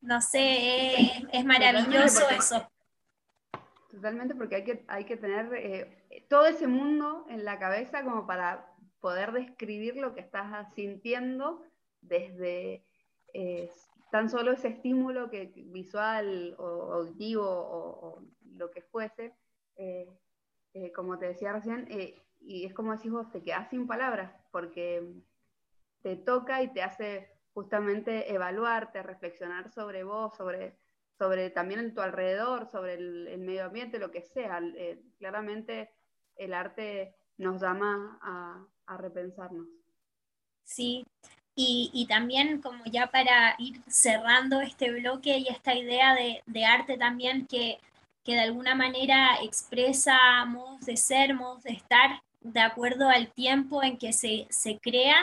No 0.02 0.22
sé, 0.22 0.96
es, 1.32 1.46
maravilloso 1.46 2.30
eso. 2.30 2.70
Totalmente, 3.92 4.36
porque 4.36 4.56
hay 4.58 4.64
que, 4.64 4.86
hay 4.88 5.06
que 5.06 5.18
tener 5.18 5.54
eh, 5.56 6.26
todo 6.30 6.46
ese 6.46 6.68
mundo 6.68 7.26
en 7.30 7.44
la 7.44 7.60
cabeza 7.60 8.04
como 8.04 8.26
para 8.26 8.74
poder 9.02 9.32
describir 9.32 9.96
lo 9.98 10.14
que 10.14 10.22
estás 10.22 10.74
sintiendo 10.74 11.64
desde 12.02 12.86
eh, 13.34 13.70
tan 14.12 14.30
solo 14.30 14.52
ese 14.52 14.70
estímulo 14.70 15.30
que, 15.30 15.52
visual 15.68 16.56
o 16.58 16.94
auditivo 16.94 17.46
o, 17.46 18.24
lo 18.56 18.72
que 18.72 18.82
fuese, 18.82 19.34
eh, 19.78 20.08
como 20.94 21.18
te 21.18 21.28
decía 21.28 21.54
recién, 21.54 21.88
y 22.42 22.66
es 22.66 22.74
como 22.74 22.94
decís 22.94 23.12
vos, 23.12 23.32
te 23.32 23.42
quedas 23.42 23.70
sin 23.70 23.88
palabras, 23.88 24.34
porque 24.52 25.14
te 26.02 26.16
toca 26.16 26.62
y 26.62 26.74
te 26.74 26.82
hace 26.82 27.39
justamente 27.60 28.34
evaluarte, 28.34 29.04
reflexionar 29.04 29.70
sobre 29.70 30.04
vos, 30.04 30.34
sobre 30.38 30.78
sobre 31.18 31.50
también 31.50 31.94
tu 31.94 32.00
alrededor, 32.00 32.66
sobre 32.72 32.94
el, 32.94 33.40
medio 33.40 33.66
ambiente, 33.66 34.00
lo 34.00 34.10
que 34.10 34.22
sea. 34.22 34.62
Eh, 34.78 35.04
claramente 35.18 35.92
el 36.38 36.54
arte 36.54 37.14
nos 37.38 37.62
llama 37.62 38.18
a, 38.22 38.98
repensarnos. 38.98 39.68
Sí, 40.64 41.06
y, 41.56 42.06
también 42.08 42.62
como 42.62 42.84
ya 42.86 43.08
para 43.08 43.56
ir 43.60 43.82
cerrando 43.88 44.62
este 44.62 44.92
bloque 44.92 45.38
y 45.38 45.48
esta 45.50 45.76
idea 45.76 46.16
de, 46.16 46.66
arte 46.66 46.98
también 46.98 47.46
que, 47.48 47.80
que, 48.24 48.36
de 48.36 48.42
alguna 48.42 48.74
manera 48.76 49.44
expresa 49.44 50.18
modos 50.46 50.86
de 50.86 50.96
ser, 50.96 51.36
modos 51.36 51.64
de 51.64 51.74
estar 51.74 52.22
de 52.40 52.62
acuerdo 52.62 53.10
al 53.10 53.32
tiempo 53.34 53.84
en 53.84 53.98
que 53.98 54.14
se, 54.14 54.48
crea, 54.82 55.18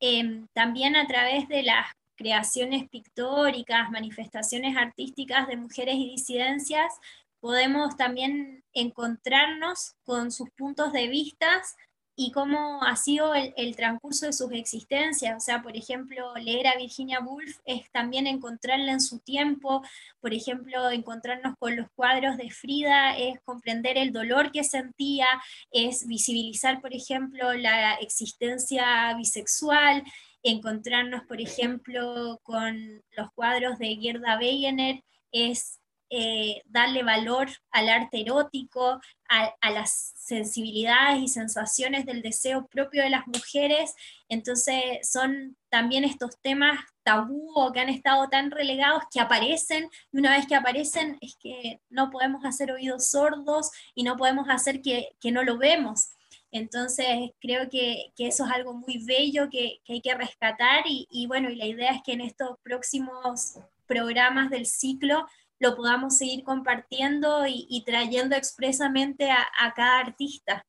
eh, 0.00 0.44
también 0.52 0.96
a 0.96 1.06
través 1.06 1.48
de 1.48 1.62
las 1.62 1.86
creaciones 2.16 2.88
pictóricas, 2.88 3.90
manifestaciones 3.90 4.76
artísticas 4.76 5.46
de 5.46 5.56
mujeres 5.56 5.94
y 5.94 6.10
disidencias, 6.10 6.92
podemos 7.40 7.96
también 7.96 8.64
encontrarnos 8.72 9.94
con 10.04 10.32
sus 10.32 10.50
puntos 10.50 10.92
de 10.92 11.08
vista 11.08 11.62
y 12.20 12.32
cómo 12.32 12.82
ha 12.82 12.96
sido 12.96 13.32
el, 13.32 13.76
transcurso 13.76 14.26
de 14.26 14.32
sus 14.32 14.50
existencias. 14.50 15.36
O 15.36 15.40
sea, 15.40 15.62
por 15.62 15.76
ejemplo, 15.76 16.34
leer 16.34 16.66
a 16.66 16.76
Virginia 16.76 17.20
Woolf 17.20 17.58
es 17.64 17.88
también 17.92 18.26
encontrarla 18.26 18.90
en 18.90 19.00
su 19.00 19.20
tiempo, 19.20 19.84
por 20.20 20.34
ejemplo, 20.34 20.90
encontrarnos 20.90 21.54
con 21.60 21.76
los 21.76 21.86
cuadros 21.94 22.36
de 22.36 22.50
Frida 22.50 23.16
es 23.16 23.38
comprender 23.44 23.96
el 23.96 24.12
dolor 24.12 24.50
que 24.50 24.64
sentía, 24.64 25.28
es 25.70 26.08
visibilizar, 26.08 26.80
por 26.80 26.92
ejemplo, 26.92 27.52
la 27.54 27.94
existencia 27.94 29.14
bisexual, 29.14 30.02
encontrarnos, 30.42 31.22
por 31.22 31.40
ejemplo, 31.40 32.40
con 32.42 33.00
los 33.16 33.30
cuadros 33.32 33.78
de 33.78 33.94
Gerda 33.94 34.38
Wegener 34.38 35.04
es 35.30 35.77
eh, 36.10 36.62
darle 36.66 37.02
valor 37.02 37.48
al 37.70 37.88
arte 37.88 38.20
erótico, 38.20 39.00
a, 39.28 39.70
las 39.70 40.14
sensibilidades 40.16 41.22
y 41.22 41.28
sensaciones 41.28 42.06
del 42.06 42.22
deseo 42.22 42.66
propio 42.66 43.02
de 43.02 43.10
las 43.10 43.26
mujeres. 43.26 43.94
Entonces 44.28 45.08
son 45.10 45.56
también 45.68 46.04
estos 46.04 46.38
temas 46.40 46.80
tabú 47.02 47.52
o 47.54 47.72
que 47.72 47.80
han 47.80 47.88
estado 47.88 48.28
tan 48.28 48.50
relegados 48.50 49.04
que 49.12 49.20
aparecen 49.20 49.88
y 50.12 50.18
una 50.18 50.36
vez 50.36 50.46
que 50.46 50.54
aparecen 50.54 51.18
es 51.20 51.36
que 51.36 51.80
no 51.90 52.10
podemos 52.10 52.44
hacer 52.44 52.72
oídos 52.72 53.08
sordos 53.10 53.70
y 53.94 54.02
no 54.02 54.16
podemos 54.16 54.48
hacer 54.48 54.80
que, 54.82 55.10
que 55.20 55.32
no 55.32 55.44
lo 55.44 55.58
vemos. 55.58 56.10
Entonces 56.50 57.30
creo 57.40 57.68
que, 57.68 58.12
eso 58.16 58.44
es 58.44 58.50
algo 58.50 58.74
muy 58.74 59.04
bello 59.04 59.48
que, 59.50 59.80
hay 59.88 60.00
que 60.00 60.14
rescatar 60.14 60.84
y, 60.86 61.26
bueno, 61.26 61.50
y 61.50 61.56
la 61.56 61.66
idea 61.66 61.92
es 61.92 62.02
que 62.02 62.12
en 62.12 62.22
estos 62.22 62.58
próximos 62.62 63.58
programas 63.86 64.50
del 64.50 64.66
ciclo 64.66 65.26
lo 65.60 65.76
podamos 65.76 66.16
seguir 66.16 66.44
compartiendo 66.44 67.44
y, 67.46 67.82
trayendo 67.84 68.36
expresamente 68.36 69.30
a, 69.30 69.72
cada 69.74 70.00
artista. 70.00 70.64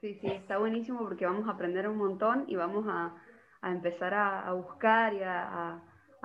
Sí, 0.00 0.14
sí, 0.20 0.26
está 0.26 0.58
buenísimo 0.58 1.00
porque 1.00 1.26
vamos 1.26 1.48
a 1.48 1.52
aprender 1.52 1.88
un 1.88 1.96
montón 1.96 2.44
y 2.48 2.56
vamos 2.56 2.86
a, 2.88 3.14
empezar 3.62 4.14
a, 4.14 4.52
buscar 4.52 5.14
y 5.14 5.20
a, 5.22 5.80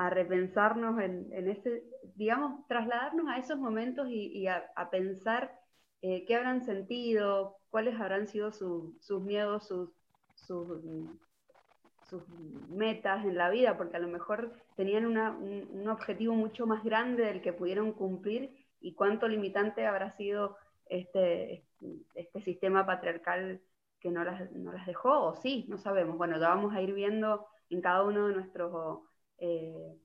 repensarnos 0.09 0.99
en, 0.99 1.47
ese, 1.47 1.83
digamos, 2.15 2.67
trasladarnos 2.67 3.27
a 3.27 3.37
esos 3.37 3.57
momentos 3.57 4.07
y, 4.09 4.47
a, 4.47 4.89
pensar 4.89 5.51
eh, 6.01 6.25
qué 6.25 6.35
habrán 6.35 6.63
sentido, 6.63 7.57
cuáles 7.69 7.99
habrán 7.99 8.27
sido 8.27 8.51
sus 8.51 9.21
miedos, 9.21 9.67
sus, 9.67 9.91
metas 12.69 13.25
en 13.25 13.37
la 13.37 13.49
vida, 13.49 13.77
porque 13.77 13.97
a 13.97 13.99
lo 13.99 14.07
mejor 14.07 14.53
tenían 14.75 15.05
un, 15.05 15.87
objetivo 15.87 16.33
mucho 16.33 16.65
más 16.65 16.83
grande 16.83 17.23
del 17.23 17.41
que 17.41 17.53
pudieron 17.53 17.91
cumplir 17.93 18.55
y 18.79 18.93
cuánto 18.93 19.27
limitante 19.27 19.85
habrá 19.85 20.11
sido 20.17 20.57
este, 20.87 21.65
este 22.15 22.41
sistema 22.41 22.85
patriarcal 22.85 23.61
que 23.99 24.11
no 24.11 24.23
las, 24.23 24.51
no 24.51 24.71
las 24.71 24.85
dejó, 24.85 25.23
o 25.23 25.35
sí, 25.35 25.65
no 25.69 25.77
sabemos. 25.77 26.17
Bueno, 26.17 26.39
ya 26.39 26.49
vamos 26.49 26.73
a 26.73 26.81
ir 26.81 26.93
viendo 26.93 27.47
en 27.69 27.81
cada 27.81 28.03
uno 28.03 28.27
de 28.27 28.35
nuestros 28.35 29.01
eh, 29.39 29.97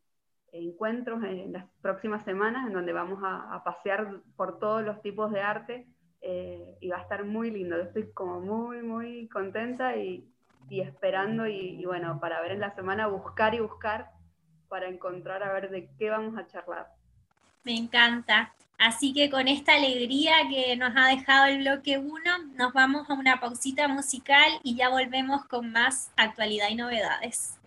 encuentros 0.53 1.23
en 1.25 1.53
las 1.53 1.69
próximas 1.81 2.25
semanas, 2.25 2.67
en 2.67 2.73
donde 2.73 2.93
vamos 2.93 3.21
a 3.23 3.62
pasear 3.65 4.21
por 4.37 4.59
todos 4.59 4.83
los 4.83 5.01
tipos 5.03 5.31
de 5.31 5.41
arte 5.41 5.87
eh, 6.25 6.77
y 6.81 6.88
va 6.88 6.99
a 6.99 7.03
estar 7.03 7.25
muy 7.25 7.51
lindo. 7.51 7.77
Yo 7.77 7.83
estoy 7.83 8.12
como 8.12 8.41
muy, 8.41 8.81
muy 8.83 9.29
contenta 9.29 9.97
y, 9.97 10.29
esperando 10.80 11.46
y, 11.46 11.85
bueno, 11.85 12.18
para 12.20 12.40
ver 12.40 12.52
en 12.52 12.61
la 12.61 12.74
semana, 12.74 13.06
buscar 13.06 13.54
y 13.54 13.61
buscar 13.61 14.11
para 14.68 14.88
encontrar 14.88 15.42
a 15.42 15.52
ver 15.52 15.70
de 15.70 15.90
qué 15.98 16.11
vamos 16.11 16.38
a 16.38 16.46
charlar. 16.46 16.88
Me 17.64 17.76
encanta. 17.76 18.54
Así 18.78 19.12
que 19.12 19.30
con 19.30 19.46
esta 19.46 19.74
alegría 19.74 20.32
que 20.50 20.76
nos 20.76 20.92
ha 20.96 21.06
dejado 21.06 21.44
el 21.46 21.58
bloque 21.58 21.98
1, 21.98 22.14
nos 22.56 22.72
vamos 22.72 23.08
a 23.08 23.14
una 23.14 23.38
pausita 23.38 23.87
musical 23.87 24.50
y 24.64 24.74
ya 24.74 24.88
volvemos 24.88 25.44
con 25.44 25.70
más 25.70 26.11
actualidad 26.16 26.68
y 26.68 26.74
novedades. 26.74 27.61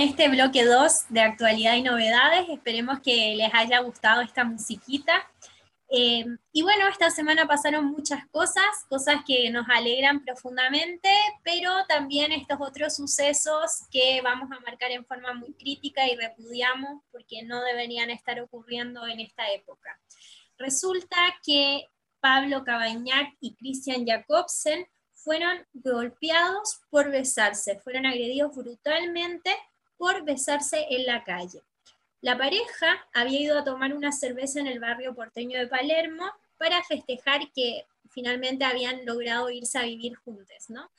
Con 0.00 0.08
este 0.08 0.30
bloque 0.30 0.64
2 0.64 1.08
de 1.10 1.20
actualidad 1.20 1.74
y 1.74 1.82
novedades. 1.82 2.48
Esperemos 2.48 3.00
que 3.00 3.34
les 3.36 3.52
haya 3.52 3.80
gustado 3.80 4.22
esta 4.22 4.44
musiquita. 4.44 5.30
Eh, 5.90 6.24
y 6.52 6.62
bueno, 6.62 6.88
esta 6.88 7.10
semana 7.10 7.46
pasaron 7.46 7.84
muchas 7.84 8.26
cosas, 8.28 8.64
cosas 8.88 9.16
que 9.26 9.50
nos 9.50 9.66
alegran 9.68 10.24
profundamente, 10.24 11.10
pero 11.44 11.70
también 11.86 12.32
estos 12.32 12.56
otros 12.62 12.96
sucesos 12.96 13.82
que 13.90 14.22
vamos 14.22 14.50
a 14.50 14.60
marcar 14.60 14.90
en 14.90 15.04
forma 15.04 15.34
muy 15.34 15.52
crítica 15.52 16.08
y 16.08 16.16
repudiamos 16.16 17.02
porque 17.12 17.42
no 17.42 17.60
deberían 17.60 18.08
estar 18.08 18.40
ocurriendo 18.40 19.06
en 19.06 19.20
esta 19.20 19.52
época. 19.52 20.00
Resulta 20.56 21.18
que 21.44 21.88
Pablo 22.20 22.64
Cabañac 22.64 23.34
y 23.40 23.54
Christian 23.54 24.06
Jacobsen 24.06 24.86
fueron 25.12 25.66
golpeados 25.74 26.80
por 26.88 27.10
besarse, 27.10 27.78
fueron 27.80 28.06
agredidos 28.06 28.56
brutalmente 28.56 29.54
por 30.00 30.24
besarse 30.24 30.86
en 30.88 31.04
la 31.04 31.22
calle. 31.24 31.62
La 32.22 32.38
pareja 32.38 33.06
había 33.12 33.38
ido 33.38 33.58
a 33.58 33.64
tomar 33.64 33.94
una 33.94 34.12
cerveza 34.12 34.58
en 34.58 34.66
el 34.66 34.80
barrio 34.80 35.14
porteño 35.14 35.58
de 35.58 35.66
Palermo 35.66 36.24
para 36.56 36.82
festejar 36.84 37.52
que 37.52 37.84
finalmente 38.08 38.64
habían 38.64 39.04
logrado 39.04 39.50
irse 39.50 39.78
a 39.78 39.82
vivir 39.82 40.16
juntos, 40.16 40.70
¿no? 40.70 40.90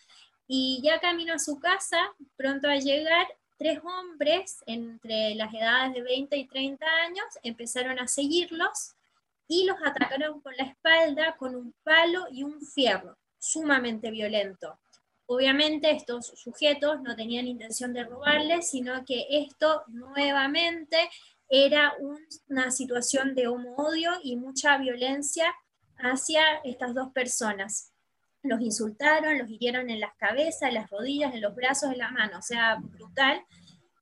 Y 0.48 0.82
ya 0.84 1.00
camino 1.00 1.34
a 1.34 1.40
su 1.40 1.60
casa, 1.60 1.98
pronto 2.38 2.70
a 2.70 2.76
llegar, 2.76 3.26
tres 3.58 3.80
hombres 3.84 4.60
entre 4.68 5.34
las 5.34 5.52
edades 5.52 5.96
de 5.96 6.04
20 6.04 6.38
y 6.38 6.48
30 6.48 6.86
años 6.86 7.26
empezaron 7.42 7.98
a 7.98 8.08
seguirlos 8.08 8.94
y 9.48 9.66
los 9.66 9.78
atacaron 9.84 10.42
por 10.42 10.56
la 10.58 10.66
espalda 10.66 11.36
con 11.38 11.56
un 11.56 11.74
palo 11.84 12.28
y 12.32 12.44
un 12.44 12.62
fierro 12.62 13.18
sumamente 13.40 14.12
violento. 14.12 14.78
Obviamente 15.34 15.90
estos 15.92 16.28
sujetos 16.36 17.02
no 17.04 17.16
tenían 17.16 17.48
intención 17.48 17.94
de 17.94 18.04
robarles, 18.04 18.70
sino 18.70 19.06
que 19.06 19.28
esto 19.30 19.84
nuevamente 19.88 20.98
era 21.48 21.94
una 22.50 22.70
situación 22.70 23.34
de 23.34 23.48
homo-odio 23.48 24.12
y 24.22 24.36
mucha 24.36 24.78
violencia 24.78 25.56
hacia 26.00 26.42
estas 26.66 26.94
dos 26.94 27.14
personas. 27.14 27.94
Los 28.44 28.60
insultaron, 28.60 29.38
los 29.38 29.50
hirieron 29.50 29.90
en 29.90 30.02
las 30.02 30.14
cabezas, 30.18 30.64
en 30.64 30.74
las 30.74 30.90
rodillas, 30.90 31.34
en 31.34 31.40
los 31.40 31.56
brazos, 31.56 31.94
en 31.94 32.00
la 32.00 32.12
mano, 32.12 32.40
o 32.40 32.42
sea, 32.42 32.76
brutal. 32.82 33.42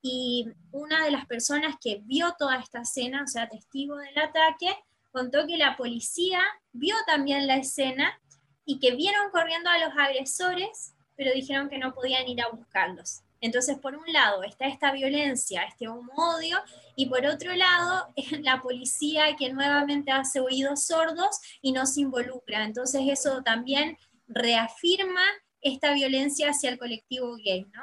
Y 0.02 0.48
una 0.72 1.04
de 1.04 1.12
las 1.12 1.26
personas 1.26 1.76
que 1.80 2.00
vio 2.06 2.34
toda 2.40 2.56
esta 2.56 2.80
escena, 2.80 3.22
o 3.22 3.28
sea, 3.28 3.48
testigo 3.48 3.96
del 3.98 4.18
ataque, 4.18 4.76
contó 5.12 5.46
que 5.46 5.56
la 5.56 5.76
policía 5.76 6.40
vio 6.72 6.96
también 7.06 7.46
la 7.46 7.54
escena 7.54 8.20
y 8.64 8.80
que 8.80 8.96
vieron 8.96 9.30
corriendo 9.30 9.70
a 9.70 9.78
los 9.78 9.96
agresores, 9.96 10.96
pero 11.20 11.34
dijeron 11.34 11.68
que 11.68 11.76
no 11.76 11.92
podían 11.92 12.26
ir 12.28 12.40
a 12.40 12.48
buscarlos. 12.48 13.20
Entonces, 13.42 13.76
por 13.76 13.94
un 13.94 14.10
lado 14.10 14.42
está 14.42 14.66
esta 14.66 14.90
violencia, 14.90 15.64
este 15.64 15.86
odio, 15.86 16.56
y 16.96 17.10
por 17.10 17.26
otro 17.26 17.54
lado 17.54 18.08
la 18.40 18.62
policía 18.62 19.36
que 19.38 19.52
nuevamente 19.52 20.12
hace 20.12 20.40
oídos 20.40 20.86
sordos 20.86 21.38
y 21.60 21.72
no 21.72 21.84
se 21.84 22.00
involucra. 22.00 22.64
Entonces, 22.64 23.02
eso 23.06 23.42
también 23.42 23.98
reafirma 24.28 25.20
esta 25.60 25.92
violencia 25.92 26.48
hacia 26.48 26.70
el 26.70 26.78
colectivo 26.78 27.36
gay, 27.36 27.66
¿no? 27.74 27.82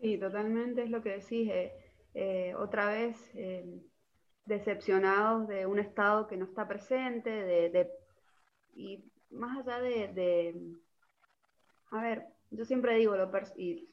Sí, 0.00 0.18
totalmente 0.18 0.82
es 0.82 0.90
lo 0.90 1.00
que 1.04 1.10
decís. 1.10 1.48
Eh, 1.48 1.72
eh, 2.14 2.54
otra 2.56 2.88
vez, 2.88 3.16
eh, 3.34 3.64
decepcionados 4.46 5.46
de 5.46 5.64
un 5.64 5.78
Estado 5.78 6.26
que 6.26 6.36
no 6.36 6.46
está 6.46 6.66
presente, 6.66 7.30
de, 7.30 7.88
y 8.74 9.04
más 9.30 9.58
allá 9.58 9.78
de, 9.80 10.56
a 11.90 12.02
ver, 12.02 12.26
yo 12.50 12.64
siempre 12.64 12.96
digo, 12.96 13.16
lo 13.16 13.30
y 13.56 13.88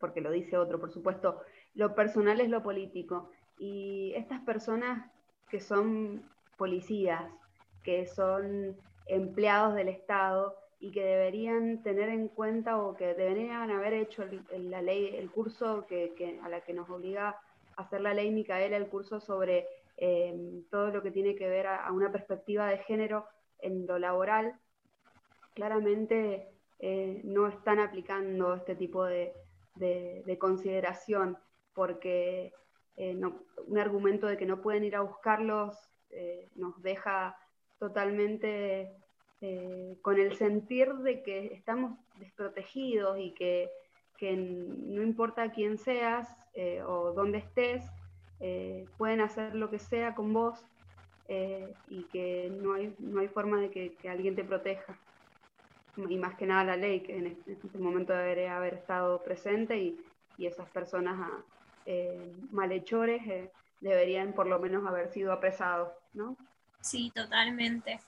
porque 0.00 0.20
lo 0.20 0.30
dice 0.30 0.56
otro, 0.56 0.80
por 0.80 0.90
supuesto, 0.90 1.40
lo 1.74 1.94
personal 1.94 2.40
es 2.40 2.48
lo 2.48 2.62
político. 2.62 3.30
Y 3.58 4.12
estas 4.16 4.40
personas 4.40 5.10
que 5.48 5.60
son 5.60 6.22
policías, 6.56 7.22
que 7.82 8.06
son 8.06 8.76
empleados 9.06 9.74
del 9.74 9.88
Estado 9.88 10.56
y 10.80 10.92
que 10.92 11.02
deberían 11.02 11.82
tener 11.82 12.08
en 12.08 12.28
cuenta 12.28 12.78
o 12.78 12.94
que 12.94 13.14
deberían 13.14 13.70
haber 13.70 13.94
hecho 13.94 14.22
el, 14.22 14.70
la 14.70 14.82
ley, 14.82 15.16
el 15.16 15.30
curso 15.30 15.86
que, 15.86 16.38
a 16.42 16.48
la 16.48 16.60
que 16.60 16.74
nos 16.74 16.88
obliga 16.90 17.36
a 17.76 17.82
hacer 17.82 18.00
la 18.00 18.14
ley 18.14 18.30
Micaela, 18.30 18.76
el 18.76 18.88
curso 18.88 19.20
sobre 19.20 19.66
eh, 19.96 20.62
todo 20.70 20.90
lo 20.90 21.02
que 21.02 21.10
tiene 21.10 21.34
que 21.34 21.48
ver 21.48 21.66
a, 21.66 21.90
una 21.90 22.12
perspectiva 22.12 22.68
de 22.68 22.78
género 22.78 23.26
en 23.60 23.86
lo 23.86 23.98
laboral, 23.98 24.54
claramente 25.54 26.48
eh, 26.80 27.20
no 27.24 27.48
están 27.48 27.80
aplicando 27.80 28.54
este 28.54 28.76
tipo 28.76 29.04
de, 29.04 29.32
de, 29.74 30.38
consideración, 30.38 31.36
porque 31.74 32.52
eh, 32.96 33.20
un 33.66 33.78
argumento 33.78 34.28
de 34.28 34.36
que 34.36 34.46
no 34.46 34.60
pueden 34.60 34.84
ir 34.84 34.94
a 34.94 35.00
buscarlos 35.00 35.76
eh, 36.10 36.48
nos 36.54 36.80
deja 36.82 37.36
totalmente 37.78 38.92
con 40.02 40.18
el 40.18 40.34
sentir 40.34 40.92
de 40.94 41.22
que 41.22 41.54
estamos 41.54 41.96
desprotegidos 42.18 43.18
y 43.20 43.30
que, 43.34 43.70
no 44.20 45.00
importa 45.00 45.52
quién 45.52 45.78
seas 45.78 46.28
o 46.88 47.12
dónde 47.12 47.38
estés, 47.38 47.84
pueden 48.96 49.20
hacer 49.20 49.54
lo 49.54 49.70
que 49.70 49.78
sea 49.78 50.16
con 50.16 50.32
vos 50.32 50.66
y 51.28 52.02
que 52.10 52.50
no 52.50 52.72
hay, 52.72 52.92
no 52.98 53.20
hay 53.20 53.28
forma 53.28 53.60
de 53.60 53.70
que, 53.70 54.08
alguien 54.08 54.34
te 54.34 54.42
proteja 54.42 54.98
y 56.08 56.16
más 56.16 56.36
que 56.36 56.46
nada 56.46 56.64
la 56.64 56.76
ley, 56.76 57.00
que 57.00 57.16
en 57.16 57.26
este, 57.46 57.78
momento 57.78 58.12
debería 58.12 58.56
haber 58.56 58.74
estado 58.74 59.22
presente 59.22 59.76
y, 59.76 59.98
y 60.36 60.46
esas 60.46 60.68
personas 60.70 61.18
ah, 61.20 61.42
eh, 61.86 62.32
malhechores 62.50 63.26
eh, 63.26 63.50
deberían 63.80 64.32
por 64.32 64.46
lo 64.46 64.58
menos 64.58 64.86
haber 64.86 65.08
sido 65.08 65.32
apresados, 65.32 65.90
¿no? 66.12 66.36
Sí, 66.80 67.10
totalmente. 67.14 68.00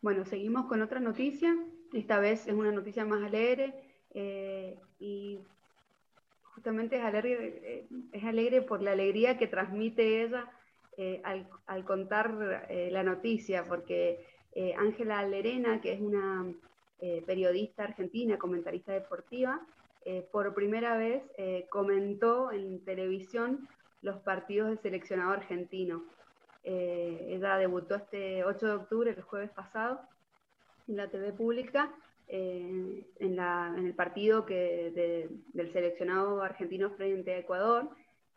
Bueno, 0.00 0.24
seguimos 0.24 0.66
con 0.66 0.82
otra 0.82 1.00
noticia. 1.00 1.56
Esta 1.92 2.18
vez 2.18 2.46
es 2.46 2.54
una 2.54 2.70
noticia 2.70 3.04
más 3.04 3.22
alegre 3.22 3.74
eh, 4.14 4.78
y 4.98 5.40
justamente 6.42 6.96
es 6.96 7.02
alegre, 7.02 7.86
es 8.12 8.24
alegre 8.24 8.62
por 8.62 8.82
la 8.82 8.92
alegría 8.92 9.36
que 9.36 9.46
transmite 9.46 10.22
ella 10.22 10.50
al, 11.24 11.48
al, 11.66 11.84
contar 11.84 12.30
la 12.70 13.02
noticia, 13.02 13.64
porque 13.64 14.24
Ángela 14.76 15.26
Lerena, 15.26 15.80
que 15.80 15.94
es 15.94 16.00
una 16.00 16.44
periodista 17.26 17.84
argentina, 17.84 18.38
comentarista 18.38 18.92
deportiva, 18.92 19.60
eh, 20.04 20.26
por 20.32 20.52
primera 20.52 20.96
vez 20.96 21.22
eh, 21.38 21.66
comentó 21.70 22.50
en 22.50 22.84
televisión 22.84 23.68
los 24.00 24.18
partidos 24.20 24.68
del 24.68 24.80
seleccionado 24.80 25.30
argentino. 25.30 26.04
Eh, 26.64 27.28
ella 27.28 27.56
debutó 27.56 27.94
este 27.94 28.44
8 28.44 28.66
de 28.66 28.72
octubre, 28.72 29.10
el 29.10 29.22
jueves 29.22 29.50
pasado, 29.50 30.00
en 30.88 30.96
la 30.96 31.08
TV 31.08 31.32
pública, 31.32 31.94
en, 32.26 33.06
el 33.20 33.94
partido 33.94 34.44
que, 34.44 35.30
del 35.52 35.72
seleccionado 35.72 36.42
argentino 36.42 36.90
frente 36.90 37.34
a 37.34 37.38
Ecuador. 37.38 37.90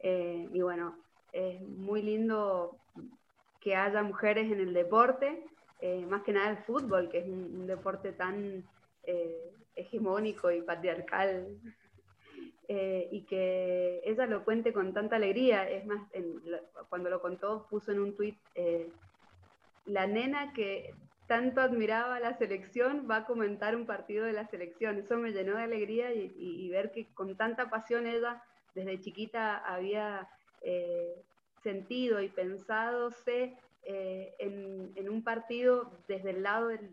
y 0.04 0.62
bueno, 0.62 0.98
es 1.32 1.62
muy 1.62 2.02
lindo 2.04 2.78
que 3.60 3.76
haya 3.76 4.04
mujeres 4.04 4.52
en 4.52 4.60
el 4.60 4.74
deporte, 4.74 5.44
más 6.10 6.24
que 6.24 6.34
nada 6.34 6.50
el 6.50 6.58
fútbol, 6.58 7.10
que 7.10 7.20
es 7.20 7.26
un 7.26 7.68
deporte 7.68 8.12
tan 8.12 8.64
hegemónico 9.76 10.52
y 10.52 10.62
patriarcal, 10.62 11.60
eh, 12.68 13.08
y 13.12 13.22
que 13.22 14.02
ella 14.04 14.26
lo 14.26 14.44
cuente 14.44 14.74
con 14.74 14.94
tanta 14.94 15.18
alegría. 15.18 15.70
Es 15.70 15.86
más, 15.86 16.02
cuando 16.90 17.10
lo 17.10 17.22
contó, 17.22 17.68
puso 17.70 17.92
en 17.92 18.00
un 18.00 18.16
tuit, 18.16 18.38
eh, 18.56 18.90
la 19.86 20.08
nena 20.08 20.52
que 20.54 20.96
tanto 21.28 21.62
admiraba 21.62 22.20
la 22.20 22.38
selección 22.38 23.08
va 23.10 23.18
a 23.18 23.26
comentar 23.26 23.76
un 23.76 23.86
partido 23.86 24.26
de 24.26 24.34
la 24.34 24.48
selección. 24.48 24.98
Eso 24.98 25.18
me 25.18 25.32
llenó 25.32 25.58
de 25.58 25.64
alegría 25.64 26.12
y, 26.14 26.70
ver 26.70 26.92
que 26.92 27.06
con 27.14 27.36
tanta 27.36 27.70
pasión 27.70 28.08
ella 28.08 28.44
desde 28.74 29.00
chiquita 29.00 29.58
había 29.58 30.28
eh, 30.62 31.16
sentido 31.62 32.20
y 32.22 32.30
pensado 32.30 33.12
eh, 33.86 34.34
en, 34.40 35.10
un 35.10 35.22
partido 35.24 35.92
desde 36.08 36.32
el 36.32 36.44
lado 36.44 36.68
del, 36.68 36.90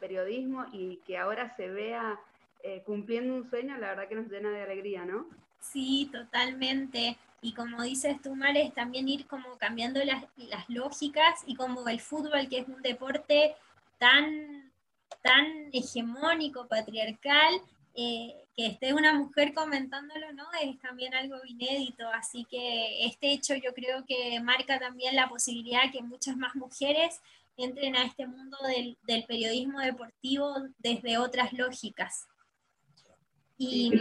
periodismo 0.00 0.66
y 0.72 0.96
que 1.06 1.18
ahora 1.18 1.54
se 1.56 1.68
vea 1.68 2.18
eh, 2.62 2.82
cumpliendo 2.86 3.34
un 3.34 3.48
sueño, 3.50 3.76
la 3.78 3.88
verdad 3.88 4.08
que 4.08 4.14
nos 4.14 4.28
llena 4.28 4.50
de 4.50 4.62
alegría, 4.62 5.04
¿no? 5.04 5.26
Sí, 5.60 6.08
totalmente. 6.12 7.16
Y 7.40 7.52
como 7.54 7.82
dices 7.82 8.20
tú, 8.22 8.34
Mares, 8.34 8.72
también 8.74 9.08
ir 9.08 9.26
como 9.26 9.58
cambiando 9.58 10.02
las, 10.04 10.24
las 10.36 10.68
lógicas 10.68 11.42
y 11.46 11.56
como 11.56 11.86
el 11.88 12.00
fútbol, 12.00 12.48
que 12.48 12.60
es 12.60 12.68
un 12.68 12.82
deporte 12.82 13.54
tan, 13.98 14.72
tan 15.22 15.68
hegemónico, 15.72 16.66
patriarcal, 16.68 17.60
eh, 17.94 18.42
que 18.56 18.66
esté 18.66 18.94
una 18.94 19.14
mujer 19.14 19.54
comentándolo, 19.54 20.32
¿no? 20.32 20.44
Es 20.62 20.78
también 20.80 21.14
algo 21.14 21.36
inédito, 21.46 22.08
así 22.08 22.46
que 22.50 23.06
este 23.06 23.32
hecho 23.32 23.54
yo 23.54 23.72
creo 23.74 24.04
que 24.06 24.40
marca 24.40 24.78
también 24.78 25.16
la 25.16 25.28
posibilidad 25.28 25.90
que 25.90 26.02
muchas 26.02 26.36
más 26.36 26.54
mujeres 26.54 27.20
entren 27.56 27.96
a 27.96 28.04
este 28.04 28.26
mundo 28.26 28.56
del, 28.66 29.24
periodismo 29.24 29.80
deportivo 29.80 30.54
desde 30.78 31.18
otras 31.18 31.52
lógicas. 31.52 32.26
Y, 33.58 33.92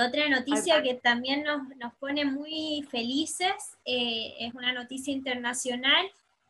otra 0.00 0.28
noticia 0.28 0.82
que 0.82 0.94
también 0.94 1.42
nos, 1.42 1.94
pone 1.98 2.24
muy 2.24 2.86
felices 2.90 3.52
eh, 3.84 4.34
es 4.38 4.54
una 4.54 4.72
noticia 4.72 5.12
internacional. 5.12 6.06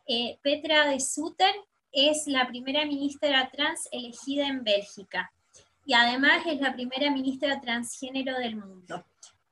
Eh, 0.07 0.37
Petra 0.43 0.87
de 0.87 0.99
Sutter 0.99 1.53
es 1.91 2.27
la 2.27 2.47
primera 2.47 2.85
ministra 2.85 3.49
trans 3.49 3.89
elegida 3.91 4.47
en 4.47 4.63
Bélgica 4.63 5.31
y 5.85 5.93
además 5.93 6.43
es 6.45 6.59
la 6.61 6.73
primera 6.73 7.11
ministra 7.11 7.59
transgénero 7.59 8.37
del 8.37 8.55
mundo. 8.55 9.03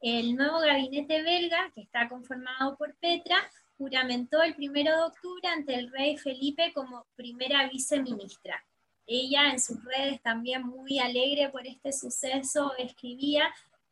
El 0.01 0.35
nuevo 0.35 0.59
gabinete 0.59 1.21
belga, 1.23 1.71
que 1.73 1.81
está 1.81 2.07
conformado 2.07 2.77
por 2.77 2.95
Petra, 2.95 3.37
juramentó 3.77 4.41
el 4.41 4.55
1 4.57 4.73
de 4.73 5.03
octubre 5.03 5.47
ante 5.47 5.75
el 5.75 5.91
rey 5.91 6.17
Felipe 6.17 6.71
como 6.73 7.05
primera 7.15 7.67
viceministra. 7.67 8.63
Ella 9.07 9.51
en 9.51 9.59
sus 9.59 9.83
redes 9.83 10.21
también 10.21 10.63
muy 10.63 10.99
alegre 10.99 11.49
por 11.49 11.65
este 11.65 11.91
suceso 11.91 12.73
escribía 12.77 13.43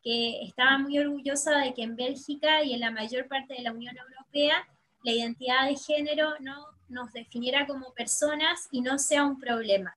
que 0.02 0.42
estaba 0.44 0.78
muy 0.78 0.98
orgullosa 0.98 1.58
de 1.58 1.74
que 1.74 1.82
en 1.82 1.96
Bélgica 1.96 2.62
y 2.62 2.74
en 2.74 2.80
la 2.80 2.90
mayor 2.90 3.26
parte 3.26 3.54
de 3.54 3.62
la 3.62 3.72
Unión 3.72 3.96
Europea 3.96 4.66
la 5.02 5.12
identidad 5.12 5.66
de 5.66 5.76
género 5.76 6.38
no 6.40 6.66
nos 6.88 7.12
definiera 7.12 7.66
como 7.66 7.92
personas 7.94 8.68
y 8.70 8.80
no 8.80 8.98
sea 8.98 9.24
un 9.24 9.40
problema 9.40 9.96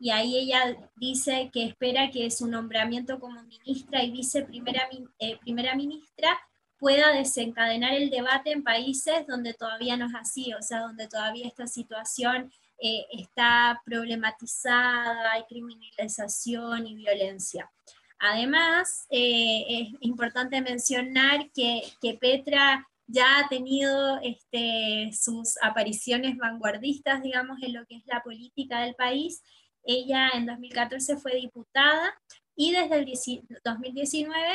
y 0.00 0.10
ahí 0.10 0.36
ella 0.38 0.76
dice 0.96 1.50
que 1.52 1.64
espera 1.64 2.10
que 2.10 2.30
su 2.30 2.48
nombramiento 2.48 3.20
como 3.20 3.42
ministra 3.42 4.02
y 4.02 4.10
viceprimera 4.10 4.88
eh, 5.18 5.38
primera 5.38 5.74
ministra 5.76 6.40
pueda 6.78 7.12
desencadenar 7.12 7.92
el 7.92 8.08
debate 8.08 8.52
en 8.52 8.64
países 8.64 9.26
donde 9.26 9.52
todavía 9.52 9.98
no 9.98 10.06
es 10.06 10.14
así, 10.14 10.54
o 10.54 10.62
sea, 10.62 10.80
donde 10.80 11.06
todavía 11.06 11.46
esta 11.46 11.66
situación 11.66 12.50
eh, 12.82 13.04
está 13.12 13.82
problematizada, 13.84 15.32
hay 15.32 15.44
criminalización 15.44 16.86
y 16.86 16.94
violencia. 16.94 17.70
Además, 18.18 19.06
eh, 19.10 19.64
es 19.68 19.88
importante 20.00 20.62
mencionar 20.62 21.50
que, 21.52 21.82
que, 22.00 22.14
Petra 22.14 22.86
ya 23.06 23.40
ha 23.40 23.48
tenido 23.48 24.18
este, 24.22 25.10
sus 25.12 25.58
apariciones 25.62 26.38
vanguardistas, 26.38 27.22
digamos, 27.22 27.62
en 27.62 27.74
lo 27.74 27.84
que 27.86 27.96
es 27.96 28.06
la 28.06 28.22
política 28.22 28.80
del 28.80 28.94
país 28.94 29.42
ella 29.84 30.30
en 30.34 30.46
2014 30.46 31.16
fue 31.16 31.36
diputada 31.36 32.14
y 32.56 32.72
desde 32.72 32.98
el 32.98 33.60
2019 33.64 34.46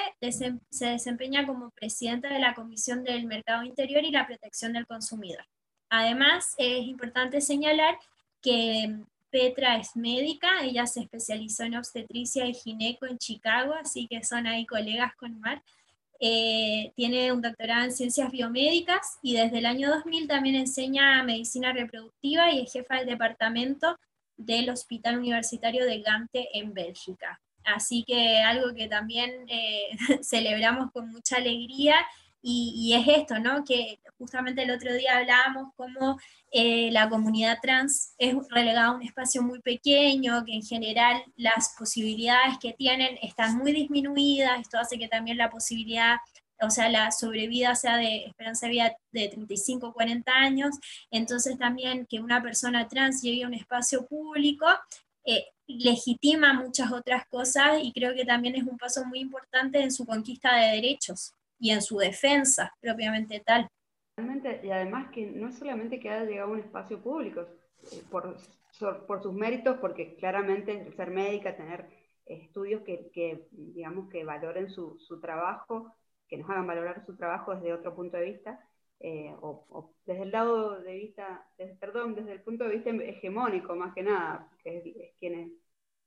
se 0.69 0.85
desempeña 0.85 1.47
como 1.47 1.71
presidenta 1.71 2.29
de 2.29 2.39
la 2.39 2.53
Comisión 2.53 3.03
del 3.03 3.25
Mercado 3.25 3.63
Interior 3.63 4.03
y 4.03 4.11
la 4.11 4.27
Protección 4.27 4.73
del 4.73 4.85
Consumidor. 4.85 5.45
Además, 5.89 6.53
es 6.57 6.85
importante 6.85 7.41
señalar 7.41 7.97
que 8.41 8.95
Petra 9.31 9.77
es 9.77 9.95
médica, 9.95 10.63
ella 10.63 10.85
se 10.85 11.01
especializó 11.01 11.63
en 11.63 11.75
obstetricia 11.75 12.45
y 12.45 12.53
gineco 12.53 13.05
en 13.05 13.17
Chicago, 13.17 13.73
así 13.73 14.07
que 14.07 14.23
son 14.23 14.47
ahí 14.47 14.65
colegas 14.65 15.15
con 15.15 15.39
Mar. 15.39 15.63
Eh, 16.19 16.93
tiene 16.95 17.33
un 17.33 17.41
doctorado 17.41 17.83
en 17.83 17.91
ciencias 17.91 18.31
biomédicas 18.31 19.17
y 19.21 19.35
desde 19.35 19.57
el 19.57 19.65
año 19.65 19.89
2000 19.89 20.27
también 20.27 20.55
enseña 20.55 21.21
medicina 21.23 21.73
reproductiva 21.73 22.51
y 22.51 22.61
es 22.61 22.71
jefa 22.71 22.95
del 22.95 23.07
departamento 23.07 23.97
del 24.37 24.69
Hospital 24.69 25.17
Universitario 25.17 25.85
de 25.85 26.01
Gante 26.01 26.49
en 26.57 26.73
Bélgica. 26.73 27.41
Así 27.63 28.03
que 28.05 28.39
algo 28.39 28.73
que 28.75 28.87
también 28.87 29.31
eh, 29.47 29.89
celebramos 30.23 30.91
con 30.91 31.09
mucha 31.09 31.37
alegría 31.37 31.95
Y, 32.47 32.93
es 32.93 33.07
esto, 33.07 33.39
¿no? 33.39 33.63
Que 33.63 33.99
justamente 34.19 34.61
el 34.61 34.69
otro 34.69 34.93
día 34.93 35.17
hablábamos 35.17 35.73
cómo 35.75 36.19
eh, 36.51 36.91
la 36.91 37.09
comunidad 37.09 37.57
trans 37.59 38.13
es 38.19 38.35
relegada 38.51 38.87
a 38.89 38.91
un 38.91 39.01
espacio 39.01 39.41
muy 39.41 39.61
pequeño, 39.61 40.45
que 40.45 40.53
en 40.53 40.61
general 40.61 41.23
las 41.37 41.73
posibilidades 41.75 42.59
que 42.61 42.73
tienen 42.73 43.17
están 43.23 43.57
muy 43.57 43.71
disminuidas, 43.71 44.61
esto 44.61 44.77
hace 44.77 44.99
que 44.99 45.07
también 45.07 45.37
la 45.37 45.49
posibilidad 45.49 46.17
o 46.61 46.69
sea, 46.69 46.89
la 46.89 47.11
sobrevida 47.11 47.75
sea 47.75 47.97
de 47.97 48.25
esperanza 48.25 48.67
de 48.67 48.71
vida 48.71 48.95
de 49.11 49.29
35 49.29 49.93
40 49.93 50.31
años, 50.31 50.75
entonces 51.11 51.57
también 51.57 52.05
que 52.05 52.19
una 52.19 52.41
persona 52.41 52.87
trans 52.87 53.21
llegue 53.21 53.43
a 53.43 53.47
un 53.47 53.53
espacio 53.53 54.05
público 54.05 54.65
eh, 55.25 55.45
legitima 55.67 56.53
muchas 56.53 56.91
otras 56.91 57.25
cosas 57.27 57.79
y 57.81 57.91
creo 57.91 58.13
que 58.13 58.25
también 58.25 58.55
es 58.55 58.63
un 58.63 58.77
paso 58.77 59.03
muy 59.05 59.19
importante 59.19 59.81
en 59.81 59.91
su 59.91 60.05
conquista 60.05 60.55
de 60.55 60.75
derechos 60.75 61.33
y 61.59 61.71
en 61.71 61.81
su 61.81 61.97
defensa 61.97 62.71
propiamente 62.79 63.41
tal. 63.43 63.67
Y 64.63 64.69
además 64.69 65.11
que 65.11 65.25
no 65.25 65.51
solamente 65.51 65.99
que 65.99 66.09
haya 66.09 66.25
llegado 66.25 66.49
a 66.49 66.53
un 66.53 66.59
espacio 66.59 67.01
público, 67.01 67.41
eh, 67.91 68.03
por, 68.09 68.37
por, 69.07 69.23
sus 69.23 69.33
méritos, 69.33 69.77
porque 69.79 70.15
claramente 70.15 70.91
ser 70.95 71.09
médica, 71.09 71.55
tener 71.55 71.89
estudios 72.25 72.83
que, 72.83 73.09
que 73.11 73.47
digamos, 73.51 74.09
que 74.09 74.23
valoren 74.23 74.69
su, 74.69 74.97
su 74.99 75.19
trabajo, 75.19 75.91
que 76.27 76.37
nos 76.37 76.49
hagan 76.49 76.67
valorar 76.67 77.05
su 77.05 77.15
trabajo 77.15 77.55
desde 77.55 77.73
otro 77.73 77.95
punto 77.95 78.17
de 78.17 78.25
vista, 78.25 78.59
eh, 78.99 79.35
o, 79.41 79.93
desde 80.05 80.23
el 80.23 80.31
lado 80.31 80.79
de 80.81 80.93
vista, 80.93 81.47
perdón, 81.79 82.15
desde 82.15 82.31
el 82.31 82.41
punto 82.41 82.63
de 82.63 82.75
vista 82.75 82.89
hegemónico 82.89 83.75
más 83.75 83.93
que 83.93 84.03
nada, 84.03 84.49
que 84.63 84.77
es, 84.77 85.15
quien, 85.19 85.53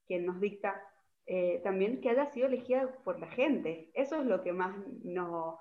quien, 0.06 0.26
nos 0.26 0.40
dicta, 0.40 0.82
eh, 1.26 1.60
también 1.62 2.00
que 2.00 2.10
haya 2.10 2.26
sido 2.26 2.46
elegida 2.46 2.88
por 3.04 3.20
la 3.20 3.28
gente. 3.28 3.90
Eso 3.94 4.20
es 4.20 4.26
lo 4.26 4.42
que 4.42 4.52
más 4.52 4.76
nos, 5.04 5.58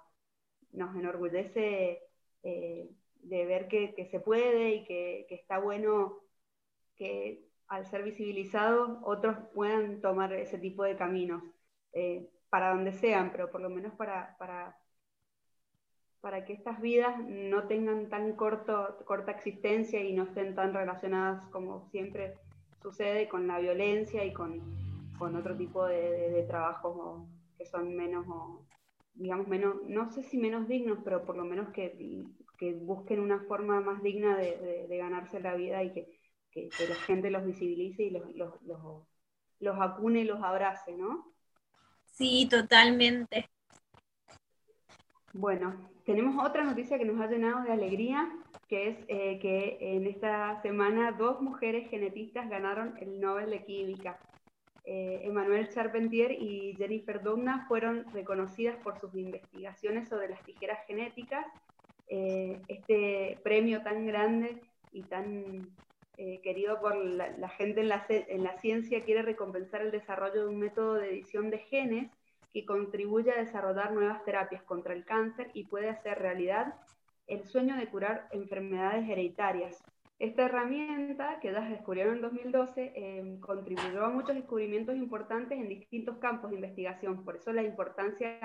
nos 0.71 0.95
enorgullece 0.95 2.01
eh, 2.43 2.89
de 3.15 3.45
ver 3.45 3.67
que, 3.67 4.07
se 4.09 4.19
puede 4.19 4.71
y 4.75 4.83
que, 4.85 5.27
está 5.29 5.59
bueno 5.59 6.19
que 6.95 7.45
al 7.67 7.85
ser 7.85 8.03
visibilizados 8.03 8.99
otros 9.03 9.37
puedan 9.53 10.01
tomar 10.01 10.31
ese 10.33 10.57
tipo 10.57 10.83
de 10.83 10.95
caminos 10.95 11.43
para 12.49 12.71
donde 12.71 12.93
sean, 12.93 13.31
pero 13.31 13.51
por 13.51 13.61
lo 13.61 13.69
menos 13.69 13.93
para, 13.93 14.35
para, 14.37 14.77
para 16.21 16.45
que 16.45 16.53
estas 16.53 16.81
vidas 16.81 17.17
no 17.27 17.67
tengan 17.67 18.09
tan 18.09 18.33
corto, 18.35 18.97
corta 19.05 19.31
existencia 19.31 20.01
y 20.01 20.13
no 20.13 20.23
estén 20.23 20.55
tan 20.55 20.73
relacionadas 20.73 21.45
como 21.47 21.89
siempre 21.89 22.35
sucede 22.81 23.27
con 23.27 23.47
la 23.47 23.59
violencia 23.59 24.23
y 24.23 24.33
con, 24.33 24.61
con 25.17 25.35
otro 25.35 25.55
tipo 25.55 25.85
de, 25.85 26.29
de, 26.31 26.43
trabajos 26.43 27.27
que 27.57 27.65
son 27.65 27.95
menos, 27.95 28.25
digamos, 29.13 29.47
menos, 29.47 29.75
no 29.87 30.11
sé 30.11 30.23
si 30.23 30.37
menos 30.37 30.67
dignos, 30.67 30.99
pero 31.03 31.25
por 31.25 31.35
lo 31.35 31.43
menos 31.43 31.69
que, 31.69 32.25
que 32.57 32.73
busquen 32.73 33.19
una 33.19 33.39
forma 33.41 33.81
más 33.81 34.01
digna 34.01 34.37
de, 34.37 34.85
de 34.87 34.97
ganarse 34.97 35.39
la 35.39 35.55
vida 35.55 35.83
y 35.83 35.91
que, 35.91 36.19
que, 36.51 36.69
la 36.87 36.95
gente 36.95 37.29
los 37.29 37.45
visibilice 37.45 38.03
y 38.03 38.09
los, 38.11 38.33
los, 38.35 38.61
los, 38.63 39.03
los 39.59 39.79
acune 39.79 40.21
y 40.21 40.25
los 40.25 40.41
abrace, 40.41 40.95
¿no? 40.95 41.33
Sí, 42.17 42.47
totalmente. 42.49 43.47
Bueno, 45.33 45.87
tenemos 46.03 46.43
otra 46.43 46.63
noticia 46.63 46.97
que 46.97 47.05
nos 47.05 47.21
ha 47.21 47.27
llenado 47.27 47.63
de 47.63 47.71
alegría, 47.71 48.27
que 48.67 48.89
es 48.89 48.97
eh, 49.07 49.37
que 49.39 49.77
en 49.79 50.07
esta 50.07 50.59
semana 50.63 51.11
dos 51.11 51.41
mujeres 51.41 51.87
genetistas 51.91 52.49
ganaron 52.49 52.97
el 52.99 53.19
Nobel 53.19 53.51
de 53.51 53.63
Química. 53.63 54.17
Eh, 54.83 55.21
Emmanuel 55.25 55.69
Charpentier 55.69 56.31
y 56.31 56.73
Jennifer 56.75 57.21
Doudna 57.21 57.67
fueron 57.67 58.11
reconocidas 58.11 58.77
por 58.77 58.99
sus 58.99 59.13
investigaciones 59.13 60.09
sobre 60.09 60.29
las 60.29 60.41
tijeras 60.43 60.79
genéticas. 60.87 61.45
Eh, 62.07 62.59
este 62.67 63.39
premio 63.43 63.83
tan 63.83 64.07
grande 64.07 64.59
y 64.91 65.03
tan 65.03 65.69
querido 66.41 66.79
por 66.79 66.95
la, 66.95 67.49
gente 67.49 67.81
en 67.81 67.89
la, 67.89 68.05
en 68.09 68.43
la 68.43 68.57
ciencia 68.57 69.03
quiere 69.03 69.21
recompensar 69.21 69.81
el 69.81 69.91
desarrollo 69.91 70.43
de 70.43 70.47
un 70.47 70.57
método 70.57 70.95
de 70.95 71.11
edición 71.11 71.51
de 71.51 71.59
genes 71.59 72.11
que 72.51 72.65
contribuye 72.65 73.31
a 73.31 73.37
desarrollar 73.37 73.91
nuevas 73.91 74.23
terapias 74.25 74.63
contra 74.63 74.93
el 74.93 75.05
cáncer 75.05 75.51
y 75.53 75.65
puede 75.65 75.89
hacer 75.89 76.17
realidad 76.17 76.73
el 77.27 77.43
sueño 77.43 77.75
de 77.75 77.87
curar 77.87 78.27
enfermedades 78.31 79.07
hereditarias. 79.07 79.83
Esta 80.19 80.45
herramienta, 80.45 81.39
que 81.39 81.51
ya 81.51 81.61
descubrieron 81.61 82.15
en 82.15 82.21
2012, 82.21 82.93
eh, 82.95 83.37
contribuyó 83.39 84.03
a 84.03 84.09
muchos 84.09 84.35
descubrimientos 84.35 84.95
importantes 84.95 85.59
en 85.59 85.69
distintos 85.69 86.17
campos 86.17 86.49
de 86.49 86.55
investigación, 86.55 87.23
por 87.23 87.35
eso 87.35 87.53
la 87.53 87.61
importancia 87.61 88.39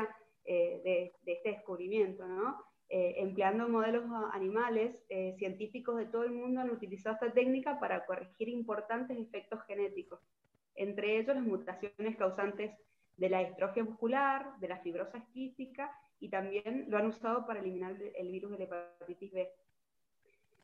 eh, 0.45 0.83
de, 0.85 1.33
este 1.33 1.51
descubrimiento. 1.51 2.27
¿no? 2.27 2.63
Eh, 2.95 3.15
empleando 3.17 3.71
modelos 3.71 4.05
animales, 4.33 4.95
científicos 5.39 5.97
de 5.97 6.05
todo 6.05 6.25
el 6.25 6.33
mundo 6.33 6.61
han 6.61 6.71
utilizado 6.71 7.15
esta 7.15 7.33
técnica 7.33 7.81
para 7.81 8.05
corregir 8.05 8.51
importantes 8.51 9.19
efectos 9.19 9.63
genéticos, 9.67 10.21
entre 10.75 11.19
ellos 11.19 11.35
las 11.35 11.45
mutaciones 11.45 12.17
causantes 12.19 12.71
de 13.17 13.31
la 13.31 13.41
distrofia 13.41 13.85
muscular, 13.85 14.59
de 14.61 14.69
la 14.69 14.79
fibrosa 14.79 15.25
quística 15.33 15.91
y 16.21 16.29
también 16.29 16.87
lo 16.89 16.99
han 16.99 17.07
usado 17.07 17.47
para 17.47 17.61
eliminar 17.61 17.97
el 18.15 18.31
virus 18.31 18.53
de 18.53 18.59
la 18.59 18.65
hepatitis 18.65 19.33
B. 19.33 19.49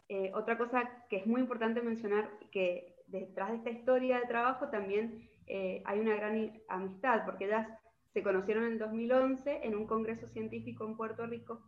Eh, 0.08 0.30
otra 0.34 0.56
cosa 0.56 1.04
que 1.08 1.16
es 1.16 1.26
muy 1.26 1.40
importante 1.40 1.82
mencionar, 1.82 2.30
que 2.50 2.96
detrás 3.06 3.50
de 3.50 3.56
esta 3.56 3.70
historia 3.70 4.20
de 4.20 4.26
trabajo 4.26 4.68
también 4.68 5.28
eh, 5.46 5.82
hay 5.84 6.00
una 6.00 6.14
gran 6.14 6.60
amistad, 6.68 7.24
porque 7.24 7.44
ellas 7.44 7.68
se 8.12 8.22
conocieron 8.22 8.64
en 8.64 8.78
2011 8.78 9.60
en 9.66 9.74
un 9.74 9.86
congreso 9.86 10.26
científico 10.28 10.86
en 10.86 10.96
Puerto 10.96 11.26
Rico 11.26 11.62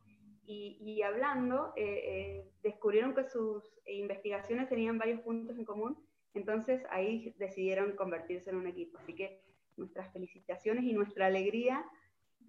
y, 0.53 1.03
hablando 1.03 1.73
eh, 1.77 2.45
descubrieron 2.63 3.15
que 3.15 3.25
sus 3.25 3.63
investigaciones 3.87 4.69
tenían 4.69 4.99
varios 4.99 5.21
puntos 5.21 5.57
en 5.57 5.65
común, 5.65 5.97
entonces 6.35 6.83
ahí 6.91 7.35
decidieron 7.39 7.93
convertirse 7.93 8.51
en 8.51 8.57
un 8.57 8.67
equipo. 8.67 8.99
Así 8.99 9.15
que 9.15 9.41
nuestras 9.77 10.13
felicitaciones 10.13 10.85
y 10.85 10.93
nuestra 10.93 11.27
alegría 11.27 11.85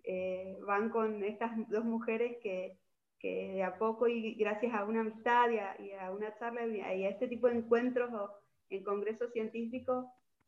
eh, 0.03 0.57
van 0.65 0.89
con 0.89 1.23
estas 1.23 1.51
dos 1.69 1.85
mujeres 1.85 2.37
que, 2.41 2.77
de 3.21 3.63
a 3.63 3.77
poco 3.77 4.07
y 4.07 4.33
gracias 4.33 4.73
a 4.73 4.83
una 4.83 5.01
amistad 5.01 5.47
y 5.51 5.91
a, 5.91 6.11
una 6.11 6.33
charla 6.33 6.65
y 6.65 6.81
a, 6.81 7.09
este 7.09 7.27
tipo 7.27 7.47
de 7.47 7.57
encuentros 7.57 8.11
o 8.11 8.31
en 8.69 8.83
congresos 8.83 9.31
científicos 9.31 10.07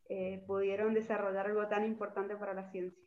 eh, 0.10 0.44
pudieron 0.48 0.96
desarrollar 0.96 1.46
algo 1.46 1.68
tan 1.68 1.86
importante 1.86 2.36
para 2.36 2.56
la 2.56 2.72
ciencia. 2.72 3.04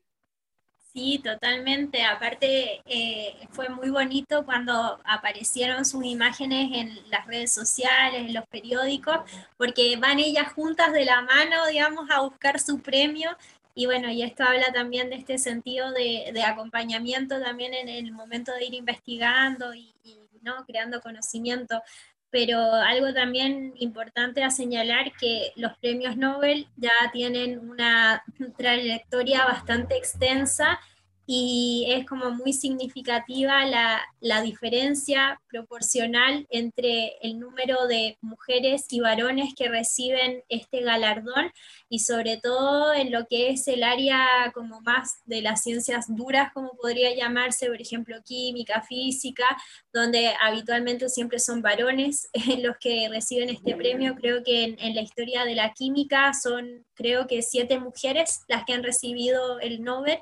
Sí, 0.97 1.21
totalmente. 1.23 2.03
Aparte, 2.05 2.81
eh, 2.87 3.37
fue 3.51 3.69
muy 3.69 3.91
bonito 3.91 4.47
cuando 4.47 4.99
aparecieron 5.05 5.85
sus 5.85 6.03
imágenes 6.07 6.71
en 6.73 7.11
las 7.11 7.27
redes 7.27 7.53
sociales, 7.53 8.23
en 8.23 8.33
los 8.33 8.47
periódicos, 8.47 9.19
porque 9.59 9.99
van 9.99 10.21
ellas 10.21 10.55
juntas 10.55 10.95
de 10.95 11.05
la 11.05 11.21
mano, 11.21 11.67
digamos, 11.67 12.09
a 12.11 12.23
buscar 12.23 12.59
su 12.59 12.81
premio 12.81 13.37
y 13.75 13.85
bueno, 13.85 14.11
y 14.11 14.23
esto 14.23 14.43
habla 14.45 14.73
también 14.73 15.11
de 15.11 15.17
este 15.17 15.37
sentido 15.37 15.93
de, 15.93 16.33
acompañamiento 16.43 17.39
también 17.43 17.75
en 17.75 17.91
el 17.91 18.11
momento 18.11 18.55
de 18.55 18.65
ir 18.65 18.73
investigando 18.73 19.75
y, 19.75 19.93
¿no? 20.41 20.65
creando 20.65 21.03
conocimiento. 21.03 21.83
Pero 22.31 22.61
algo 22.61 23.14
también 23.14 23.72
importante 23.77 24.43
a 24.43 24.51
señalar 24.51 25.12
que 25.18 25.53
los 25.57 25.77
premios 25.79 26.16
Nobel 26.16 26.68
ya 26.77 26.93
tienen 27.12 27.59
una 27.59 28.24
trayectoria 28.57 29.45
bastante 29.45 29.97
extensa 29.97 30.81
y 31.27 31.87
es 31.89 32.07
como 32.07 32.31
muy 32.31 32.53
significativa 32.53 33.66
la, 33.66 34.01
la, 34.20 34.43
diferencia 34.43 35.41
proporcional 35.49 36.47
entre 36.51 37.16
el 37.20 37.41
número 37.41 37.89
de 37.89 38.16
mujeres 38.20 38.87
y 38.91 39.01
varones 39.01 39.53
que 39.57 39.68
reciben 39.68 40.45
este 40.49 40.83
galardón 40.83 41.51
y 41.89 41.99
sobre 41.99 42.37
todo 42.37 42.95
en 42.95 43.11
lo 43.11 43.27
que 43.27 43.51
es 43.51 43.66
el 43.66 43.83
área 43.83 44.53
como 44.55 44.81
más 44.83 45.16
de 45.24 45.43
las 45.43 45.62
ciencias 45.62 46.07
duras, 46.09 46.53
como 46.53 46.77
podría 46.77 47.12
llamarse, 47.14 47.66
por 47.66 47.81
ejemplo, 47.81 48.22
química, 48.24 48.83
física, 48.83 49.45
donde 49.93 50.33
habitualmente 50.41 51.09
siempre 51.09 51.41
son 51.41 51.61
varones 51.61 52.29
los 52.59 52.77
que 52.79 53.09
reciben 53.11 53.51
este 53.51 53.74
premio. 53.74 54.14
Creo 54.14 54.45
que 54.45 54.62
en, 54.62 54.79
en 54.79 54.95
la 54.95 55.03
historia 55.03 55.45
de 55.45 55.57
la 55.57 55.72
química 55.72 56.33
son, 56.35 56.85
creo 56.95 57.27
que 57.27 57.43
siete 57.43 57.81
mujeres 57.81 58.43
las 58.47 58.64
que 58.64 58.74
han 58.74 58.85
recibido 58.85 59.59
el 59.59 59.83
Nobel 59.83 60.20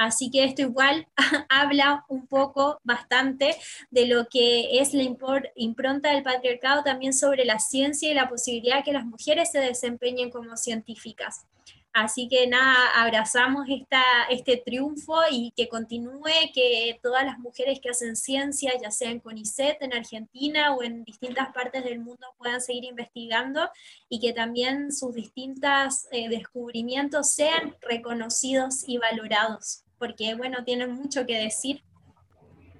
Así 0.00 0.30
que 0.30 0.44
esto 0.44 0.62
igual 0.62 1.06
habla 1.50 2.06
un 2.08 2.26
poco 2.26 2.80
bastante 2.84 3.54
de 3.90 4.06
lo 4.06 4.28
que 4.28 4.80
es 4.80 4.94
la 4.94 5.02
impronta 5.02 6.10
del 6.10 6.22
patriarcado 6.22 6.82
también 6.82 7.12
sobre 7.12 7.44
la 7.44 7.58
ciencia 7.58 8.10
y 8.10 8.14
la 8.14 8.26
posibilidad 8.26 8.78
de 8.78 8.84
que 8.84 8.94
las 8.94 9.04
mujeres 9.04 9.52
se 9.52 9.60
desempeñen 9.60 10.30
como 10.30 10.56
científicas. 10.56 11.44
Así 11.92 12.28
que 12.28 12.46
nada, 12.46 12.76
abrazamos 12.94 13.66
esta, 13.68 14.02
este 14.30 14.56
triunfo 14.56 15.16
y 15.30 15.52
que 15.54 15.68
continúe, 15.68 16.50
que 16.54 16.98
todas 17.02 17.26
las 17.26 17.38
mujeres 17.38 17.78
que 17.78 17.90
hacen 17.90 18.16
ciencia, 18.16 18.72
ya 18.82 18.90
sea 18.90 19.10
en 19.10 19.20
CONICET, 19.20 19.82
en 19.82 19.92
Argentina 19.92 20.74
o 20.74 20.82
en 20.82 21.04
distintas 21.04 21.52
partes 21.52 21.84
del 21.84 21.98
mundo, 21.98 22.26
puedan 22.38 22.62
seguir 22.62 22.84
investigando 22.84 23.68
y 24.08 24.18
que 24.18 24.32
también 24.32 24.92
sus 24.92 25.12
distintos 25.12 26.06
eh, 26.10 26.30
descubrimientos 26.30 27.32
sean 27.32 27.76
reconocidos 27.82 28.88
y 28.88 28.96
valorados 28.96 29.84
porque, 30.00 30.34
bueno, 30.34 30.64
tienen 30.64 30.92
mucho 30.94 31.26
que 31.26 31.38
decir. 31.38 31.82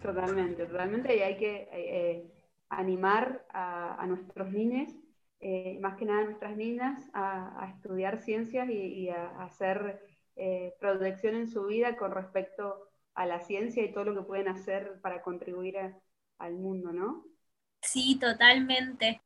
Totalmente, 0.02 0.64
totalmente, 0.64 1.14
y 1.14 1.20
hay 1.20 1.36
que 1.36 1.54
eh, 1.54 1.68
eh, 1.72 2.32
animar 2.70 3.44
a, 3.50 4.04
nuestros 4.08 4.50
niños, 4.50 4.90
eh, 5.40 5.78
más 5.82 5.96
que 5.98 6.06
nada 6.06 6.22
a 6.22 6.24
nuestras 6.24 6.56
niñas, 6.56 7.10
a, 7.12 7.70
estudiar 7.76 8.22
ciencias 8.22 8.68
y, 8.70 9.10
a, 9.10 9.42
hacer 9.42 10.00
proyección 10.80 11.34
en 11.34 11.48
su 11.48 11.66
vida 11.66 11.98
con 11.98 12.12
respecto 12.12 12.88
a 13.12 13.26
la 13.26 13.40
ciencia 13.40 13.84
y 13.84 13.92
todo 13.92 14.04
lo 14.04 14.14
que 14.14 14.26
pueden 14.26 14.48
hacer 14.48 14.98
para 15.02 15.20
contribuir 15.20 15.76
al 16.38 16.54
mundo, 16.54 16.92
¿no? 16.94 17.26
Sí, 17.82 18.18
totalmente. 18.18 19.20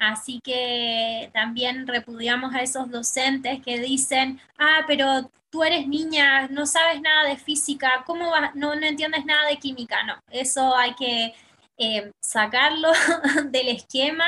Así 0.00 0.40
que 0.42 1.30
también 1.34 1.86
repudiamos 1.86 2.54
a 2.54 2.62
esos 2.62 2.90
docentes 2.90 3.60
que 3.62 3.78
dicen, 3.78 4.40
ah, 4.58 4.84
pero 4.86 5.30
tú 5.50 5.62
eres 5.62 5.86
niña, 5.86 6.48
no 6.48 6.64
sabes 6.64 7.02
nada 7.02 7.28
de 7.28 7.36
física, 7.36 8.02
¿cómo 8.06 8.30
vas? 8.30 8.54
No, 8.54 8.74
no 8.74 8.86
entiendes 8.86 9.26
nada 9.26 9.46
de 9.46 9.58
química. 9.58 10.02
No, 10.04 10.14
eso 10.30 10.74
hay 10.74 10.94
que 10.94 11.34
eh, 11.76 12.12
sacarlo 12.18 12.88
del 13.50 13.68
esquema 13.68 14.24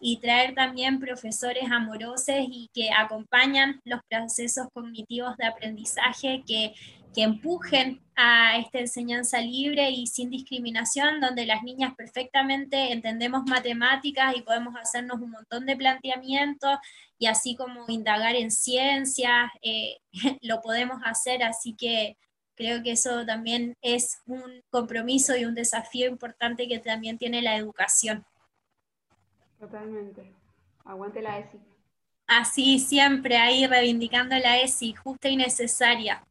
y 0.00 0.16
traer 0.16 0.54
también 0.54 0.98
profesores 0.98 1.70
amorosos 1.70 2.36
y 2.48 2.70
que 2.72 2.90
acompañan 2.90 3.78
los 3.84 4.00
procesos 4.08 4.68
cognitivos 4.72 5.36
de 5.36 5.46
aprendizaje 5.46 6.42
que 6.46 6.72
que 7.14 7.22
empujen 7.22 8.00
a 8.16 8.58
esta 8.58 8.78
enseñanza 8.78 9.40
libre 9.40 9.90
y 9.90 10.06
sin 10.06 10.30
discriminación, 10.30 11.20
donde 11.20 11.46
las 11.46 11.62
niñas 11.62 11.94
perfectamente 11.94 12.92
entendemos 12.92 13.44
matemáticas 13.46 14.36
y 14.36 14.42
podemos 14.42 14.74
hacernos 14.76 15.20
un 15.20 15.30
montón 15.30 15.66
de 15.66 15.76
planteamientos 15.76 16.78
y 17.18 17.26
así 17.26 17.56
como 17.56 17.84
indagar 17.88 18.36
en 18.36 18.50
ciencias, 18.50 19.50
eh, 19.62 19.98
lo 20.42 20.60
podemos 20.60 21.00
hacer, 21.04 21.42
así 21.42 21.74
que 21.74 22.16
creo 22.54 22.82
que 22.82 22.92
eso 22.92 23.24
también 23.24 23.74
es 23.80 24.20
un 24.26 24.62
compromiso 24.70 25.36
y 25.36 25.46
un 25.46 25.54
desafío 25.54 26.08
importante 26.08 26.68
que 26.68 26.78
también 26.78 27.16
tiene 27.16 27.40
la 27.42 27.56
educación. 27.56 28.24
Totalmente. 29.58 30.34
Aguante 30.84 31.22
la 31.22 31.38
ESI. 31.38 31.58
Así, 32.26 32.78
siempre 32.78 33.36
ahí 33.36 33.66
reivindicando 33.66 34.36
la 34.36 34.60
ESI, 34.60 34.94
justa 34.94 35.28
y 35.28 35.36
necesaria. 35.36 36.22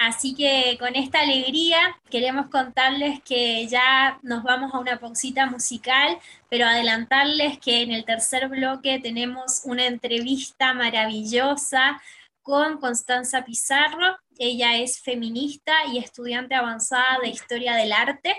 Así 0.00 0.34
que 0.34 0.78
con 0.78 0.96
esta 0.96 1.20
alegría 1.20 1.76
queremos 2.08 2.48
contarles 2.48 3.20
que 3.22 3.66
ya 3.68 4.18
nos 4.22 4.42
vamos 4.42 4.72
a 4.72 4.78
una 4.78 4.98
pausita 4.98 5.44
musical, 5.44 6.18
pero 6.48 6.64
adelantarles 6.64 7.58
que 7.58 7.82
en 7.82 7.90
el 7.90 8.06
tercer 8.06 8.48
bloque 8.48 8.98
tenemos 8.98 9.60
una 9.64 9.86
entrevista 9.86 10.72
maravillosa 10.72 12.00
con 12.40 12.80
Constanza 12.80 13.44
Pizarro. 13.44 14.16
Ella 14.38 14.78
es 14.78 15.02
feminista 15.02 15.74
y 15.92 15.98
estudiante 15.98 16.54
avanzada 16.54 17.18
de 17.22 17.28
historia 17.28 17.74
del 17.74 17.92
arte. 17.92 18.34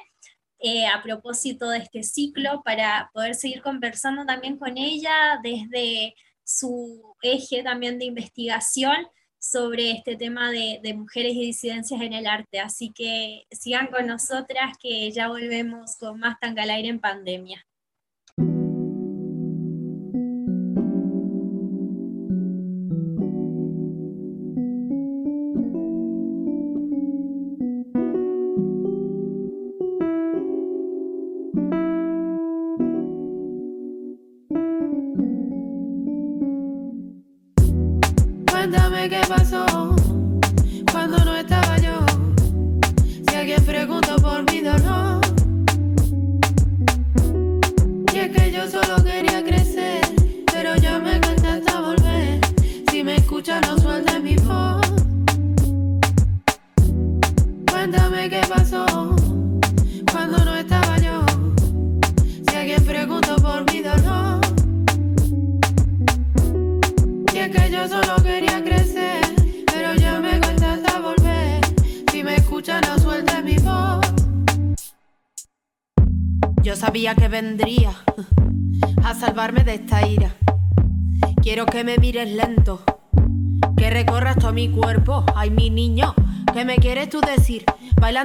Eh, 0.58 0.88
a 0.88 1.04
propósito 1.04 1.70
de 1.70 1.78
este 1.78 2.02
ciclo, 2.02 2.64
para 2.64 3.12
poder 3.14 3.36
seguir 3.36 3.62
conversando 3.62 4.26
también 4.26 4.58
con 4.58 4.80
ella 4.80 5.40
desde 5.44 6.16
su 6.44 7.16
eje 7.22 7.62
también 7.62 8.00
de 8.00 8.06
investigación 8.06 9.08
sobre 9.42 9.92
este 9.92 10.16
tema 10.16 10.52
de, 10.52 10.94
mujeres 10.96 11.34
y 11.34 11.48
disidencias 11.48 12.00
en 12.02 12.14
el 12.14 12.28
arte. 12.28 12.60
Así 12.60 12.92
que 12.92 13.48
sigan 13.52 13.88
con 13.88 14.06
nosotras 14.06 14.78
que 14.80 15.12
ya 15.12 15.28
volvemos 15.30 15.98
con 15.98 16.20
más 16.20 16.40
Tangalaire 16.40 16.88
en 16.88 17.00
pandemia. 17.00 17.66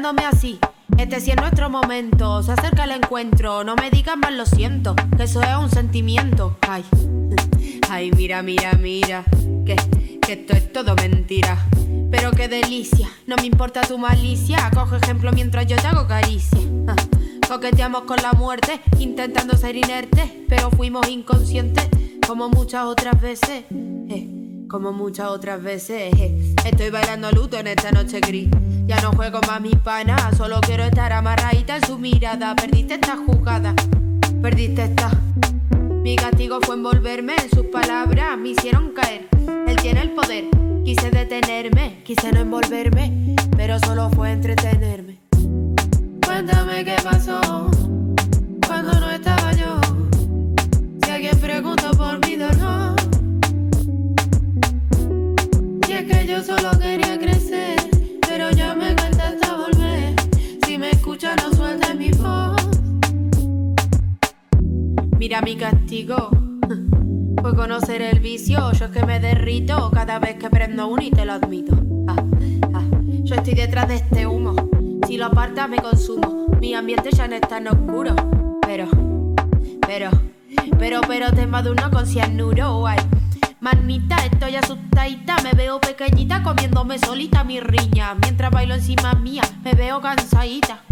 Así. 0.06 0.60
Este 0.98 1.20
sí 1.20 1.32
es 1.32 1.36
nuestro 1.36 1.68
momento, 1.68 2.40
se 2.40 2.52
acerca 2.52 2.84
el 2.84 2.92
encuentro, 2.92 3.64
no 3.64 3.74
me 3.74 3.90
digas 3.90 4.16
más 4.16 4.32
lo 4.32 4.46
siento, 4.46 4.94
que 5.16 5.24
eso 5.24 5.42
es 5.42 5.56
un 5.58 5.68
sentimiento. 5.68 6.56
Ay, 6.68 6.84
ay, 7.90 8.12
mira, 8.12 8.40
mira, 8.40 8.74
mira, 8.74 9.24
que, 9.66 9.74
que 10.22 10.32
esto 10.34 10.52
es 10.52 10.72
todo 10.72 10.94
mentira. 10.94 11.58
Pero 12.08 12.30
qué 12.30 12.46
delicia, 12.46 13.08
no 13.26 13.34
me 13.34 13.46
importa 13.46 13.80
tu 13.80 13.98
malicia, 13.98 14.70
coge 14.72 14.98
ejemplo 14.98 15.32
mientras 15.32 15.66
yo 15.66 15.74
te 15.74 15.88
hago 15.88 16.06
caricia. 16.06 16.60
Coqueteamos 17.48 18.02
con 18.02 18.18
la 18.22 18.32
muerte, 18.32 18.80
intentando 19.00 19.56
ser 19.56 19.74
inerte, 19.74 20.44
pero 20.48 20.70
fuimos 20.70 21.08
inconscientes 21.08 21.88
como 22.24 22.48
muchas 22.48 22.84
otras 22.84 23.20
veces. 23.20 23.64
Eh, 24.08 24.35
como 24.68 24.92
muchas 24.92 25.28
otras 25.28 25.62
veces. 25.62 26.12
Eh. 26.14 26.54
Estoy 26.64 26.90
bailando 26.90 27.30
luto 27.30 27.58
en 27.58 27.68
esta 27.68 27.90
noche 27.92 28.20
gris. 28.20 28.48
Ya 28.86 29.00
no 29.00 29.12
juego 29.12 29.40
más 29.46 29.60
mi 29.60 29.74
pana, 29.74 30.16
solo 30.36 30.60
quiero 30.60 30.84
estar 30.84 31.12
amarradita 31.12 31.76
en 31.76 31.86
su 31.86 31.98
mirada. 31.98 32.54
Perdiste 32.54 32.94
esta 32.94 33.16
jugada, 33.16 33.74
perdiste 34.42 34.84
esta. 34.84 35.10
Mi 36.02 36.16
castigo 36.16 36.60
fue 36.62 36.76
envolverme 36.76 37.34
en 37.42 37.50
sus 37.50 37.66
palabras, 37.66 38.38
me 38.38 38.50
hicieron 38.50 38.92
caer. 38.92 39.28
Él 39.66 39.76
tiene 39.82 40.02
el 40.02 40.10
poder, 40.12 40.44
quise 40.84 41.10
detenerme, 41.10 42.02
quise 42.04 42.30
no 42.30 42.40
envolverme, 42.40 43.34
pero 43.56 43.78
solo 43.80 44.08
fue 44.10 44.30
entretenerme. 44.30 44.75
Cada 69.92 70.18
vez 70.18 70.36
que 70.36 70.50
prendo 70.50 70.88
uno 70.88 71.02
y 71.02 71.10
te 71.10 71.24
lo 71.24 71.34
admito. 71.34 71.76
Ah, 72.08 72.16
ah. 72.74 72.82
Yo 73.24 73.34
estoy 73.34 73.54
detrás 73.54 73.88
de 73.88 73.96
este 73.96 74.26
humo, 74.26 74.54
si 75.06 75.16
lo 75.16 75.26
apartas 75.26 75.68
me 75.68 75.78
consumo. 75.78 76.46
Mi 76.60 76.74
ambiente 76.74 77.10
ya 77.10 77.26
no 77.28 77.36
está 77.36 77.58
en 77.58 77.68
oscuro, 77.68 78.14
pero, 78.66 78.88
pero 79.86 80.10
pero, 80.78 81.00
pero 81.06 81.32
te 81.32 81.46
uno 81.46 81.90
con 81.90 82.06
cianuro, 82.06 82.86
ay. 82.86 82.98
Manita, 83.60 84.16
estoy 84.26 84.56
asustadita, 84.56 85.36
me 85.42 85.52
veo 85.52 85.80
pequeñita 85.80 86.42
comiéndome 86.42 86.98
solita 86.98 87.44
mi 87.44 87.60
riña. 87.60 88.14
Mientras 88.14 88.50
bailo 88.50 88.74
encima 88.74 89.14
mía, 89.14 89.42
me 89.64 89.72
veo 89.72 90.00
cansadita. 90.00 90.82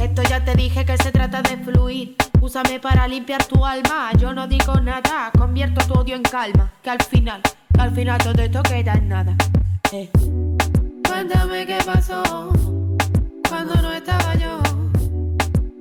Esto 0.00 0.22
ya 0.22 0.44
te 0.44 0.54
dije 0.54 0.84
que 0.84 0.96
se 0.96 1.10
trata 1.10 1.42
de 1.42 1.56
fluir. 1.58 2.16
Úsame 2.40 2.80
para 2.80 3.06
limpiar 3.08 3.44
tu 3.44 3.64
alma. 3.64 4.10
Yo 4.18 4.32
no 4.32 4.46
digo 4.46 4.74
nada, 4.80 5.30
convierto 5.36 5.86
tu 5.86 6.00
odio 6.00 6.16
en 6.16 6.22
calma. 6.22 6.72
Que 6.82 6.90
al 6.90 7.02
final, 7.02 7.40
que 7.74 7.80
al 7.80 7.94
final 7.94 8.18
todo 8.18 8.42
esto 8.42 8.62
queda 8.62 8.92
en 8.94 9.08
nada. 9.08 9.36
Eh. 9.92 10.10
Cuéntame 11.06 11.66
qué 11.66 11.78
pasó 11.84 12.22
cuando 13.48 13.74
no 13.82 13.92
estaba 13.92 14.34
yo. 14.36 14.60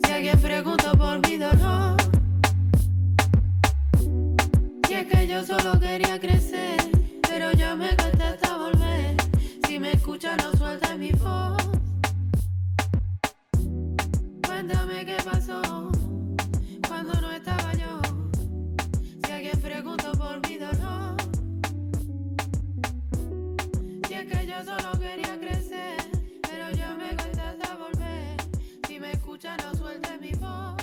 Si 0.03 0.11
alguien 0.11 0.39
preguntó 0.39 0.91
por 0.97 1.19
mi 1.27 1.37
dolor 1.37 1.97
que 5.05 5.27
yo 5.27 5.43
solo 5.45 5.79
quería 5.79 6.19
crecer, 6.19 6.77
pero 7.21 7.51
ya 7.51 7.75
me 7.75 7.95
cansé 7.95 8.23
hasta 8.23 8.57
volver. 8.57 9.15
Si 9.67 9.79
me 9.79 9.91
escucha, 9.91 10.35
no 10.37 10.51
suelta 10.57 10.95
mi 10.95 11.11
voz. 11.11 11.57
Cuéntame 14.45 15.05
qué 15.05 15.17
pasó 15.23 15.91
preguntó 19.97 20.23
por 20.23 20.49
mi 20.49 20.57
dolor. 20.57 21.15
Si 24.07 24.13
es 24.13 24.25
que 24.25 24.47
yo 24.47 24.63
solo 24.63 24.99
quería 24.99 25.39
crecer, 25.39 25.97
pero 26.41 26.71
ya 26.71 26.95
me 26.95 27.15
cuesta 27.15 27.77
volver. 27.77 28.37
Si 28.87 28.99
me 28.99 29.11
escucha, 29.11 29.57
no 29.57 29.73
suelte 29.75 30.17
mi 30.19 30.31
voz. 30.33 30.75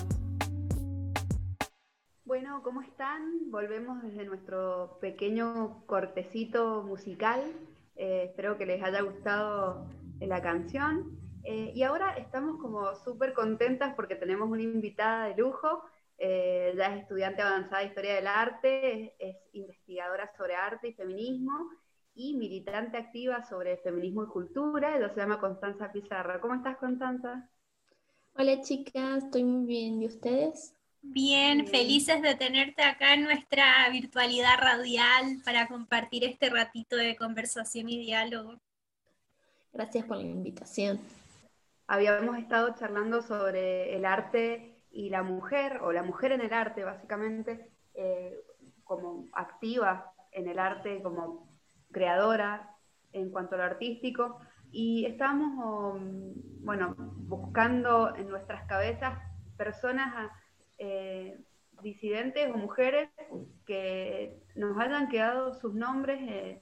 Bueno, 2.25 2.63
¿cómo 2.63 2.83
están? 2.83 3.51
Volvemos 3.51 4.03
desde 4.03 4.25
nuestro 4.25 4.99
pequeño 5.01 5.85
cortecito 5.87 6.83
musical. 6.83 7.41
Eh, 7.97 8.25
espero 8.31 8.59
que 8.59 8.67
les 8.67 8.83
haya 8.83 9.03
gustado 9.03 9.87
la 10.21 10.43
canción. 10.43 11.19
Eh, 11.45 11.73
y 11.75 11.83
ahora 11.83 12.15
estamos 12.15 12.61
como 12.61 12.95
súper 12.95 13.35
contentas 13.35 13.95
porque 13.95 14.17
tenemos 14.17 14.49
una 14.49 14.63
invitada 14.63 15.27
de 15.27 15.37
lujo. 15.37 15.85
Eh, 16.19 16.71
ella 16.73 16.95
es 16.95 17.03
estudiante 17.03 17.43
avanzada 17.43 17.81
de 17.81 17.89
Historia 17.89 18.15
del 18.15 18.27
Arte, 18.27 19.15
es, 19.19 19.37
investigadora 19.53 20.31
sobre 20.37 20.55
arte 20.55 20.89
y 20.89 20.93
feminismo 20.93 21.71
y 22.15 22.37
militante 22.37 22.97
activa 22.97 23.45
sobre 23.45 23.77
feminismo 23.79 24.25
y 24.25 24.29
cultura. 24.29 24.97
Ella 24.97 25.09
se 25.13 25.21
llama 25.21 25.41
Constanza 25.41 25.91
Pizarra. 25.93 26.41
¿Cómo 26.41 26.55
estás, 26.55 26.77
Constanza? 26.77 27.51
Hola 28.37 28.61
chicas, 28.63 29.25
estoy 29.25 29.45
muy 29.45 29.67
bien. 29.67 30.03
¿Y 30.03 30.07
ustedes? 30.07 30.75
Bien, 31.03 31.67
felices 31.67 32.23
de 32.23 32.35
tenerte 32.35 32.83
acá 32.83 33.15
en 33.15 33.25
nuestra 33.25 33.89
virtualidad 33.93 34.59
radial 34.59 35.43
para 35.45 35.69
compartir 35.69 36.25
este 36.25 36.49
ratito 36.49 36.97
de 36.97 37.17
conversación 37.17 37.89
y 37.89 37.99
diálogo. 37.99 38.59
Gracias 39.73 40.05
por 40.07 40.17
la 40.17 40.23
invitación 40.23 41.01
habíamos 41.87 42.39
estado 42.39 42.75
charlando 42.79 43.23
sobre 43.23 43.95
el 43.97 44.05
arte 44.05 44.74
y 44.95 45.11
la 45.11 45.23
mujer, 45.25 45.81
o 45.83 45.93
la 45.93 46.05
mujer 46.05 46.33
en 46.33 46.41
el 46.41 46.53
arte, 46.53 46.85
básicamente, 46.85 47.69
eh, 47.95 48.41
como 48.85 49.27
activa 49.33 50.13
en 50.31 50.49
el 50.49 50.59
arte, 50.59 51.03
como 51.03 51.49
creadora 51.91 52.71
en 53.13 53.31
cuanto 53.31 53.57
a 53.57 53.59
lo 53.59 53.65
artístico, 53.65 54.39
y 54.71 55.05
estábamos, 55.07 55.97
um, 55.97 56.33
bueno, 56.65 56.95
buscando 56.97 58.15
en 58.17 58.29
nuestras 58.29 58.67
cabezas 58.67 59.19
personas 59.57 60.31
eh, 60.79 61.39
disidentes 61.83 62.51
o 62.53 62.57
mujeres 62.57 63.11
que 63.67 64.43
nos 64.55 64.79
hayan 64.79 65.09
quedado 65.09 65.55
sus 65.55 65.75
nombres 65.75 66.21
eh, 66.23 66.61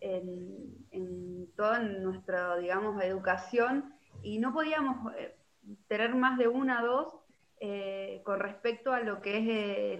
en, 0.00 0.86
en 0.90 1.48
toda 1.56 1.80
nuestra, 1.80 2.56
digamos, 2.56 3.02
educación. 3.02 3.92
Y 4.22 4.38
no 4.38 4.52
podíamos 4.52 5.12
eh, 5.16 5.36
tener 5.88 6.14
más 6.14 6.38
de 6.38 6.48
una 6.48 6.82
o 6.82 6.86
dos 6.86 7.14
eh, 7.60 8.22
con 8.24 8.40
respecto 8.40 8.92
a 8.92 9.00
lo 9.00 9.20
que 9.20 9.38
es 9.38 9.98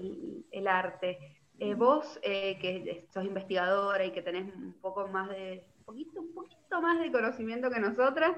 el, 0.53 0.67
arte. 0.67 1.19
Eh, 1.59 1.75
vos, 1.75 2.19
que 2.23 3.07
sos 3.13 3.25
investigadora 3.25 4.05
y 4.05 4.13
que 4.13 4.23
tenés 4.23 4.55
un 4.55 4.75
poco 4.81 5.09
más 5.09 5.29
de, 5.31 5.65
un 5.87 6.35
poquito 6.35 6.81
más 6.81 7.01
de 7.01 7.11
conocimiento 7.11 7.71
que 7.71 7.81
nosotras, 7.81 8.37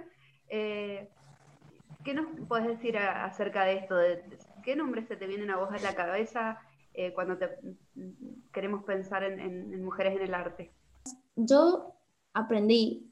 ¿qué 0.49 2.15
nos 2.15 2.27
podés 2.49 2.69
decir 2.69 2.97
acerca 2.97 3.65
de 3.65 3.75
esto? 3.75 3.97
¿Qué 4.63 4.75
nombres 4.77 5.07
se 5.09 5.17
te 5.17 5.27
vienen 5.27 5.51
a 5.51 5.59
vos 5.59 5.71
a 5.71 5.79
la 5.79 5.95
cabeza 5.95 6.59
cuando 7.15 7.37
te, 7.37 7.49
queremos 8.53 8.85
pensar 8.85 9.23
en 9.25 9.85
mujeres 9.85 10.17
en 10.17 10.23
el 10.23 10.35
arte? 10.35 10.73
Yo 11.37 11.95
aprendí 12.33 13.11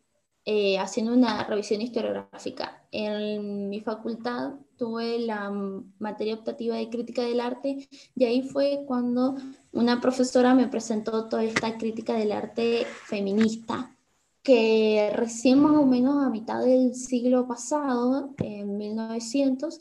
eh, 0.50 0.78
haciendo 0.78 1.12
una 1.12 1.44
revisión 1.44 1.82
historiográfica. 1.82 2.82
En 2.90 3.68
mi 3.68 3.82
facultad 3.82 4.54
tuve 4.78 5.18
la 5.18 5.50
materia 5.98 6.34
optativa 6.34 6.76
de 6.76 6.88
crítica 6.88 7.22
del 7.22 7.40
arte 7.40 7.88
y 8.14 8.24
ahí 8.24 8.42
fue 8.42 8.84
cuando 8.86 9.36
una 9.72 10.00
profesora 10.00 10.54
me 10.54 10.68
presentó 10.68 11.28
toda 11.28 11.44
esta 11.44 11.76
crítica 11.76 12.14
del 12.14 12.32
arte 12.32 12.86
feminista 13.04 13.94
que 14.42 15.10
recién 15.14 15.60
más 15.60 15.76
o 15.76 15.84
menos 15.84 16.24
a 16.24 16.30
mitad 16.30 16.64
del 16.64 16.94
siglo 16.94 17.46
pasado, 17.46 18.34
en 18.38 18.78
1900, 18.78 19.78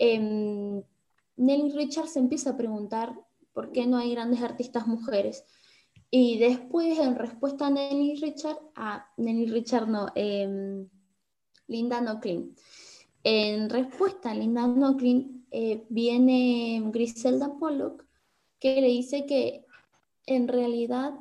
eh, 0.00 0.82
Nelly 1.36 1.70
Richards 1.70 2.16
empieza 2.16 2.50
a 2.50 2.56
preguntar 2.56 3.14
por 3.52 3.70
qué 3.70 3.86
no 3.86 3.98
hay 3.98 4.10
grandes 4.10 4.42
artistas 4.42 4.88
mujeres. 4.88 5.44
Y 6.10 6.38
después, 6.38 6.98
en 6.98 7.14
respuesta 7.14 7.68
a 7.68 7.70
Nelly 7.70 8.16
Richard, 8.16 8.58
a 8.74 9.06
Nelly 9.16 9.46
Richard 9.46 9.86
no, 9.86 10.08
eh, 10.16 10.88
Linda 11.68 12.00
Nocklin. 12.00 12.56
En 13.22 13.68
respuesta 13.68 14.30
a 14.30 14.34
Linda 14.34 14.66
Nocklin 14.66 15.46
eh, 15.50 15.84
viene 15.90 16.82
Griselda 16.86 17.58
Pollock, 17.58 18.06
que 18.58 18.80
le 18.80 18.88
dice 18.88 19.26
que 19.26 19.66
en 20.26 20.48
realidad 20.48 21.12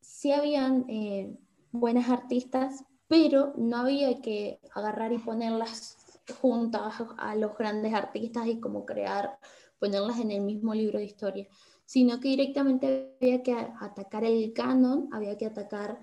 sí 0.00 0.32
habían 0.32 0.86
eh, 0.88 1.36
buenas 1.70 2.08
artistas, 2.08 2.84
pero 3.06 3.52
no 3.56 3.76
había 3.76 4.20
que 4.20 4.60
agarrar 4.74 5.12
y 5.12 5.18
ponerlas 5.18 5.96
juntas 6.40 6.94
a 7.18 7.36
los 7.36 7.56
grandes 7.56 7.94
artistas 7.94 8.48
y 8.48 8.58
como 8.58 8.84
crear, 8.84 9.38
ponerlas 9.78 10.18
en 10.18 10.32
el 10.32 10.40
mismo 10.40 10.74
libro 10.74 10.98
de 10.98 11.04
historia, 11.04 11.46
sino 11.84 12.18
que 12.18 12.28
directamente 12.28 13.16
había 13.20 13.42
que 13.44 13.52
atacar 13.52 14.24
el 14.24 14.52
canon, 14.52 15.08
había 15.12 15.38
que 15.38 15.46
atacar 15.46 16.00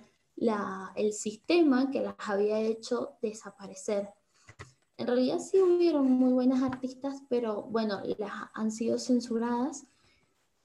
el 0.96 1.14
sistema 1.14 1.92
que 1.92 2.02
las 2.02 2.16
había 2.28 2.60
hecho 2.60 3.18
desaparecer. 3.22 4.10
En 4.98 5.08
realidad 5.08 5.40
sí 5.40 5.60
hubieron 5.60 6.10
muy 6.10 6.34
buenas 6.34 6.62
artistas, 6.62 7.24
pero 7.30 7.64
bueno, 7.64 8.02
las 8.18 8.32
han 8.54 8.72
sido 8.72 9.00
censuradas 9.00 9.86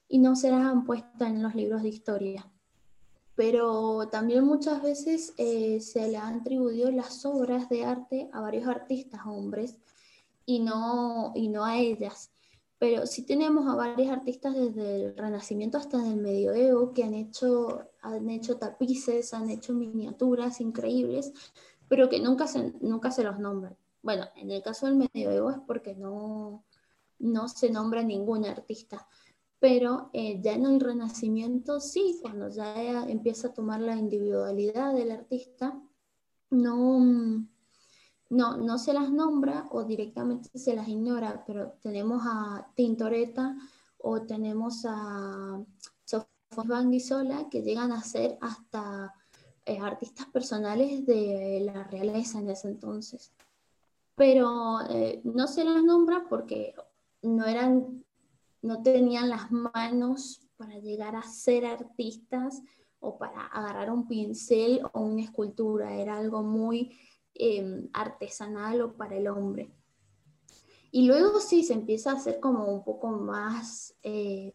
y 0.07 0.19
no 0.19 0.35
se 0.35 0.51
las 0.51 0.61
han 0.61 0.85
puesto 0.85 1.25
en 1.25 1.41
los 1.41 1.55
libros 1.55 1.83
de 1.83 1.89
historia. 1.89 2.51
Pero 3.35 4.07
también 4.09 4.43
muchas 4.43 4.81
veces 4.81 5.33
eh, 5.37 5.79
se 5.81 6.07
le 6.09 6.17
han 6.17 6.41
atribuido 6.41 6.91
las 6.91 7.25
obras 7.25 7.69
de 7.69 7.85
arte 7.85 8.29
a 8.33 8.41
varios 8.41 8.67
artistas 8.67 9.21
hombres 9.25 9.77
y 10.45 10.59
no, 10.59 11.31
y 11.35 11.47
no 11.47 11.63
a 11.65 11.77
ellas 11.77 12.31
pero 12.79 13.05
sí 13.05 13.23
tenemos 13.23 13.67
a 13.67 13.75
varios 13.75 14.09
artistas 14.09 14.55
desde 14.55 14.95
el 14.95 15.17
Renacimiento 15.17 15.77
hasta 15.77 15.97
el 15.97 16.15
Medioevo 16.15 16.93
que 16.93 17.03
han 17.03 17.13
hecho, 17.13 17.83
han 18.01 18.29
hecho 18.29 18.57
tapices, 18.57 19.33
han 19.33 19.49
hecho 19.49 19.73
miniaturas 19.73 20.61
increíbles, 20.61 21.33
pero 21.89 22.07
que 22.07 22.21
nunca 22.21 22.47
se, 22.47 22.73
nunca 22.79 23.11
se 23.11 23.25
los 23.25 23.37
nombran. 23.37 23.75
Bueno, 24.01 24.25
en 24.35 24.51
el 24.51 24.61
caso 24.61 24.85
del 24.85 24.95
Medioevo 24.95 25.51
es 25.51 25.59
porque 25.67 25.95
no, 25.95 26.63
no 27.19 27.47
se 27.47 27.69
nombra 27.69 28.03
ningún 28.03 28.45
artista, 28.45 29.07
pero 29.59 30.09
eh, 30.13 30.39
ya 30.41 30.53
en 30.53 30.65
el 30.65 30.79
Renacimiento 30.79 31.79
sí, 31.79 32.17
cuando 32.21 32.49
ya 32.49 33.03
empieza 33.03 33.49
a 33.49 33.53
tomar 33.53 33.81
la 33.81 33.95
individualidad 33.95 34.93
del 34.93 35.11
artista, 35.11 35.79
no 36.49 37.45
no, 38.29 38.57
no 38.57 38.77
se 38.77 38.93
las 38.93 39.11
nombra 39.11 39.67
o 39.71 39.83
directamente 39.83 40.57
se 40.57 40.75
las 40.75 40.87
ignora, 40.87 41.43
pero 41.45 41.73
tenemos 41.81 42.21
a 42.25 42.71
Tintoretta 42.75 43.55
o 43.97 44.21
tenemos 44.21 44.85
a 44.87 45.63
Sofía 46.05 46.27
Banguisola 46.65 47.49
que 47.49 47.61
llegan 47.61 47.91
a 47.91 48.03
ser 48.03 48.37
hasta 48.41 49.13
eh, 49.65 49.79
artistas 49.79 50.27
personales 50.27 51.05
de 51.05 51.61
la 51.61 51.83
realeza 51.85 52.39
en 52.39 52.49
ese 52.49 52.67
entonces. 52.67 53.33
Pero 54.19 54.81
eh, 54.87 55.19
no 55.23 55.47
se 55.47 55.63
las 55.63 55.83
nombra 55.83 56.27
porque 56.29 56.75
no 57.23 57.47
eran, 57.47 58.05
no 58.61 58.83
tenían 58.83 59.29
las 59.29 59.49
manos 59.51 60.47
para 60.57 60.77
llegar 60.77 61.15
a 61.15 61.23
ser 61.23 61.65
artistas 61.65 62.61
o 62.99 63.17
para 63.17 63.47
agarrar 63.47 63.89
un 63.89 64.07
pincel 64.07 64.81
o 64.93 65.01
una 65.01 65.23
escultura. 65.23 65.95
Era 65.95 66.17
algo 66.17 66.43
muy 66.43 66.91
Em, 67.41 67.87
artesanal 67.93 68.81
o 68.81 68.97
para 68.97 69.15
el 69.15 69.29
hombre. 69.29 69.71
Y 70.91 71.07
luego 71.07 71.39
sí, 71.39 71.63
se 71.63 71.71
empieza 71.71 72.11
a 72.11 72.15
hacer 72.15 72.41
como 72.41 72.65
un 72.65 72.83
poco 72.83 73.07
más, 73.11 73.95
eh, 74.03 74.53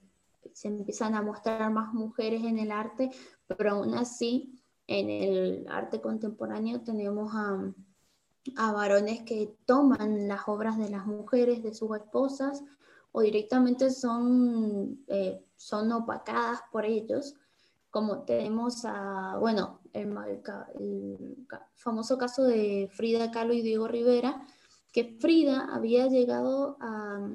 se 0.52 0.68
empiezan 0.68 1.14
a 1.14 1.22
mostrar 1.22 1.72
más 1.72 1.94
mujeres 1.94 2.44
en 2.44 2.58
el 2.58 2.70
arte, 2.70 3.10
pero 3.46 3.70
aún 3.70 3.94
así 3.94 4.60
en 4.86 5.08
el 5.08 5.66
arte 5.70 6.02
contemporáneo 6.02 6.82
tenemos 6.82 7.34
a, 7.34 7.72
a 8.57 8.72
varones 8.72 9.22
que 9.22 9.55
toman 9.66 10.28
las 10.28 10.47
obras 10.47 10.78
de 10.78 10.90
las 10.90 11.07
mujeres, 11.07 11.62
de 11.62 11.74
sus 11.74 11.97
esposas, 11.97 12.62
o 13.12 13.22
directamente 13.22 13.90
son, 13.90 15.05
eh, 15.09 15.42
son 15.57 15.92
opacadas 15.92 16.61
por 16.72 16.84
ellos 16.84 17.34
como 17.95 18.24
tenemos 18.24 18.84
a, 18.84 19.36
bueno, 19.38 19.78
el, 19.92 20.12
famoso 21.76 22.18
caso 22.18 22.42
de 22.42 22.90
Frida 22.92 23.30
Kahlo 23.30 23.53
y 23.53 23.62
Diego 23.62 23.86
Rivera, 23.86 24.45
que 24.90 25.16
Frida 25.20 25.68
había 25.72 26.09
llegado 26.09 26.76
a, 26.80 27.30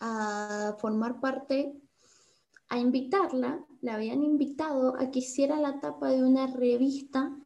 a 0.00 0.76
formar 0.78 1.20
parte, 1.20 1.74
a 2.70 2.78
invitarla, 2.78 3.62
la 3.82 3.96
habían 3.96 4.22
invitado 4.22 4.96
a 4.98 5.10
que 5.10 5.18
hiciera 5.18 5.60
la 5.60 5.78
tapa 5.78 6.08
de 6.08 6.24
una 6.24 6.46
revista 6.46 7.36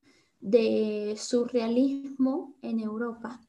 de 0.40 1.14
surrealismo 1.16 2.54
en 2.62 2.80
Europa. 2.80 3.40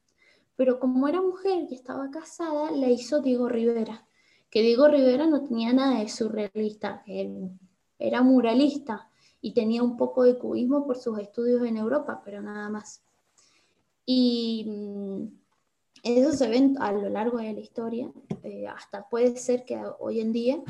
pero 0.56 0.78
como 0.78 1.08
era 1.08 1.22
mujer 1.22 1.66
y 1.70 1.74
estaba 1.74 2.10
casada, 2.10 2.70
la 2.70 2.90
hizo 2.90 3.22
Diego 3.22 3.48
Rivera, 3.48 4.06
que 4.50 4.60
Diego 4.60 4.88
Rivera 4.88 5.26
no 5.26 5.42
tenía 5.44 5.72
nada 5.72 6.00
de 6.00 6.08
surrealista, 6.08 7.02
era 7.98 8.22
muralista 8.22 9.08
y 9.40 9.54
tenía 9.54 9.82
un 9.82 9.96
poco 9.96 10.24
de 10.24 10.36
cubismo 10.36 10.86
por 10.86 10.98
sus 10.98 11.18
estudios 11.18 11.62
en 11.66 11.78
Europa, 11.78 12.20
pero 12.24 12.42
nada 12.42 12.68
más. 12.68 13.02
Y 14.04 14.66
mm, 14.68 15.40
eso 16.02 16.32
se 16.32 16.48
ve 16.48 16.74
a 16.78 16.92
lo 16.92 17.08
largo 17.08 17.38
de 17.38 17.52
la 17.52 17.60
historia, 17.60 18.10
eh, 18.42 18.66
hasta 18.66 19.08
puede 19.08 19.36
ser 19.36 19.64
que 19.64 19.80
hoy 19.98 20.20
en 20.20 20.32
día, 20.32 20.60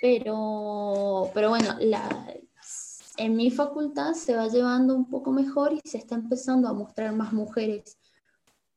pero, 0.00 1.30
pero 1.34 1.50
bueno, 1.50 1.74
la, 1.80 2.32
en 3.20 3.36
mi 3.36 3.50
facultad 3.50 4.14
se 4.14 4.34
va 4.34 4.48
llevando 4.48 4.94
un 4.94 5.06
poco 5.06 5.30
mejor 5.30 5.74
y 5.74 5.80
se 5.84 5.98
está 5.98 6.14
empezando 6.14 6.68
a 6.68 6.72
mostrar 6.72 7.12
más 7.12 7.34
mujeres, 7.34 7.98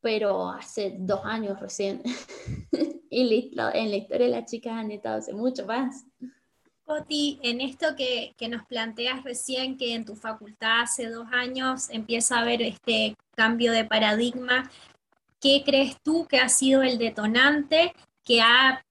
pero 0.02 0.50
hace 0.50 0.98
dos 1.00 1.22
años 1.24 1.62
recién. 1.62 2.04
y 3.10 3.22
en 3.56 3.90
la 3.90 3.96
historia 3.96 4.26
de 4.26 4.32
las 4.34 4.52
chicas 4.52 4.74
han 4.74 4.92
estado 4.92 5.20
hace 5.20 5.34
mucho 5.34 5.66
más. 5.66 6.06
Coti, 6.84 7.40
en 7.42 7.62
esto 7.62 7.96
que, 7.96 8.34
que, 8.38 8.50
nos 8.50 8.66
planteas 8.66 9.24
recién, 9.24 9.78
que 9.78 9.94
en 9.94 10.04
tu 10.04 10.18
facultad 10.18 10.82
hace 10.82 11.08
dos 11.08 11.28
años 11.32 11.90
empieza 11.90 12.36
a 12.36 12.42
haber 12.42 12.62
este 12.62 13.16
cambio 13.38 13.72
de 13.72 13.86
paradigma, 13.86 14.70
¿qué 15.40 15.64
crees 15.66 15.96
tú 16.04 16.28
que 16.28 16.40
ha 16.40 16.50
sido 16.50 16.84
el 16.84 16.98
detonante 16.98 17.94
que 18.26 18.42
ha 18.42 18.84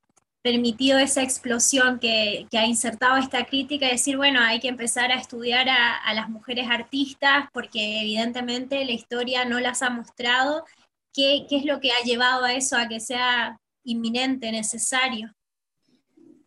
permitido 0.42 0.98
esa 0.98 1.22
explosión 1.22 2.00
que, 2.00 2.46
ha 2.52 2.66
insertado 2.66 3.16
esta 3.16 3.46
crítica, 3.46 3.86
decir, 3.86 4.16
bueno, 4.16 4.40
hay 4.40 4.58
que 4.58 4.68
empezar 4.68 5.12
a 5.12 5.18
estudiar 5.18 5.68
a, 5.68 6.14
las 6.14 6.28
mujeres 6.28 6.66
artistas 6.68 7.46
porque 7.52 8.00
evidentemente 8.00 8.84
la 8.84 8.92
historia 8.92 9.44
no 9.44 9.60
las 9.60 9.82
ha 9.82 9.90
mostrado. 9.90 10.64
¿Qué, 11.14 11.46
es 11.48 11.64
lo 11.64 11.80
que 11.80 11.92
ha 11.92 12.02
llevado 12.04 12.44
a 12.44 12.54
eso, 12.54 12.76
a 12.76 12.88
que 12.88 12.98
sea 12.98 13.60
inminente, 13.84 14.50
necesario? 14.50 15.32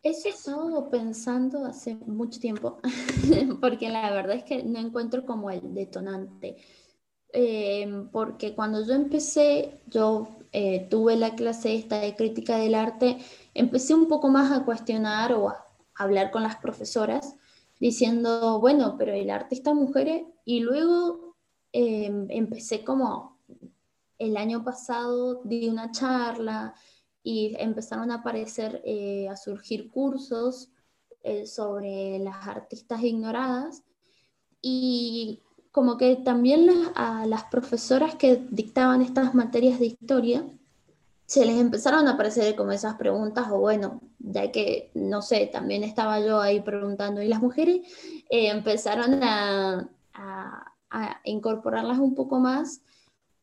Eso 0.02 0.28
he 0.28 0.30
estado 0.30 0.90
pensando 0.90 1.64
hace 1.64 1.96
mucho 2.06 2.38
tiempo, 2.38 2.78
porque 3.60 3.88
la 3.88 4.10
verdad 4.12 4.36
es 4.36 4.44
que 4.44 4.62
no 4.62 4.78
encuentro 4.78 5.24
como 5.24 5.50
el 5.50 5.74
detonante. 5.74 6.56
Eh, 7.32 8.06
porque 8.12 8.54
cuando 8.54 8.86
yo 8.86 8.94
empecé, 8.94 9.80
yo 9.86 10.36
eh, 10.52 10.86
tuve 10.88 11.16
la 11.16 11.34
clase 11.34 11.74
esta 11.74 11.98
de 11.98 12.14
crítica 12.14 12.56
del 12.56 12.74
arte, 12.74 13.18
empecé 13.58 13.94
un 13.94 14.08
poco 14.08 14.28
más 14.28 14.52
a 14.52 14.64
cuestionar 14.64 15.32
o 15.32 15.48
a 15.48 15.66
hablar 15.94 16.30
con 16.30 16.42
las 16.42 16.56
profesoras, 16.56 17.34
diciendo, 17.80 18.60
bueno, 18.60 18.96
pero 18.98 19.12
el 19.12 19.30
artista 19.30 19.74
mujeres, 19.74 20.24
y 20.44 20.60
luego 20.60 21.36
em, 21.72 22.26
empecé 22.30 22.84
como 22.84 23.38
el 24.18 24.36
año 24.36 24.64
pasado 24.64 25.42
di 25.44 25.68
una 25.68 25.90
charla 25.90 26.74
y 27.22 27.54
empezaron 27.58 28.10
a 28.10 28.16
aparecer, 28.16 28.82
eh, 28.84 29.28
a 29.28 29.36
surgir 29.36 29.90
cursos 29.90 30.70
eh, 31.22 31.46
sobre 31.46 32.18
las 32.20 32.46
artistas 32.46 33.02
ignoradas. 33.02 33.82
Y 34.62 35.42
como 35.72 35.96
que 35.96 36.16
también 36.16 36.70
a 36.94 37.26
las 37.26 37.44
profesoras 37.44 38.14
que 38.14 38.36
dictaban 38.50 39.02
estas 39.02 39.34
materias 39.34 39.78
de 39.78 39.86
historia, 39.86 40.46
se 41.26 41.44
les 41.44 41.58
empezaron 41.58 42.06
a 42.06 42.12
aparecer 42.12 42.54
como 42.56 42.72
esas 42.72 42.94
preguntas, 42.94 43.48
o 43.50 43.58
bueno, 43.58 44.00
ya 44.18 44.50
que, 44.52 44.90
no 44.94 45.22
sé, 45.22 45.48
también 45.52 45.84
estaba 45.84 46.20
yo 46.20 46.40
ahí 46.40 46.60
preguntando, 46.60 47.20
y 47.22 47.28
las 47.28 47.42
mujeres 47.42 47.80
eh, 48.30 48.48
empezaron 48.48 49.22
a, 49.22 49.90
incorporarlas 51.24 51.98
un 51.98 52.14
poco 52.14 52.38
más, 52.38 52.80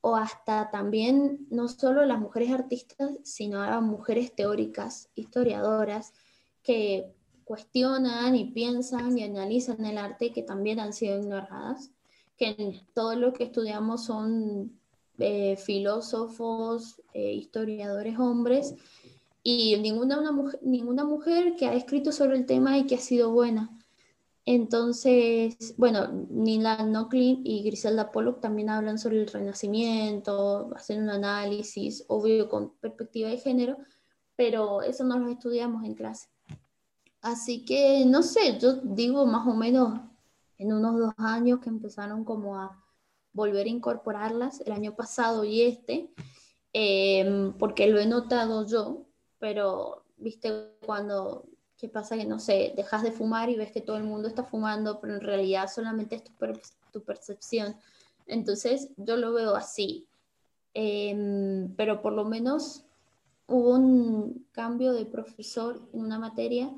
o 0.01 0.15
hasta 0.15 0.71
también, 0.71 1.45
no 1.51 1.67
solo 1.67 2.05
las 2.05 2.19
mujeres 2.19 2.51
artistas, 2.51 3.11
sino 3.23 3.61
a 3.61 3.79
mujeres 3.79 4.33
teóricas, 4.35 5.09
historiadoras, 5.13 6.13
que 6.63 7.13
cuestionan 7.43 8.35
y 8.35 8.51
piensan 8.51 9.17
y 9.17 9.23
analizan 9.23 9.85
el 9.85 9.97
arte 9.97 10.31
que 10.31 10.41
también 10.41 10.79
han 10.79 10.93
sido 10.93 11.19
ignoradas 11.19 11.91
que 12.37 12.81
todo 12.93 13.15
lo 13.15 13.33
que 13.33 13.45
estudiamos 13.45 14.05
son 14.05 14.79
eh, 15.19 15.57
filósofos, 15.57 17.01
eh, 17.13 17.33
historiadores 17.33 18.17
hombres, 18.17 18.75
y 19.43 19.77
ninguna, 19.77 20.19
una 20.19 20.31
mujer, 20.31 20.59
ninguna 20.63 21.03
mujer 21.03 21.55
que 21.55 21.67
ha 21.67 21.73
escrito 21.73 22.11
sobre 22.11 22.37
el 22.37 22.45
tema 22.45 22.77
y 22.77 22.85
que 22.85 22.95
ha 22.95 22.99
sido 22.99 23.31
buena. 23.31 23.69
Entonces, 24.45 25.73
bueno, 25.77 26.07
Nila 26.29 26.83
Nochlin 26.83 27.41
y 27.45 27.63
Griselda 27.63 28.11
Pollock 28.11 28.41
también 28.41 28.69
hablan 28.69 28.99
sobre 28.99 29.21
el 29.21 29.27
renacimiento, 29.27 30.71
hacen 30.75 31.03
un 31.03 31.09
análisis, 31.09 32.03
obvio, 32.07 32.49
con 32.49 32.73
perspectiva 32.81 33.29
de 33.29 33.37
género, 33.37 33.77
pero 34.35 34.81
eso 34.81 35.05
no 35.05 35.17
lo 35.17 35.29
estudiamos 35.29 35.85
en 35.85 35.93
clase. 35.93 36.27
Así 37.21 37.63
que, 37.63 38.03
no 38.05 38.21
sé, 38.21 38.59
yo 38.59 38.73
digo 38.83 39.25
más 39.25 39.47
o 39.47 39.53
menos 39.53 40.01
en 40.57 40.73
unos 40.73 40.99
dos 40.99 41.13
años 41.17 41.59
que 41.59 41.69
empezaron 41.69 42.25
como 42.25 42.57
a 42.57 42.82
volver 43.33 43.65
a 43.65 43.69
incorporarlas, 43.69 44.61
el 44.61 44.71
año 44.71 44.95
pasado 44.95 45.43
y 45.43 45.63
este, 45.63 46.09
em, 46.71 47.53
porque 47.53 47.87
lo 47.87 47.99
he 47.99 48.05
notado 48.05 48.65
yo, 48.65 49.05
pero 49.39 50.03
viste 50.17 50.71
cuando, 50.85 51.45
¿qué 51.77 51.89
pasa? 51.89 52.15
Que 52.15 52.25
no 52.25 52.39
sé, 52.39 52.73
dejas 52.75 53.03
de 53.03 53.11
fumar 53.11 53.49
y 53.49 53.55
ves 53.55 53.71
que 53.71 53.81
todo 53.81 53.97
el 53.97 54.03
mundo 54.03 54.27
está 54.27 54.43
fumando, 54.43 54.99
pero 55.01 55.15
en 55.15 55.21
realidad 55.21 55.69
solamente 55.73 56.15
es 56.15 56.23
tu, 56.23 56.31
tu 56.91 57.03
percepción. 57.03 57.75
Entonces 58.27 58.89
yo 58.97 59.17
lo 59.17 59.33
veo 59.33 59.55
así, 59.55 60.07
em, 60.73 61.73
pero 61.75 62.01
por 62.01 62.13
lo 62.13 62.25
menos 62.25 62.85
hubo 63.47 63.75
un 63.75 64.47
cambio 64.51 64.93
de 64.93 65.05
profesor 65.05 65.81
en 65.93 66.01
una 66.01 66.19
materia 66.19 66.71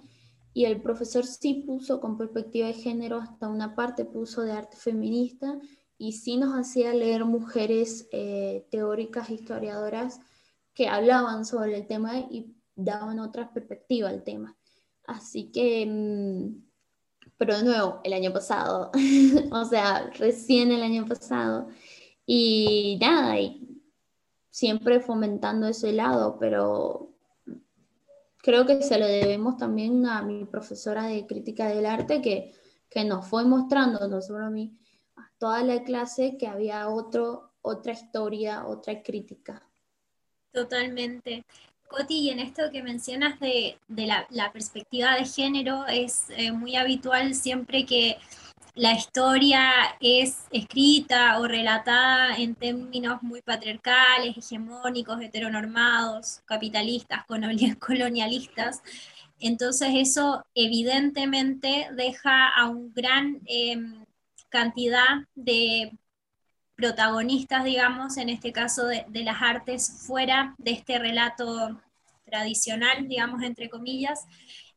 y 0.54 0.66
el 0.66 0.82
profesor 0.82 1.26
sí 1.26 1.66
puso 1.68 2.00
con 2.00 2.18
perspectiva 2.18 2.68
de 2.68 2.74
género, 2.74 3.18
hasta 3.18 3.50
una 3.50 3.76
parte 3.76 4.06
puso 4.06 4.42
de 4.42 4.54
arte 4.54 4.78
feminista 4.78 5.60
y 5.98 6.14
sí 6.14 6.38
nos 6.38 6.54
hacía 6.54 6.94
leer 6.94 7.26
mujeres 7.26 8.08
eh, 8.12 8.68
teóricas, 8.70 9.30
historiadoras 9.30 10.20
que 10.74 10.88
hablaban 10.88 11.46
sobre 11.46 11.76
el 11.78 11.88
tema 11.88 12.20
y 12.20 12.54
daban 12.76 13.20
otra 13.20 13.54
perspectiva 13.54 14.10
al 14.10 14.24
tema. 14.24 14.58
Así 15.08 15.52
que, 15.52 15.86
mm, 15.86 16.64
pero 17.38 17.58
de 17.58 17.64
nuevo, 17.64 18.02
el 18.04 18.14
año 18.14 18.34
pasado, 18.34 18.92
o 19.52 19.66
sea, 19.66 20.10
recién 20.18 20.72
el 20.72 20.84
año 20.84 21.06
pasado, 21.06 21.68
y 22.26 22.98
nada, 23.00 23.40
y 23.40 23.82
siempre 24.50 25.00
fomentando 25.00 25.68
ese 25.68 25.94
lado, 25.94 26.38
pero 26.40 27.14
creo 28.38 28.66
que 28.66 28.82
se 28.82 29.00
lo 29.00 29.06
debemos 29.08 29.58
también 29.58 30.06
a 30.06 30.22
mi 30.22 30.46
profesora 30.46 31.06
de 31.06 31.26
crítica 31.26 31.68
del 31.68 31.86
arte 31.86 32.22
que, 32.22 32.54
que 32.90 33.04
nos 33.04 33.28
fue 33.28 33.46
mostrando, 33.46 34.08
no 34.08 34.22
solo 34.22 34.46
a 34.46 34.50
mí, 34.50 34.78
toda 35.38 35.64
la 35.64 35.84
clase 35.84 36.38
que 36.38 36.48
había 36.48 36.90
otro, 36.90 37.52
otra 37.62 37.94
historia, 37.94 38.66
otra 38.66 39.02
crítica. 39.02 39.64
Totalmente. 40.52 41.46
Coti, 41.88 42.22
y 42.22 42.30
en 42.30 42.40
esto 42.40 42.72
que 42.72 42.82
mencionas 42.82 43.40
de, 43.40 43.78
de 43.88 44.08
la, 44.08 44.52
perspectiva 44.52 45.16
de 45.16 45.26
género, 45.26 45.86
es 45.88 46.26
eh, 46.30 46.52
muy 46.52 46.76
habitual 46.76 47.36
siempre 47.36 47.86
que 47.86 48.18
la 48.76 48.94
historia 48.94 49.72
es 50.02 50.46
escrita 50.52 51.40
o 51.40 51.48
relatada 51.48 52.36
en 52.36 52.56
términos 52.56 53.24
muy 53.24 53.42
patriarcales, 53.42 54.38
hegemónicos, 54.38 55.22
heteronormados, 55.22 56.42
capitalistas, 56.46 57.26
colonialistas. 57.80 58.82
Entonces 59.40 59.90
eso 59.94 60.46
evidentemente 60.56 61.88
deja 61.94 62.50
a 62.50 62.70
una 62.70 62.92
gran 62.94 63.42
em, 63.46 64.05
cantidad 64.56 65.28
de 65.36 65.92
protagonistas, 66.76 67.66
digamos, 67.66 68.16
en 68.16 68.30
este 68.30 68.54
caso 68.54 68.86
de, 68.86 69.06
las 69.24 69.42
artes, 69.42 70.06
fuera 70.08 70.56
de 70.58 70.72
este 70.72 70.98
relato 70.98 71.82
tradicional, 72.24 73.10
digamos, 73.10 73.44
entre 73.44 73.70
comillas. 73.70 74.26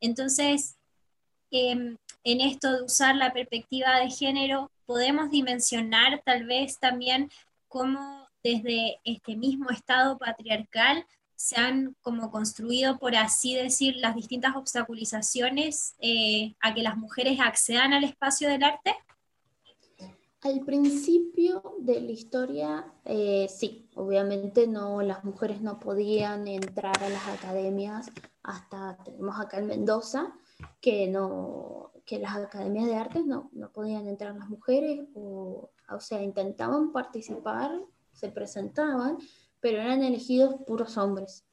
Entonces, 0.00 0.74
eh, 1.52 1.94
en 2.24 2.40
esto 2.40 2.72
de 2.72 2.82
usar 2.82 3.14
la 3.14 3.32
perspectiva 3.32 4.00
de 4.00 4.10
género, 4.10 4.68
podemos 4.84 5.30
dimensionar 5.30 6.22
tal 6.24 6.44
vez 6.46 6.80
también 6.80 7.30
cómo 7.68 8.26
desde 8.42 8.98
este 9.04 9.36
mismo 9.36 9.70
estado 9.70 10.18
patriarcal 10.18 11.06
se 11.36 11.60
han 11.60 11.94
como 12.00 12.32
construido, 12.32 12.98
por 12.98 13.14
así 13.14 13.54
decir, 13.54 13.94
las 13.98 14.16
distintas 14.16 14.56
obstaculizaciones 14.56 15.94
eh, 16.00 16.54
a 16.58 16.74
que 16.74 16.82
las 16.82 16.96
mujeres 16.96 17.38
accedan 17.38 17.92
al 17.92 18.02
espacio 18.02 18.48
del 18.48 18.64
arte? 18.64 18.96
Al 20.40 20.60
principio 20.60 21.74
de 21.80 22.00
la 22.00 22.12
historia, 22.12 22.92
eh, 23.04 23.48
sí, 23.48 23.90
obviamente 23.96 24.68
no, 24.68 25.02
las 25.02 25.24
mujeres 25.24 25.60
no 25.62 25.80
podían 25.80 26.46
entrar 26.46 27.02
a 27.02 27.08
las 27.08 27.26
academias 27.26 28.08
hasta, 28.44 28.98
tenemos 29.04 29.40
acá 29.40 29.58
en 29.58 29.66
Mendoza, 29.66 30.32
que 30.80 31.08
no, 31.08 31.90
que 32.06 32.20
las 32.20 32.36
academias 32.36 32.86
de 32.86 32.94
artes 32.94 33.26
no, 33.26 33.50
no 33.52 33.72
podían 33.72 34.06
entrar 34.06 34.36
las 34.36 34.48
mujeres, 34.48 35.08
o, 35.14 35.70
o 35.90 36.00
sea, 36.00 36.22
intentaban 36.22 36.92
participar, 36.92 37.72
se 38.12 38.28
presentaban, 38.28 39.18
pero 39.58 39.80
eran 39.80 40.04
elegidos 40.04 40.54
puros 40.68 40.96
hombres. 40.98 41.47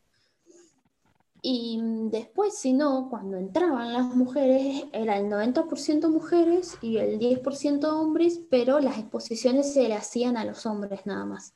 Y 1.47 1.79
después, 2.09 2.57
si 2.57 2.73
no, 2.73 3.07
cuando 3.07 3.37
entraban 3.37 3.93
las 3.93 4.15
mujeres, 4.15 4.85
era 4.91 5.19
el 5.19 5.27
90% 5.27 6.09
mujeres 6.09 6.75
y 6.81 6.97
el 6.97 7.19
10% 7.19 7.83
hombres, 7.83 8.41
pero 8.49 8.79
las 8.79 8.97
exposiciones 8.97 9.71
se 9.71 9.87
le 9.87 9.93
hacían 9.93 10.37
a 10.37 10.43
los 10.43 10.65
hombres 10.65 11.05
nada 11.05 11.23
más. 11.23 11.53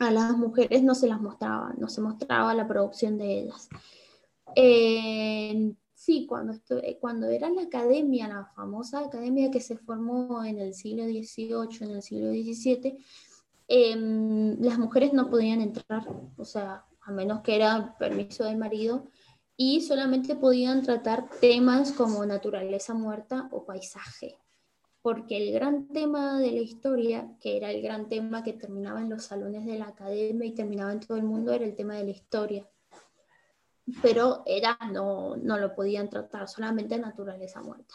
A 0.00 0.10
las 0.10 0.36
mujeres 0.36 0.82
no 0.82 0.94
se 0.94 1.06
las 1.06 1.18
mostraba, 1.18 1.72
no 1.78 1.88
se 1.88 2.02
mostraba 2.02 2.52
la 2.52 2.68
producción 2.68 3.16
de 3.16 3.38
ellas. 3.40 3.70
Eh, 4.54 5.72
sí, 5.94 6.26
cuando, 6.26 6.52
cuando 7.00 7.28
era 7.28 7.48
la 7.48 7.62
academia, 7.62 8.28
la 8.28 8.44
famosa 8.54 8.98
academia 8.98 9.50
que 9.50 9.60
se 9.60 9.78
formó 9.78 10.44
en 10.44 10.58
el 10.58 10.74
siglo 10.74 11.04
XVIII, 11.04 11.86
en 11.88 11.90
el 11.90 12.02
siglo 12.02 12.28
XVII, 12.32 12.98
em, 13.66 14.60
las 14.60 14.78
mujeres 14.78 15.14
no 15.14 15.30
podían 15.30 15.62
entrar, 15.62 16.06
o 16.36 16.44
sea, 16.44 16.84
a 17.04 17.12
menos 17.12 17.42
que 17.42 17.56
era 17.56 17.96
permiso 17.98 18.44
del 18.44 18.56
marido, 18.56 19.04
y 19.56 19.82
solamente 19.82 20.34
podían 20.34 20.82
tratar 20.82 21.28
temas 21.40 21.92
como 21.92 22.24
naturaleza 22.26 22.94
muerta 22.94 23.48
o 23.52 23.64
paisaje, 23.64 24.36
porque 25.00 25.36
el 25.36 25.52
gran 25.52 25.88
tema 25.88 26.40
de 26.40 26.50
la 26.50 26.60
historia, 26.60 27.30
que 27.40 27.56
era 27.56 27.70
el 27.70 27.82
gran 27.82 28.08
tema 28.08 28.42
que 28.42 28.52
terminaba 28.52 29.00
en 29.00 29.10
los 29.10 29.24
salones 29.24 29.64
de 29.64 29.78
la 29.78 29.88
academia 29.88 30.46
y 30.46 30.54
terminaba 30.54 30.92
en 30.92 31.00
todo 31.00 31.16
el 31.16 31.24
mundo, 31.24 31.52
era 31.52 31.64
el 31.64 31.76
tema 31.76 31.94
de 31.94 32.04
la 32.04 32.10
historia. 32.10 32.68
Pero 34.00 34.42
era, 34.46 34.78
no, 34.92 35.36
no 35.36 35.58
lo 35.58 35.74
podían 35.74 36.08
tratar, 36.08 36.48
solamente 36.48 36.98
naturaleza 36.98 37.60
muerta. 37.60 37.94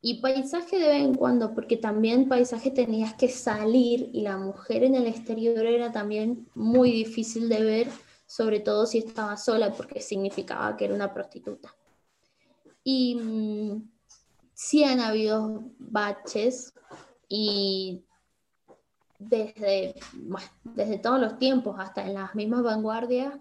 Y 0.00 0.22
paisaje 0.22 0.78
de 0.78 0.88
vez 0.88 1.02
en 1.02 1.14
cuando, 1.14 1.52
porque 1.52 1.76
también 1.76 2.28
paisaje 2.28 2.70
tenías 2.70 3.12
que 3.14 3.28
salir 3.28 4.08
y 4.14 4.22
la 4.22 4.38
mujer 4.38 4.84
en 4.84 4.94
el 4.94 5.06
exterior 5.06 5.66
era 5.66 5.92
también 5.92 6.48
muy 6.54 6.90
difícil 6.90 7.50
de 7.50 7.62
ver 7.62 7.88
sobre 8.30 8.60
todo 8.60 8.86
si 8.86 8.98
estaba 8.98 9.36
sola, 9.36 9.72
porque 9.72 10.00
significaba 10.00 10.76
que 10.76 10.84
era 10.84 10.94
una 10.94 11.12
prostituta. 11.12 11.74
Y 12.84 13.16
mm, 13.16 13.90
sí 14.54 14.84
han 14.84 15.00
habido 15.00 15.64
baches 15.80 16.72
y 17.28 18.04
desde, 19.18 19.96
desde 20.62 20.98
todos 20.98 21.20
los 21.20 21.38
tiempos, 21.38 21.74
hasta 21.80 22.06
en 22.06 22.14
las 22.14 22.36
mismas 22.36 22.62
vanguardias 22.62 23.34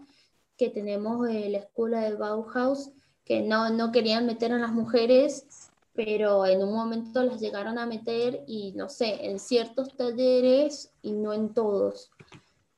que 0.58 0.72
tenemos 0.72 1.30
en 1.30 1.52
la 1.52 1.60
escuela 1.60 2.02
de 2.02 2.16
Bauhaus, 2.16 2.90
que 3.24 3.44
no, 3.44 3.70
no 3.70 3.92
querían 3.92 4.26
meter 4.26 4.54
a 4.54 4.58
las 4.58 4.72
mujeres, 4.72 5.70
pero 5.94 6.48
en 6.48 6.64
un 6.64 6.74
momento 6.74 7.22
las 7.22 7.40
llegaron 7.40 7.78
a 7.78 7.86
meter 7.86 8.44
y 8.48 8.72
no 8.72 8.90
sé, 8.90 9.28
en 9.28 9.38
ciertos 9.38 9.96
talleres 9.96 10.92
y 11.04 11.12
no 11.12 11.32
en 11.32 11.54
todos. 11.54 12.10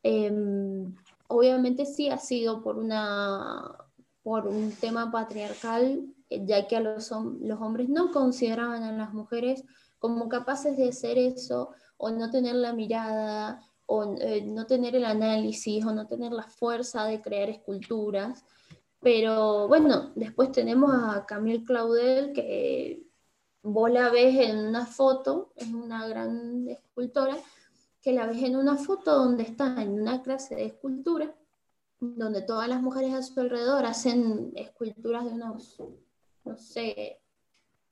Em, 0.03 0.93
obviamente 1.31 1.85
sí 1.85 2.09
ha 2.09 2.17
sido 2.17 2.61
por, 2.61 2.77
una, 2.77 3.75
por 4.21 4.47
un 4.47 4.71
tema 4.73 5.11
patriarcal, 5.11 6.05
eh, 6.29 6.45
ya 6.45 6.67
que 6.67 6.75
a 6.75 6.81
los, 6.81 7.11
hombres 7.11 7.89
no 7.89 8.11
consideraban 8.11 8.83
a 8.83 8.91
las 8.91 9.13
mujeres 9.13 9.63
como 9.99 10.29
capaces 10.29 10.77
de 10.77 10.89
hacer 10.89 11.17
eso, 11.17 11.71
o 11.97 12.09
no 12.09 12.29
tener 12.31 12.55
la 12.55 12.73
mirada, 12.73 13.61
o 13.85 14.15
eh, 14.19 14.43
no 14.45 14.65
tener 14.65 14.95
el 14.95 15.05
análisis, 15.05 15.85
o 15.85 15.93
no 15.93 16.07
tener 16.07 16.31
la 16.31 16.43
fuerza 16.43 17.05
de 17.05 17.21
crear 17.21 17.49
esculturas. 17.49 18.43
Pero 18.99 19.67
bueno, 19.67 20.11
después 20.15 20.51
tenemos 20.51 20.91
a 20.93 21.25
Camille 21.25 21.63
Claudel, 21.63 22.33
que 22.33 23.03
vos 23.63 23.91
la 23.91 24.09
ves 24.09 24.49
en 24.49 24.67
una 24.67 24.85
foto, 24.85 25.51
es 25.55 25.67
una 25.67 26.07
gran 26.07 26.67
escultora, 26.67 27.37
que 28.01 28.13
la 28.13 28.25
ves 28.25 28.41
en 28.43 28.55
una 28.55 28.77
foto 28.77 29.15
donde 29.15 29.43
está 29.43 29.81
en 29.81 30.01
una 30.01 30.21
clase 30.21 30.55
de 30.55 30.65
escultura, 30.65 31.33
donde 31.99 32.41
todas 32.41 32.67
las 32.67 32.81
mujeres 32.81 33.13
a 33.13 33.21
su 33.21 33.39
alrededor 33.39 33.85
hacen 33.85 34.51
esculturas 34.55 35.25
de 35.25 35.31
unos, 35.31 35.77
no 36.43 36.57
sé, 36.57 37.19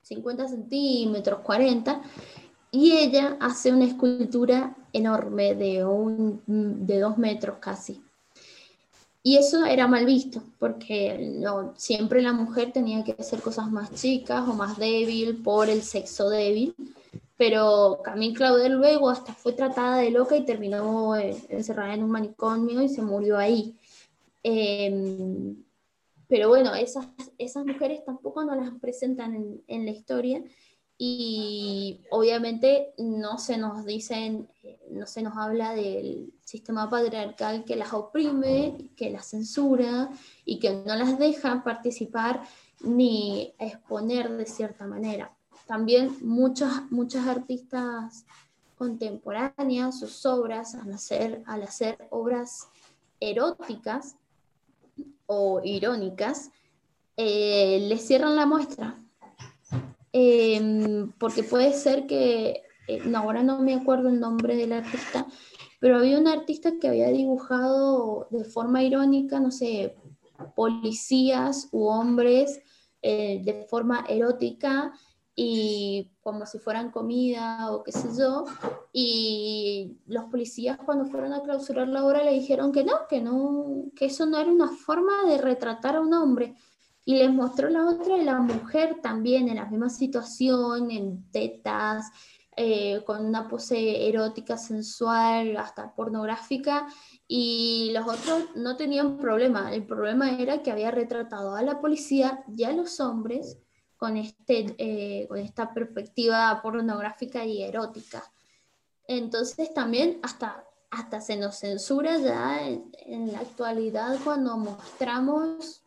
50 0.02 0.48
centímetros, 0.48 1.40
40, 1.40 2.02
y 2.72 2.92
ella 2.92 3.36
hace 3.40 3.72
una 3.72 3.84
escultura 3.84 4.76
enorme 4.92 5.54
de, 5.54 5.84
un, 5.84 6.42
de 6.46 6.98
dos 6.98 7.16
metros 7.18 7.58
casi. 7.60 8.02
Y 9.22 9.36
eso 9.36 9.66
era 9.66 9.86
mal 9.86 10.06
visto, 10.06 10.42
porque 10.58 11.36
no, 11.38 11.74
siempre 11.76 12.22
la 12.22 12.32
mujer 12.32 12.72
tenía 12.72 13.04
que 13.04 13.14
hacer 13.18 13.40
cosas 13.40 13.70
más 13.70 13.92
chicas 13.94 14.48
o 14.48 14.54
más 14.54 14.78
débil 14.78 15.36
por 15.42 15.68
el 15.68 15.82
sexo 15.82 16.30
débil 16.30 16.74
pero 17.40 18.02
Camille 18.04 18.34
Claudel 18.34 18.74
luego 18.74 19.08
hasta 19.08 19.32
fue 19.32 19.54
tratada 19.54 19.96
de 19.96 20.10
loca 20.10 20.36
y 20.36 20.44
terminó 20.44 21.16
eh, 21.16 21.34
encerrada 21.48 21.94
en 21.94 22.02
un 22.02 22.10
manicomio 22.10 22.82
y 22.82 22.88
se 22.90 23.00
murió 23.00 23.38
ahí. 23.38 23.78
Em, 24.42 25.56
pero 26.28 26.50
bueno, 26.50 26.74
esas, 26.74 27.06
esas 27.38 27.64
mujeres 27.64 28.04
tampoco 28.04 28.44
nos 28.44 28.58
las 28.58 28.78
presentan 28.78 29.34
en, 29.34 29.62
en, 29.68 29.86
la 29.86 29.90
historia 29.90 30.44
y 30.98 32.02
obviamente 32.10 32.92
no 32.98 33.38
se 33.38 33.56
nos 33.56 33.86
dicen, 33.86 34.46
eh, 34.62 34.78
no 34.90 35.06
se 35.06 35.22
nos 35.22 35.34
habla 35.38 35.74
del 35.74 36.34
sistema 36.44 36.90
patriarcal 36.90 37.64
que 37.64 37.76
las 37.76 37.94
oprime, 37.94 38.90
que 38.96 39.08
las 39.08 39.24
censura 39.24 40.10
y 40.44 40.58
que 40.58 40.74
no 40.74 40.94
las 40.94 41.18
deja 41.18 41.64
participar 41.64 42.42
ni 42.80 43.54
exponer 43.58 44.30
de 44.30 44.44
cierta 44.44 44.86
manera 44.86 45.34
también 45.70 46.16
muchas, 46.22 46.90
muchas 46.90 47.28
artistas 47.28 48.26
contemporáneas, 48.74 50.00
sus 50.00 50.26
obras, 50.26 50.74
al 50.74 50.92
hacer, 50.92 51.44
al 51.46 51.62
hacer 51.62 52.08
obras 52.10 52.66
eróticas 53.20 54.16
o 55.26 55.60
irónicas, 55.62 56.50
eh, 57.16 57.86
le 57.88 57.98
cierran 57.98 58.34
la 58.34 58.46
muestra. 58.46 58.98
Em, 60.12 61.12
porque 61.20 61.44
puede 61.44 61.72
ser 61.72 62.08
que, 62.08 62.64
eh, 62.88 63.12
ahora 63.14 63.44
no 63.44 63.62
me 63.62 63.76
acuerdo 63.76 64.08
el 64.08 64.18
nombre 64.18 64.56
del 64.56 64.72
artista, 64.72 65.24
pero 65.78 65.98
había 65.98 66.18
un 66.18 66.26
artista 66.26 66.72
que 66.80 66.88
había 66.88 67.10
dibujado 67.10 68.26
de 68.30 68.42
forma 68.42 68.82
irónica, 68.82 69.38
no 69.38 69.52
sé, 69.52 69.94
policías 70.56 71.68
u 71.70 71.84
hombres 71.84 72.60
eh, 73.02 73.40
de 73.44 73.66
forma 73.70 74.04
erótica 74.08 74.92
y 75.42 76.12
como 76.20 76.44
si 76.44 76.58
fueran 76.58 76.90
comida 76.90 77.72
o 77.72 77.82
qué 77.82 77.92
sé 77.92 78.08
yo, 78.14 78.44
y 78.92 79.96
los 80.06 80.24
policías 80.24 80.76
cuando 80.84 81.06
fueron 81.06 81.32
a 81.32 81.40
clausurar 81.40 81.88
la 81.88 82.04
obra 82.04 82.22
le 82.22 82.32
dijeron 82.32 82.72
que 82.72 82.84
no, 82.84 83.06
que 83.08 83.22
no, 83.22 83.84
que 83.96 84.04
eso 84.04 84.26
no 84.26 84.36
era 84.36 84.50
una 84.50 84.68
forma 84.68 85.24
de 85.26 85.38
retratar 85.38 85.96
a 85.96 86.02
un 86.02 86.12
hombre. 86.12 86.56
Y 87.06 87.14
les 87.14 87.32
mostró 87.32 87.70
la 87.70 87.88
otra 87.88 88.18
de 88.18 88.24
la 88.24 88.38
mujer 88.38 88.98
también 89.00 89.48
en 89.48 89.56
la 89.56 89.64
misma 89.64 89.88
situación, 89.88 90.90
en 90.90 91.30
tetas, 91.30 92.10
eh, 92.54 93.02
con 93.06 93.24
una 93.24 93.48
pose 93.48 94.10
erótica, 94.10 94.58
sensual, 94.58 95.56
hasta 95.56 95.94
pornográfica, 95.94 96.86
y 97.26 97.92
los 97.94 98.06
otros 98.06 98.44
no 98.56 98.76
tenían 98.76 99.16
problema. 99.16 99.72
El 99.72 99.86
problema 99.86 100.32
era 100.32 100.62
que 100.62 100.70
había 100.70 100.90
retratado 100.90 101.56
a 101.56 101.62
la 101.62 101.80
policía 101.80 102.44
y 102.54 102.64
a 102.64 102.72
los 102.72 103.00
hombres 103.00 103.56
con, 104.00 104.16
este, 104.16 104.74
eh, 104.78 105.28
con 105.28 105.38
esta 105.38 105.74
perspectiva 105.74 106.58
pornográfica 106.62 107.44
y 107.44 107.62
erótica. 107.62 108.24
Entonces 109.06 109.74
también 109.74 110.18
hasta, 110.22 110.64
hasta 110.90 111.20
se 111.20 111.36
nos 111.36 111.56
censura 111.56 112.16
ya 112.16 112.66
en, 112.66 113.30
la 113.30 113.40
actualidad 113.40 114.16
cuando 114.24 114.56
mostramos 114.56 115.82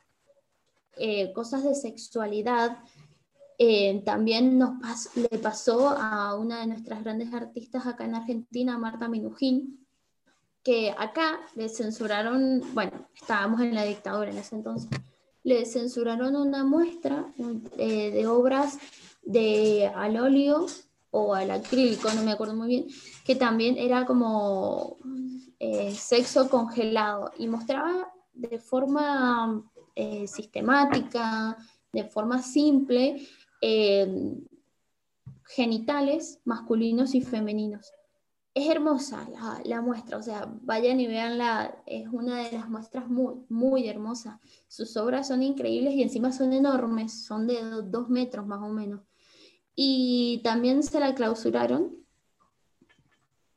eh, 0.98 1.34
cosas 1.34 1.64
de 1.64 1.74
sexualidad. 1.74 2.78
Eh, 3.58 4.04
también 4.06 4.60
nos 4.60 4.76
le 5.16 5.40
pasó 5.40 5.90
a 5.90 6.36
una 6.36 6.60
de 6.60 6.68
nuestras 6.68 7.04
grandes 7.04 7.34
artistas 7.34 7.88
acá 7.88 8.06
en 8.06 8.14
Argentina, 8.14 8.78
Marta 8.78 9.08
Minujín, 9.08 9.88
que 10.62 10.94
acá 10.96 11.40
le 11.56 11.68
censuraron, 11.68 12.62
bueno, 12.76 13.08
estábamos 13.16 13.62
en 13.62 13.74
la 13.74 13.86
dictadura 13.86 14.30
en 14.30 14.38
ese 14.38 14.56
entonces, 14.56 14.92
le 15.44 15.66
censuraron 15.66 16.36
una 16.36 16.64
muestra 16.64 17.28
eh, 17.78 18.12
de 18.12 18.28
obras 18.28 18.80
de 19.24 19.92
al 19.94 20.18
óleo 20.18 20.66
o 21.12 21.36
al 21.36 21.52
acrílico, 21.52 22.12
no 22.14 22.24
me 22.24 22.32
acuerdo 22.32 22.56
muy 22.56 22.68
bien, 22.68 22.88
que 23.26 23.36
también 23.36 23.78
era 23.78 24.06
como 24.06 24.98
eh, 25.60 25.94
sexo 25.94 26.50
congelado 26.50 27.32
y 27.38 27.48
mostraba 27.48 28.12
de 28.34 28.58
forma 28.58 29.64
eh, 29.96 30.28
sistemática, 30.28 31.58
de 31.92 32.04
forma 32.06 32.42
simple, 32.42 33.28
genitales 35.46 36.42
masculinos 36.44 37.16
y 37.16 37.22
femeninos 37.22 37.94
es 38.54 38.70
hermosa 38.70 39.28
la, 39.64 39.82
muestra, 39.82 40.18
o 40.18 40.22
sea, 40.22 40.48
vayan 40.62 41.00
y 41.00 41.08
veanla, 41.08 41.82
es 41.88 42.08
una 42.12 42.44
de 42.44 42.52
las 42.52 42.70
muestras 42.70 43.08
muy, 43.08 43.36
muy 43.50 43.88
hermosas. 43.88 44.40
Sus 44.68 44.96
obras 44.96 45.28
son 45.28 45.42
increíbles 45.42 45.94
y 45.96 46.04
encima 46.04 46.32
son 46.32 46.54
enormes, 46.54 47.26
son 47.26 47.48
de 47.48 47.58
dos 47.84 48.10
metros 48.10 48.46
más 48.46 48.62
o 48.62 48.70
menos. 48.70 49.02
Y 49.76 50.42
también 50.44 50.84
se 50.84 51.00
la 51.00 51.16
clausuraron 51.16 51.96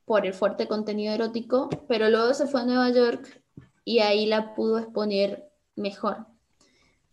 por 0.07 0.25
el 0.25 0.33
fuerte 0.33 0.67
contenido 0.67 1.13
erótico, 1.13 1.69
pero 1.89 2.09
luego 2.09 2.33
se 2.33 2.47
fue 2.47 2.63
a 2.63 2.65
Nueva 2.65 2.89
York 2.91 3.43
y 3.85 3.99
ahí 3.99 4.25
la 4.25 4.55
pudo 4.55 4.79
exponer 4.79 5.51
mejor. 5.75 6.27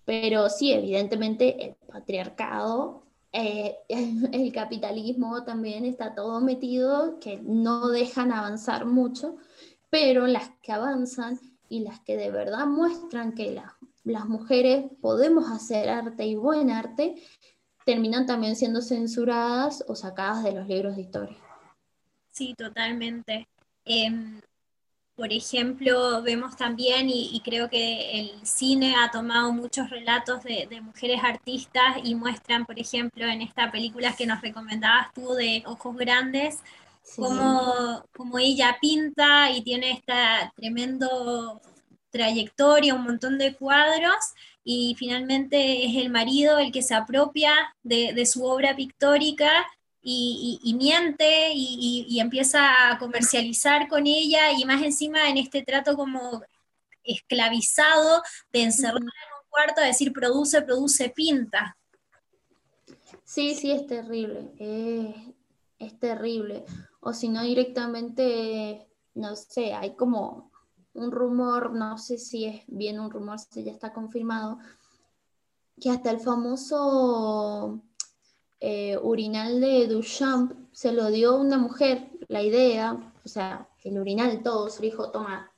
Pero 0.05 0.49
sí, 0.49 0.71
evidentemente 0.71 1.65
el 1.65 1.75
patriarcado, 1.87 3.02
eh, 3.33 3.77
el 3.89 4.53
capitalismo 4.53 5.43
también 5.43 5.85
está 5.85 6.15
todo 6.15 6.39
metido, 6.39 7.19
que 7.19 7.37
no 7.37 7.89
dejan 7.89 8.31
avanzar 8.31 8.85
mucho, 8.85 9.35
pero 9.89 10.27
las 10.27 10.49
que 10.61 10.71
avanzan 10.71 11.39
y 11.67 11.79
las 11.81 11.99
que 11.99 12.15
de 12.15 12.31
verdad 12.31 12.67
muestran 12.67 13.33
que 13.33 13.59
las 14.03 14.25
mujeres 14.27 14.85
podemos 15.01 15.51
hacer 15.51 15.89
arte 15.89 16.25
y 16.25 16.35
buen 16.35 16.69
arte, 16.69 17.15
terminan 17.85 18.25
también 18.25 18.55
siendo 18.55 18.81
censuradas 18.81 19.83
o 19.87 19.95
sacadas 19.95 20.43
de 20.43 20.53
los 20.53 20.67
libros 20.67 20.95
de 20.95 21.01
historia. 21.01 21.37
Sí, 22.31 22.53
totalmente. 22.55 23.47
Em, 23.85 24.39
por 25.15 25.31
ejemplo, 25.31 26.23
vemos 26.23 26.55
también, 26.57 27.07
y, 27.09 27.39
creo 27.45 27.69
que 27.69 28.19
el 28.19 28.47
cine 28.47 28.95
ha 28.95 29.11
tomado 29.11 29.53
muchos 29.53 29.89
relatos 29.89 30.43
de, 30.43 30.81
mujeres 30.81 31.21
artistas 31.23 31.97
y 32.03 32.15
muestran, 32.15 32.65
por 32.65 32.79
ejemplo, 32.79 33.25
en 33.25 33.41
esta 33.41 33.71
película 33.71 34.15
que 34.15 34.25
nos 34.25 34.41
recomendabas 34.41 35.13
tú 35.13 35.33
de 35.33 35.63
Ojos 35.67 35.95
Grandes, 35.97 36.59
cómo, 37.15 38.39
ella 38.39 38.77
pinta 38.81 39.51
y 39.51 39.61
tiene 39.61 39.91
esta 39.91 40.51
tremendo 40.55 41.61
trayectoria, 42.09 42.95
un 42.95 43.03
montón 43.03 43.37
de 43.37 43.55
cuadros, 43.55 44.33
y 44.63 44.95
finalmente 44.97 45.85
es 45.85 45.97
el 45.97 46.09
marido 46.09 46.57
el 46.57 46.71
que 46.71 46.81
se 46.81 46.95
apropia 46.95 47.53
de, 47.83 48.13
de 48.13 48.25
su 48.25 48.45
obra 48.45 48.75
pictórica 48.75 49.51
y, 50.03 50.75
miente 50.77 51.51
y, 51.53 52.19
empieza 52.19 52.91
a 52.91 52.99
comercializar 52.99 53.87
con 53.87 54.05
ella 54.05 54.51
y 54.51 54.65
más 54.65 54.81
encima 54.81 55.29
en 55.29 55.37
este 55.37 55.63
trato 55.63 55.95
como 55.95 56.43
esclavizado 57.03 58.21
de 58.51 58.63
encerrar 58.63 58.97
en 58.97 59.03
un 59.05 59.49
cuarto 59.49 59.81
a 59.81 59.85
decir 59.85 60.11
produce, 60.11 60.61
produce, 60.61 61.09
pinta. 61.09 61.77
Sí, 63.23 63.55
sí, 63.55 63.71
es 63.71 63.87
terrible, 63.87 64.51
es, 65.79 65.99
terrible. 65.99 66.65
O 66.99 67.13
si 67.13 67.29
no 67.29 67.43
directamente, 67.43 68.87
no 69.15 69.35
sé, 69.35 69.73
hay 69.73 69.95
como 69.95 70.51
un 70.93 71.11
rumor, 71.11 71.73
no 71.73 71.97
sé 71.97 72.17
si 72.17 72.45
es 72.45 72.63
bien 72.67 72.99
un 72.99 73.09
rumor, 73.09 73.39
si 73.39 73.63
ya 73.63 73.71
está 73.71 73.91
confirmado, 73.93 74.59
que 75.79 75.89
hasta 75.89 76.11
el 76.11 76.19
famoso 76.19 77.81
eh, 78.65 78.97
urinal 78.97 79.59
de 79.59 79.87
Duchamp 79.87 80.53
se 80.71 80.93
lo 80.93 81.11
dio 81.11 81.35
una 81.35 81.57
mujer, 81.57 82.09
la 82.29 82.41
idea, 82.41 83.11
o 83.25 83.27
sea, 83.27 83.67
el 83.83 83.99
urinal 83.99 84.41
todo, 84.41 84.69
su 84.69 84.85
hijo 84.85 85.11
toma. 85.11 85.51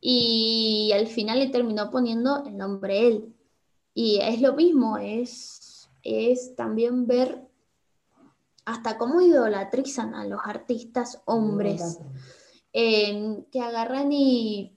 Y 0.00 0.90
al 0.92 1.06
final 1.06 1.38
le 1.38 1.50
terminó 1.50 1.92
poniendo 1.92 2.42
el 2.46 2.56
nombre 2.56 3.06
él. 3.06 3.32
Y 3.94 4.18
es 4.20 4.40
lo 4.40 4.54
mismo, 4.54 4.98
es, 4.98 5.88
es 6.02 6.56
también 6.56 7.06
ver 7.06 7.46
hasta 8.64 8.98
cómo 8.98 9.20
idolatrizan 9.20 10.16
a 10.16 10.26
los 10.26 10.40
artistas 10.44 11.22
hombres, 11.26 12.00
que 12.72 13.60
agarran 13.62 14.10
y, 14.10 14.76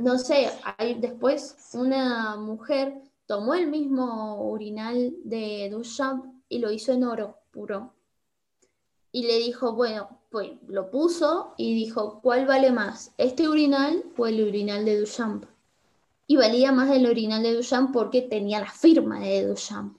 no 0.00 0.16
sé, 0.16 0.48
hay, 0.78 0.94
después 0.94 1.54
una 1.74 2.36
mujer 2.36 3.02
tomó 3.26 3.52
el 3.52 3.66
mismo 3.66 4.48
urinal 4.50 5.12
de 5.22 5.68
Duchamp 5.70 6.35
y 6.48 6.58
lo 6.58 6.70
hizo 6.70 6.92
en 6.92 7.04
oro 7.04 7.38
puro. 7.50 7.92
Y 9.12 9.22
le 9.26 9.38
dijo, 9.38 9.72
bueno, 9.72 10.20
pues 10.30 10.52
lo 10.66 10.90
puso 10.90 11.54
y 11.56 11.74
dijo, 11.74 12.20
¿cuál 12.22 12.46
vale 12.46 12.70
más? 12.70 13.12
¿Este 13.16 13.48
urinal 13.48 14.04
o 14.16 14.26
el 14.26 14.42
urinal 14.46 14.84
de 14.84 15.00
Duchamp? 15.00 15.46
Y 16.26 16.36
valía 16.36 16.72
más 16.72 16.90
el 16.90 17.08
urinal 17.08 17.42
de 17.42 17.54
Duchamp 17.54 17.92
porque 17.92 18.22
tenía 18.22 18.60
la 18.60 18.70
firma 18.70 19.20
de 19.20 19.46
Duchamp. 19.46 19.96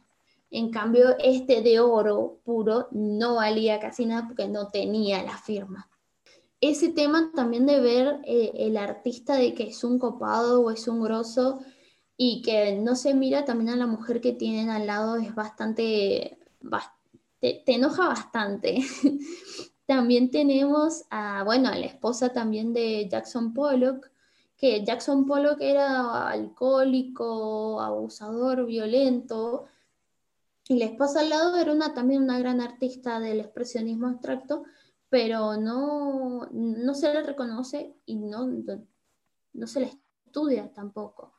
En 0.49 0.69
cambio, 0.69 1.17
este 1.19 1.61
de 1.61 1.79
oro 1.79 2.39
puro 2.43 2.87
no 2.91 3.35
valía 3.35 3.79
casi 3.79 4.05
nada 4.05 4.27
porque 4.27 4.47
no 4.47 4.69
tenía 4.69 5.23
la 5.23 5.37
firma. 5.37 5.89
Ese 6.61 6.89
tema 6.89 7.31
también 7.35 7.65
de 7.65 7.79
ver 7.79 8.19
eh, 8.23 8.51
el 8.55 8.77
artista 8.77 9.35
de 9.35 9.53
que 9.53 9.63
es 9.63 9.83
un 9.83 9.99
copado 9.99 10.61
o 10.61 10.71
es 10.71 10.87
un 10.87 11.03
grosso 11.03 11.59
y 12.17 12.41
que 12.41 12.75
no 12.75 12.95
se 12.95 13.13
mira 13.13 13.45
también 13.45 13.69
a 13.69 13.75
la 13.75 13.85
mujer 13.85 14.19
que 14.21 14.33
tienen 14.33 14.71
al 14.71 14.87
lado 14.87 15.17
es 15.17 15.35
bastante, 15.35 16.39
te, 17.39 17.63
enoja 17.67 18.07
bastante. 18.07 18.79
también 19.85 20.31
tenemos 20.31 21.05
a, 21.11 21.43
bueno, 21.43 21.69
a 21.69 21.75
la 21.75 21.85
esposa 21.85 22.33
también 22.33 22.73
de 22.73 23.07
Jackson 23.07 23.53
Pollock, 23.53 24.09
que 24.57 24.83
Jackson 24.83 25.27
Pollock 25.27 25.61
era 25.61 26.27
alcohólico, 26.29 27.79
abusador, 27.79 28.65
violento, 28.65 29.65
y 30.67 30.79
la 30.79 30.85
esposa 30.85 31.21
al 31.21 31.29
lado 31.29 31.55
era 31.57 31.71
una, 31.71 31.93
también 31.93 32.23
una 32.23 32.39
gran 32.39 32.59
artista 32.61 33.19
del 33.19 33.39
expresionismo 33.39 34.07
abstracto, 34.07 34.63
pero 35.09 35.55
no, 35.55 36.49
no 36.51 36.93
se 36.95 37.13
le 37.13 37.21
reconoce 37.21 37.95
y 38.05 38.15
no, 38.15 38.47
no 39.53 39.67
se 39.67 39.79
le 39.79 39.91
estudia 40.25 40.73
tampoco 40.73 41.36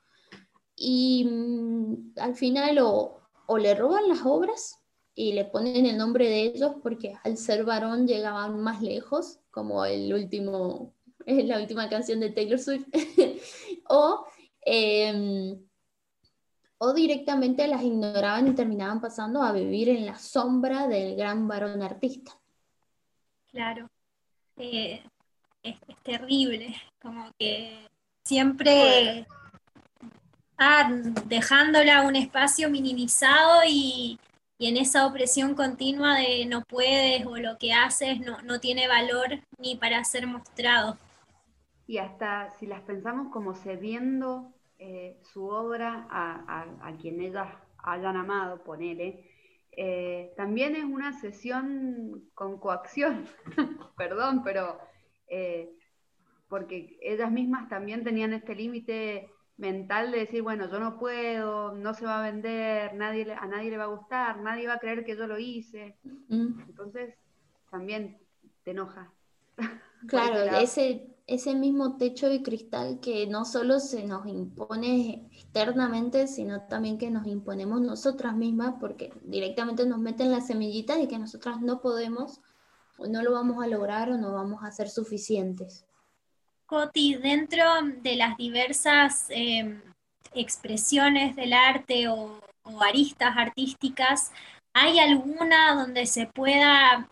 y 0.78 1.24
mm, 1.24 2.12
al 2.16 2.34
final 2.34 2.78
o, 2.80 3.20
le 3.58 3.74
roban 3.74 4.08
las 4.08 4.20
obras 4.24 4.80
y 5.14 5.32
le 5.32 5.44
ponen 5.44 5.86
el 5.86 5.98
nombre 5.98 6.28
de 6.28 6.42
ellos 6.42 6.74
porque 6.82 7.16
al 7.24 7.36
ser 7.36 7.64
varón 7.64 8.06
llegaban 8.06 8.60
más 8.60 8.82
lejos, 8.82 9.40
como 9.50 9.84
el 9.84 10.12
último, 10.12 10.94
la 11.26 11.60
última 11.60 11.88
canción 11.88 12.20
de 12.20 12.30
Taylor 12.30 12.58
Swift, 12.58 12.86
o, 13.88 14.26
em, 14.60 15.58
o 16.78 16.92
directamente 16.92 17.66
las 17.66 17.82
ignoraban 17.82 18.48
y 18.48 18.54
terminaban 18.54 19.00
pasando 19.00 19.42
a 19.42 19.52
vivir 19.52 19.88
en 19.88 20.06
la 20.06 20.18
sombra 20.18 20.86
del 20.86 21.16
gran 21.16 21.48
varón 21.48 21.82
artista. 21.82 22.38
Claro, 23.50 23.88
eh, 24.58 25.02
es, 25.62 25.76
es, 25.88 25.96
terrible, 26.04 26.76
como 27.00 27.32
que 27.38 27.88
siempre 28.22 29.26
ah, 30.58 30.90
dejándola 31.26 32.02
un 32.02 32.16
espacio 32.16 32.70
minimizado 32.70 33.62
y, 33.66 34.18
en 34.60 34.76
esa 34.76 35.06
opresión 35.06 35.54
continua 35.54 36.16
de 36.16 36.44
no 36.46 36.64
puedes 36.64 37.24
o 37.26 37.36
lo 37.36 37.58
que 37.58 37.72
haces 37.72 38.18
no, 38.18 38.42
no 38.42 38.58
tiene 38.58 38.88
valor 38.88 39.38
ni 39.56 39.76
para 39.76 40.02
ser 40.02 40.26
mostrado. 40.26 40.98
Y 41.86 41.98
hasta 41.98 42.50
si 42.58 42.66
las 42.66 42.82
pensamos 42.82 43.32
como 43.32 43.54
cediendo 43.54 44.52
eh, 44.78 45.18
su 45.32 45.46
obra 45.46 46.06
a, 46.10 46.66
a, 46.82 46.96
quien 46.98 47.20
ellas 47.20 47.48
hayan 47.78 48.16
amado, 48.16 48.62
ponele, 48.62 49.24
eh, 49.72 50.32
también 50.36 50.76
es 50.76 50.84
una 50.84 51.12
sesión 51.20 52.28
con 52.34 52.58
coacción, 52.58 53.26
perdón, 53.96 54.42
pero 54.44 54.78
eh, 55.28 55.70
porque 56.48 56.98
ellas 57.00 57.30
mismas 57.30 57.68
también 57.68 58.04
tenían 58.04 58.32
este 58.32 58.54
límite 58.54 59.30
mental 59.58 60.12
de 60.12 60.20
decir, 60.20 60.42
bueno, 60.42 60.70
yo 60.70 60.78
no 60.78 60.96
puedo, 60.98 61.74
no 61.74 61.92
se 61.92 62.06
va 62.06 62.20
a 62.20 62.30
vender, 62.30 62.94
nadie, 62.94 63.32
a 63.32 63.46
nadie 63.46 63.70
le 63.70 63.76
va 63.76 63.84
a 63.84 63.88
gustar, 63.88 64.40
nadie 64.40 64.68
va 64.68 64.74
a 64.74 64.78
creer 64.78 65.04
que 65.04 65.16
yo 65.16 65.26
lo 65.26 65.38
hice. 65.38 65.98
Mm. 66.28 66.60
Entonces, 66.60 67.14
también 67.70 68.18
te 68.64 68.70
enoja. 68.70 69.12
Claro, 70.06 70.56
ese, 70.58 71.16
ese 71.26 71.56
mismo 71.56 71.96
techo 71.96 72.28
de 72.28 72.40
cristal 72.40 73.00
que 73.00 73.26
no 73.26 73.44
solo 73.44 73.80
se 73.80 74.04
nos 74.04 74.28
impone 74.28 75.28
externamente, 75.32 76.28
sino 76.28 76.68
también 76.68 76.98
que 76.98 77.10
nos 77.10 77.26
imponemos 77.26 77.80
nosotras 77.80 78.36
mismas, 78.36 78.76
porque 78.78 79.12
directamente 79.24 79.84
nos 79.86 79.98
meten 79.98 80.30
la 80.30 80.40
semillita 80.40 80.96
de 80.96 81.08
que 81.08 81.18
nosotras 81.18 81.60
no 81.60 81.80
podemos, 81.80 82.40
o 82.96 83.08
no 83.08 83.24
lo 83.24 83.32
vamos 83.32 83.60
a 83.60 83.66
lograr, 83.66 84.08
o 84.12 84.18
no 84.18 84.32
vamos 84.32 84.62
a 84.62 84.70
ser 84.70 84.88
suficientes. 84.88 85.87
Coti, 86.68 87.14
dentro 87.14 87.64
de 88.02 88.14
las 88.16 88.36
diversas 88.36 89.24
em, 89.30 89.80
expresiones 90.34 91.34
del 91.34 91.54
arte 91.54 92.08
o, 92.08 92.40
aristas 92.82 93.34
artísticas, 93.38 94.30
¿hay 94.74 94.98
alguna 94.98 95.74
donde 95.74 96.04
se 96.04 96.26
pueda 96.26 97.08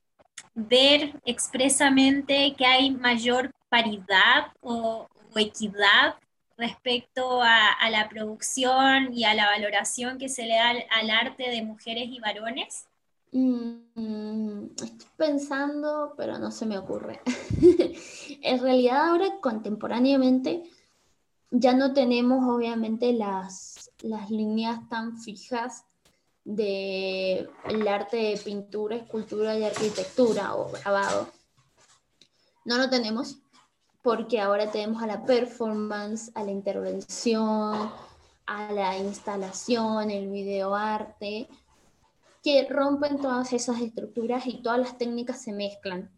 ver 0.54 1.18
expresamente 1.24 2.54
que 2.54 2.66
hay 2.66 2.90
mayor 2.90 3.50
paridad 3.70 4.52
o, 4.60 5.08
equidad 5.36 6.16
respecto 6.58 7.40
a, 7.42 7.90
la 7.90 8.08
producción 8.10 9.12
y 9.14 9.24
a 9.24 9.34
la 9.34 9.46
valoración 9.46 10.18
que 10.18 10.28
se 10.28 10.44
le 10.44 10.56
da 10.56 10.74
al 11.00 11.10
arte 11.10 11.48
de 11.48 11.62
mujeres 11.62 12.08
y 12.10 12.20
varones? 12.20 12.86
Mm, 13.32 14.66
estoy 14.76 15.08
pensando, 15.16 16.12
pero 16.16 16.38
no 16.38 16.50
se 16.50 16.66
me 16.66 16.76
ocurre. 16.78 17.20
en 18.47 18.60
realidad 18.60 19.09
ahora 19.09 19.40
contemporáneamente 19.40 20.62
ya 21.51 21.74
no 21.74 21.93
tenemos 21.93 22.44
obviamente 22.48 23.12
las, 23.12 23.90
las 24.02 24.31
líneas 24.31 24.89
tan 24.89 25.18
fijas 25.18 25.85
del 26.44 27.48
arte 27.89 28.16
de 28.16 28.40
pintura, 28.44 28.97
escultura 28.97 29.59
y 29.59 29.64
arquitectura 29.64 30.55
o 30.55 30.70
grabado. 30.70 31.28
No 32.64 32.78
lo 32.78 32.89
tenemos 32.89 33.39
porque 34.02 34.40
ahora 34.40 34.70
tenemos 34.70 35.02
a 35.02 35.09
la 35.09 35.24
performance, 35.24 36.31
a 36.36 36.44
la 36.44 36.52
intervención, 36.52 37.90
a 38.47 38.73
la 38.73 38.97
instalación, 38.98 40.10
el 40.12 40.31
videoarte, 40.31 41.48
que 42.44 42.68
rompen 42.70 43.20
todas 43.20 43.52
esas 43.52 43.81
estructuras 43.81 44.47
y 44.47 44.62
todas 44.62 44.78
las 44.78 44.98
técnicas 44.98 45.43
se 45.43 45.52
mezclan. 45.52 46.15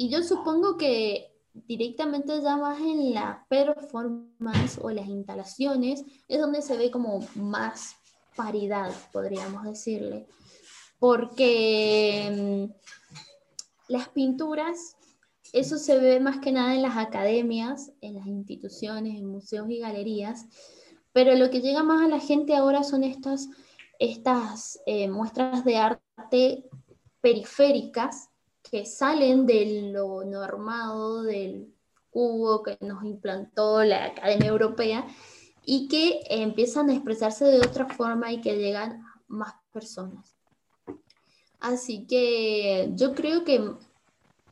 Y 0.00 0.08
yo 0.08 0.22
supongo 0.22 0.78
que 0.78 1.30
directamente 1.52 2.40
ya 2.40 2.56
más 2.56 2.80
en 2.80 3.12
la 3.12 3.44
performance 3.50 4.78
o 4.80 4.90
las 4.90 5.06
instalaciones 5.06 6.06
es 6.26 6.40
donde 6.40 6.62
se 6.62 6.78
ve 6.78 6.90
como 6.90 7.20
más 7.34 7.96
paridad, 8.34 8.94
podríamos 9.12 9.62
decirle. 9.64 10.26
Porque 10.98 12.70
mm, 12.72 13.92
las 13.92 14.08
pinturas, 14.08 14.96
eso 15.52 15.76
se 15.76 15.98
ve 15.98 16.18
más 16.18 16.38
que 16.38 16.52
nada 16.52 16.74
en 16.74 16.80
las 16.80 16.96
academias, 16.96 17.92
en 18.00 18.14
las 18.14 18.26
instituciones, 18.26 19.18
en 19.18 19.26
museos 19.26 19.68
y 19.68 19.80
galerías, 19.80 20.46
pero 21.12 21.34
lo 21.34 21.50
que 21.50 21.60
llega 21.60 21.82
más 21.82 22.02
a 22.02 22.08
la 22.08 22.20
gente 22.20 22.56
ahora 22.56 22.84
son 22.84 23.04
estas, 23.04 23.50
estas 23.98 24.80
eh, 24.86 25.10
muestras 25.10 25.62
de 25.62 25.76
arte 25.76 26.64
periféricas 27.20 28.29
que 28.70 28.86
salen 28.86 29.46
de 29.46 29.90
lo 29.92 30.24
normado, 30.24 31.22
del 31.22 31.74
cubo 32.10 32.62
que 32.62 32.78
nos 32.80 33.04
implantó 33.04 33.82
la 33.84 34.06
Academia 34.06 34.48
Europea 34.48 35.06
y 35.64 35.88
que 35.88 36.20
empiezan 36.28 36.90
a 36.90 36.94
expresarse 36.94 37.44
de 37.44 37.58
otra 37.58 37.86
forma 37.86 38.32
y 38.32 38.40
que 38.40 38.56
llegan 38.56 39.04
más 39.28 39.54
personas. 39.72 40.36
Así 41.58 42.06
que 42.06 42.90
yo 42.94 43.14
creo 43.14 43.44
que 43.44 43.74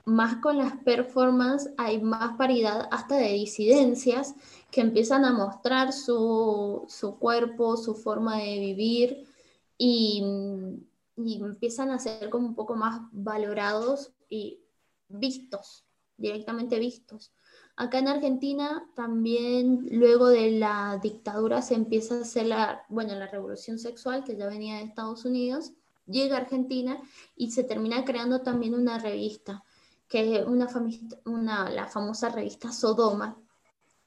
más 0.04 0.36
con 0.36 0.58
las 0.58 0.76
performances 0.78 1.72
hay 1.76 2.00
más 2.00 2.36
paridad 2.36 2.88
hasta 2.90 3.16
de 3.16 3.32
disidencias 3.32 4.34
que 4.70 4.80
empiezan 4.80 5.24
a 5.24 5.32
mostrar 5.32 5.92
su, 5.92 6.84
su 6.88 7.18
cuerpo, 7.18 7.76
su 7.76 7.94
forma 7.94 8.38
de 8.38 8.58
vivir 8.58 9.26
y, 9.76 10.22
y 11.24 11.36
empiezan 11.42 11.90
a 11.90 11.98
ser 11.98 12.30
como 12.30 12.46
un 12.46 12.54
poco 12.54 12.76
más 12.76 13.00
valorados 13.12 14.12
y 14.28 14.60
vistos, 15.08 15.84
directamente 16.16 16.78
vistos. 16.78 17.32
Acá 17.76 17.98
en 17.98 18.08
Argentina 18.08 18.88
también 18.94 19.88
luego 19.90 20.28
de 20.28 20.52
la 20.52 20.98
dictadura 21.02 21.62
se 21.62 21.74
empieza 21.74 22.16
a 22.16 22.22
hacer 22.22 22.46
la, 22.46 22.84
bueno, 22.88 23.14
la 23.14 23.26
revolución 23.26 23.78
sexual 23.78 24.24
que 24.24 24.36
ya 24.36 24.46
venía 24.46 24.76
de 24.76 24.84
Estados 24.84 25.24
Unidos, 25.24 25.72
llega 26.06 26.36
a 26.36 26.40
Argentina 26.40 27.00
y 27.36 27.50
se 27.50 27.64
termina 27.64 28.04
creando 28.04 28.40
también 28.42 28.74
una 28.74 28.98
revista, 28.98 29.64
que 30.08 30.38
es 30.38 30.46
una, 30.46 30.68
una 31.24 31.70
la 31.70 31.86
famosa 31.86 32.30
revista 32.30 32.72
Sodoma, 32.72 33.36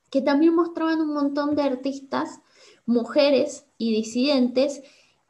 que 0.09 0.21
también 0.21 0.55
mostraban 0.55 0.99
un 0.99 1.13
montón 1.13 1.55
de 1.55 1.61
artistas, 1.61 2.41
mujeres 2.85 3.65
y 3.77 3.93
disidentes 3.93 4.81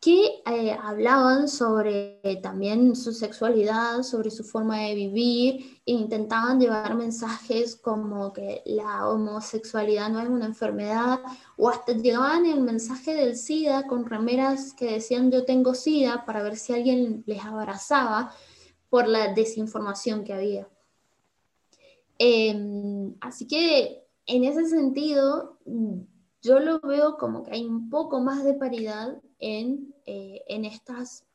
que 0.01 0.41
eh, 0.47 0.75
hablaban 0.81 1.47
sobre 1.47 2.19
también 2.41 2.95
su 2.95 3.13
sexualidad, 3.13 4.01
sobre 4.01 4.31
su 4.31 4.43
forma 4.43 4.79
de 4.79 4.95
vivir, 4.95 5.79
e 5.85 5.91
intentaban 5.91 6.59
llevar 6.59 6.95
mensajes 6.95 7.75
como 7.75 8.33
que 8.33 8.63
la 8.65 9.07
homosexualidad 9.07 10.09
no 10.09 10.19
es 10.19 10.27
una 10.27 10.47
enfermedad, 10.47 11.19
o 11.55 11.69
hasta 11.69 11.93
llevaban 11.93 12.47
el 12.47 12.61
mensaje 12.61 13.13
del 13.13 13.37
SIDA 13.37 13.85
con 13.85 14.07
remeras 14.07 14.73
que 14.73 14.93
decían 14.93 15.29
yo 15.29 15.45
tengo 15.45 15.75
SIDA 15.75 16.25
para 16.25 16.41
ver 16.41 16.57
si 16.57 16.73
alguien 16.73 17.23
les 17.27 17.45
abrazaba 17.45 18.33
por 18.89 19.07
la 19.07 19.31
desinformación 19.35 20.23
que 20.23 20.33
había. 20.33 20.67
Em, 22.17 23.15
así 23.21 23.45
que 23.47 24.03
en 24.25 24.45
ese 24.45 24.67
sentido, 24.67 25.59
yo 26.41 26.59
lo 26.59 26.79
veo 26.79 27.17
como 27.17 27.43
que 27.43 27.51
hay 27.51 27.65
un 27.65 27.89
poco 27.91 28.19
más 28.19 28.43
de 28.43 28.55
paridad 28.55 29.21
en, 29.41 29.93
eh, 30.05 30.43
en 30.47 30.65
estas 30.65 31.25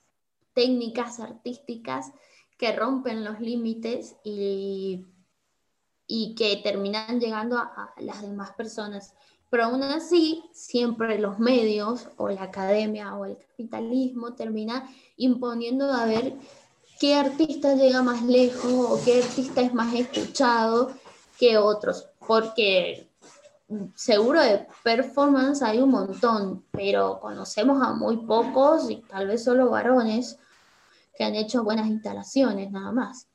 técnicas 0.54 1.20
artísticas 1.20 2.12
que 2.56 2.74
rompen 2.74 3.24
los 3.24 3.40
límites 3.40 4.16
y, 4.24 5.04
y 6.06 6.34
que 6.34 6.56
terminan 6.56 7.20
llegando 7.20 7.58
a, 7.58 7.92
las 7.98 8.22
demás 8.22 8.52
personas. 8.52 9.14
Pero 9.50 9.64
aún 9.64 9.82
así, 9.82 10.42
siempre 10.52 11.18
los 11.18 11.38
medios 11.38 12.08
o 12.16 12.28
la 12.28 12.44
academia 12.44 13.14
o 13.16 13.26
el 13.26 13.36
capitalismo 13.36 14.34
termina 14.34 14.88
imponiendo 15.16 15.92
a 15.92 16.06
ver 16.06 16.34
qué 16.98 17.14
artista 17.14 17.74
llega 17.74 18.02
más 18.02 18.22
lejos 18.22 18.72
o 18.72 19.00
qué 19.04 19.22
artista 19.22 19.60
es 19.60 19.74
más 19.74 19.94
escuchado 19.94 20.92
que 21.38 21.58
otros, 21.58 22.08
porque 22.26 23.05
seguro 23.94 24.40
de 24.42 24.66
performance 24.82 25.62
hay 25.62 25.78
un 25.80 25.90
montón, 25.90 26.64
pero 26.70 27.18
conocemos 27.20 27.82
a 27.82 27.92
muy 27.92 28.18
pocos 28.18 28.90
y 28.90 28.96
tal 29.02 29.26
vez 29.26 29.44
solo 29.44 29.70
varones 29.70 30.38
que 31.16 31.24
han 31.24 31.34
hecho 31.34 31.64
buenas 31.64 31.86
instalaciones, 31.86 32.70
nada 32.70 32.92
más. 32.92 33.28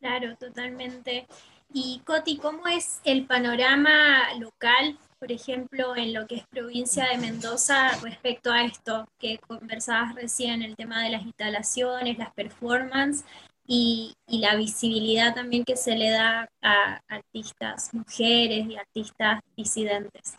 Claro, 0.00 0.36
totalmente. 0.36 1.26
Y 1.72 2.00
Coti, 2.04 2.38
¿cómo 2.38 2.66
es 2.66 3.00
el 3.04 3.26
panorama 3.26 4.32
local, 4.38 4.98
por 5.18 5.32
ejemplo, 5.32 5.96
en 5.96 6.14
lo 6.14 6.26
que 6.26 6.36
es 6.36 6.46
provincia 6.46 7.08
de 7.08 7.18
Mendoza 7.18 7.90
respecto 8.02 8.52
a 8.52 8.64
esto 8.64 9.08
que 9.18 9.38
conversabas 9.38 10.14
recién, 10.14 10.62
el 10.62 10.76
tema 10.76 11.02
de 11.02 11.10
las 11.10 11.22
instalaciones, 11.22 12.18
las 12.18 12.32
performances 12.32 13.24
y, 13.66 14.14
la 14.26 14.56
visibilidad 14.56 15.34
también 15.34 15.64
que 15.64 15.76
se 15.76 15.96
le 15.96 16.10
da 16.10 16.48
a 16.60 17.00
artistas 17.08 17.94
mujeres 17.94 18.66
y 18.68 18.76
artistas 18.76 19.40
disidentes. 19.56 20.36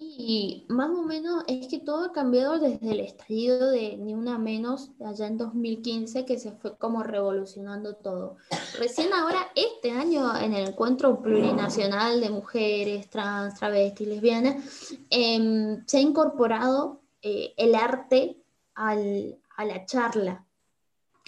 Y 0.00 0.64
más 0.68 0.90
o 0.90 1.02
menos 1.02 1.44
es 1.48 1.66
que 1.66 1.80
todo 1.80 2.06
ha 2.06 2.12
cambiado 2.12 2.58
desde 2.58 2.92
el 2.92 3.00
estallido 3.00 3.70
de 3.70 3.96
Ni 3.96 4.14
Una 4.14 4.38
Menos, 4.38 4.90
allá 5.04 5.26
en 5.26 5.38
2015, 5.38 6.24
que 6.24 6.38
se 6.38 6.52
fue 6.52 6.76
como 6.76 7.02
revolucionando 7.02 7.94
todo. 7.96 8.36
Recién 8.78 9.12
ahora, 9.12 9.48
este 9.56 9.90
año, 9.90 10.36
en 10.36 10.54
el 10.54 10.68
encuentro 10.68 11.20
plurinacional 11.20 12.20
de 12.20 12.30
mujeres, 12.30 13.10
trans, 13.10 13.54
travestis, 13.58 14.06
lesbianas, 14.06 14.94
em, 15.10 15.84
se 15.86 15.98
ha 15.98 16.00
incorporado 16.00 17.00
eh, 17.22 17.54
el 17.56 17.74
arte 17.74 18.36
al, 18.74 19.38
a 19.56 19.64
la 19.64 19.84
charla. 19.84 20.47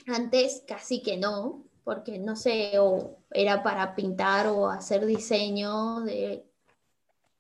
Antes 0.07 0.63
casi 0.67 1.03
que 1.03 1.17
no, 1.17 1.65
porque 1.85 2.19
no 2.19 2.37
sé, 2.37 2.79
o 2.79 3.19
era 3.31 3.63
para 3.63 3.95
pintar 3.95 4.47
o 4.49 4.69
hacer 4.69 5.07
diseño 5.07 6.01
de, 6.01 6.45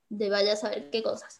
de 0.08 0.30
vaya 0.30 0.54
a 0.54 0.56
saber 0.56 0.90
qué 0.90 1.02
cosas. 1.02 1.38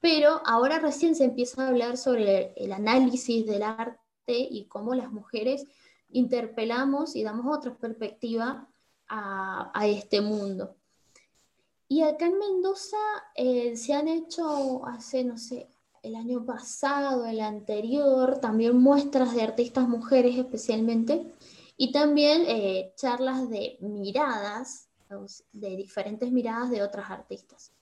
Pero 0.00 0.40
ahora 0.46 0.78
recién 0.78 1.14
se 1.14 1.24
empieza 1.24 1.62
a 1.62 1.68
hablar 1.68 1.96
sobre 1.96 2.52
el 2.56 2.72
análisis 2.72 3.46
del 3.46 3.62
arte 3.62 3.98
y 4.26 4.64
cómo 4.64 4.94
las 4.94 5.12
mujeres 5.12 5.66
interpelamos 6.10 7.14
y 7.16 7.22
damos 7.22 7.56
otra 7.56 7.74
perspectiva 7.74 8.66
a, 9.08 9.86
este 9.86 10.20
mundo. 10.20 10.76
Y 11.88 12.02
acá 12.02 12.26
en 12.26 12.38
Mendoza 12.38 12.96
eh, 13.34 13.76
se 13.76 13.92
han 13.92 14.06
hecho 14.06 14.86
hace, 14.86 15.24
no 15.24 15.36
sé, 15.36 15.68
el 16.02 16.14
año 16.14 16.44
pasado, 16.44 17.26
el 17.26 17.40
anterior, 17.40 18.38
también 18.38 18.76
muestras 18.76 19.34
de 19.34 19.42
artistas 19.42 19.88
mujeres 19.88 20.36
especialmente, 20.36 21.32
y 21.76 21.92
también 21.92 22.44
eh, 22.46 22.92
charlas 22.96 23.48
de 23.48 23.78
miradas, 23.80 24.88
de 25.52 25.76
diferentes 25.76 26.30
miradas 26.30 26.70
de 26.70 26.82
otras 26.82 27.10
artistas. 27.10 27.72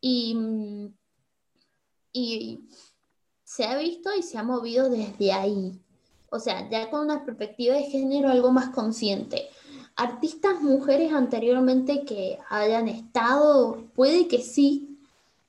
Y, 0.00 0.36
y 2.12 2.68
se 3.44 3.64
ha 3.64 3.76
visto 3.76 4.10
y 4.14 4.22
se 4.22 4.38
ha 4.38 4.42
movido 4.42 4.88
desde 4.88 5.32
ahí, 5.32 5.80
o 6.30 6.38
sea, 6.38 6.68
ya 6.70 6.90
con 6.90 7.00
una 7.00 7.24
perspectiva 7.24 7.74
de 7.74 7.84
género 7.84 8.28
algo 8.28 8.52
más 8.52 8.70
consciente. 8.70 9.48
Artistas 9.96 10.62
mujeres 10.62 11.12
anteriormente 11.12 12.04
que 12.04 12.38
hayan 12.48 12.88
estado, 12.88 13.84
puede 13.94 14.28
que 14.28 14.40
sí, 14.40 14.89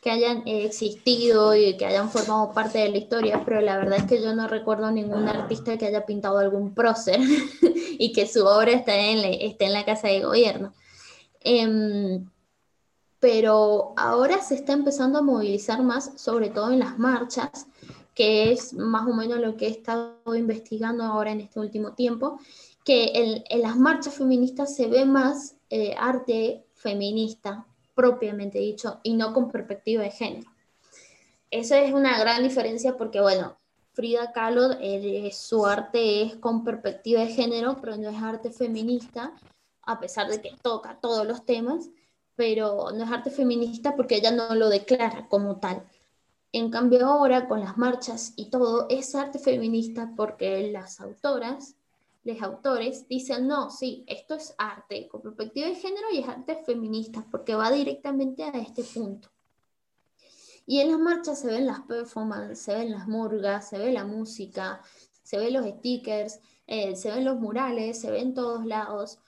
que 0.02 0.10
hayan 0.10 0.41
existido 0.48 1.56
y 1.56 1.78
que 1.78 1.86
hayan 1.86 2.10
formado 2.10 2.52
parte 2.53 2.80
de 2.80 2.90
la 2.90 2.98
historia, 2.98 3.44
pero 3.45 3.61
la 3.61 3.78
verdad 3.78 3.99
es 3.99 4.06
que 4.06 4.22
yo 4.22 4.34
no 4.34 4.48
recuerdo 4.48 4.90
ningún 4.90 5.28
artista 5.30 5.78
que 5.78 5.86
haya 5.86 6.07
pintado 6.07 6.40
algún 6.40 6.73
prócer 6.73 7.19
y 7.99 8.11
que 8.11 8.28
su 8.28 8.44
obra 8.44 8.72
esté 8.72 9.11
en, 9.11 9.22
la, 9.22 9.28
esté 9.28 9.65
en 9.65 9.73
la 9.73 9.86
casa 9.86 10.07
de 10.07 10.22
gobierno. 10.22 10.73
Em, 11.40 12.28
pero 13.19 13.94
ahora 13.95 14.41
se 14.41 14.56
está 14.56 14.73
empezando 14.73 15.19
a 15.19 15.22
movilizar 15.22 15.84
más, 15.84 16.11
sobre 16.15 16.49
todo 16.49 16.72
en 16.72 16.80
las 16.80 16.98
marchas, 16.98 17.68
que 18.15 18.52
es 18.52 18.73
más 18.73 19.07
o 19.07 19.14
menos 19.14 19.40
lo 19.40 19.56
que 19.56 19.68
he 19.68 19.69
estado 19.69 20.36
investigando 20.36 21.03
ahora 21.03 21.32
en 21.32 21.41
este 21.41 21.60
último 21.60 21.94
tiempo, 21.94 22.40
que 22.84 23.44
en, 23.48 23.61
las 23.61 23.78
marchas 23.78 24.15
feministas 24.15 24.76
se 24.76 24.88
ve 24.88 25.06
más 25.06 25.56
eh, 25.69 25.94
arte 25.95 26.65
feminista, 26.73 27.68
propiamente 28.02 28.57
dicho 28.57 28.99
y 29.03 29.14
no 29.14 29.32
con 29.32 29.52
perspectiva 29.52 30.02
de 30.02 30.10
género. 30.10 30.49
Esa 31.52 31.80
es 31.82 31.94
una 31.94 32.18
gran 32.18 32.41
diferencia 32.41 32.98
porque, 32.98 33.22
bueno, 33.22 33.57
Frida 33.94 34.32
Kahlo, 34.32 34.69
su 35.32 35.68
arte 35.68 36.23
es 36.23 36.36
con 36.38 36.64
perspectiva 36.64 37.22
de 37.22 37.28
género, 37.28 37.78
pero 37.80 37.98
no 37.98 38.10
es 38.10 38.19
arte 38.19 38.49
feminista, 38.49 39.34
a 39.84 39.99
pesar 39.99 40.32
de 40.32 40.41
que 40.41 40.56
toca 40.64 40.98
todos 40.99 41.28
los 41.28 41.45
temas, 41.45 41.90
pero 42.36 42.90
no 42.91 43.03
es 43.03 43.11
arte 43.11 43.30
feminista 43.30 43.95
porque 43.95 44.15
ella 44.15 44.32
no 44.32 44.56
lo 44.56 44.69
declara 44.69 45.28
como 45.28 45.57
tal. 45.57 45.84
En 46.52 46.72
cambio 46.72 47.06
ahora 47.06 47.48
con 47.48 47.60
las 47.60 47.78
marchas 47.78 48.34
y 48.36 48.49
todo 48.49 48.88
es 48.90 49.14
arte 49.14 49.38
feminista 49.38 50.11
porque 50.18 50.72
las 50.72 50.99
autoras, 51.02 51.76
los 52.23 52.41
autores 52.41 53.07
dicen, 53.07 53.48
no, 53.48 53.69
sí, 53.69 54.03
esto 54.07 54.35
es 54.35 54.53
arte 54.57 55.07
con 55.07 55.22
perspectiva 55.22 55.68
de 55.68 55.76
género 55.76 56.07
y 56.11 56.19
es 56.19 56.27
arte 56.27 56.64
feminista 56.64 57.26
porque 57.31 57.56
va 57.56 57.72
directamente 57.72 58.43
a 58.43 58.52
este 58.52 58.84
punto. 58.84 59.30
Y 60.65 60.80
en 60.80 60.91
las 60.91 60.99
marchas 60.99 61.39
se 61.39 61.48
ven 61.48 61.65
las 61.65 61.81
performances, 61.81 62.60
se 62.60 62.76
ven 62.76 62.91
las 62.91 63.07
murgas, 63.07 63.69
se 63.69 63.77
ve 63.77 63.91
la 63.91 64.06
música, 64.06 64.81
se 65.23 65.38
ven 65.38 65.53
los 65.53 65.65
stickers, 65.65 66.39
eh, 66.68 66.95
se 66.95 67.11
ven 67.11 67.26
los 67.26 67.39
murales, 67.39 67.99
se 67.99 68.11
ven 68.11 68.34
todos 68.34 68.65
lados. 68.65 69.19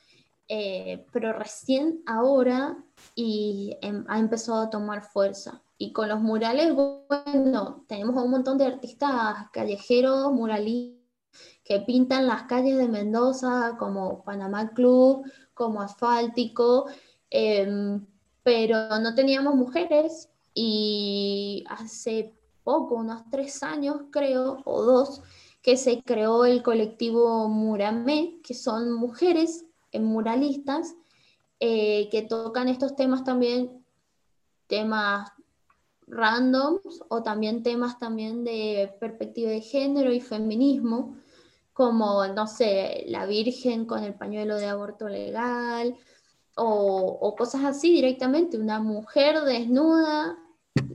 Eh, 0.47 1.05
pero 1.11 1.33
recién 1.33 2.03
ahora 2.05 2.77
y 3.15 3.75
em, 3.81 4.05
ha 4.07 4.19
empezado 4.19 4.61
a 4.61 4.69
tomar 4.69 5.01
fuerza. 5.01 5.63
Y 5.77 5.91
con 5.91 6.09
los 6.09 6.21
murales, 6.21 6.73
bueno, 6.75 7.83
tenemos 7.87 8.23
un 8.23 8.29
montón 8.29 8.57
de 8.57 8.65
artistas 8.65 9.49
callejeros, 9.51 10.31
muralistas, 10.31 11.02
que 11.64 11.80
pintan 11.80 12.27
las 12.27 12.44
calles 12.44 12.77
de 12.77 12.88
Mendoza, 12.88 13.76
como 13.80 14.23
Panamá 14.23 14.73
Club, 14.73 15.26
como 15.53 15.81
Asfáltico, 15.81 16.85
em, 17.30 18.06
pero 18.44 18.99
no 18.99 19.15
teníamos 19.15 19.56
mujeres 19.56 20.30
y 20.53 21.64
hace 21.69 22.34
poco, 22.64 22.95
unos 22.95 23.23
tres 23.30 23.64
años 23.64 24.03
creo, 24.11 24.57
o 24.65 24.84
dos, 24.84 25.22
que 25.61 25.77
se 25.77 26.03
creó 26.03 26.45
el 26.45 26.61
colectivo 26.61 27.48
Muramé, 27.48 28.40
que 28.44 28.53
son 28.53 28.94
mujeres 28.94 29.65
muralistas 29.94 30.95
eh, 31.60 32.10
que 32.10 32.23
tocan 32.23 32.68
estos 32.68 32.95
temas 32.95 33.23
también, 33.23 33.85
temas 34.68 35.31
randoms 36.07 37.02
o 37.07 37.23
también 37.23 37.64
temas 37.64 37.98
también 37.99 38.44
de 38.44 38.94
perspectiva 38.99 39.52
de 39.52 39.61
género 39.61 40.11
y 40.11 40.19
feminismo, 40.19 41.15
como, 41.73 42.27
no 42.27 42.47
sé, 42.47 43.05
la 43.07 43.25
Virgen 43.25 43.85
con 43.85 44.03
el 44.03 44.13
pañuelo 44.13 44.57
de 44.57 44.67
aborto 44.67 45.09
legal, 45.09 45.97
o, 46.55 47.35
cosas 47.37 47.63
así 47.63 47.91
directamente, 47.93 48.57
una 48.57 48.79
mujer 48.79 49.41
desnuda, 49.41 50.37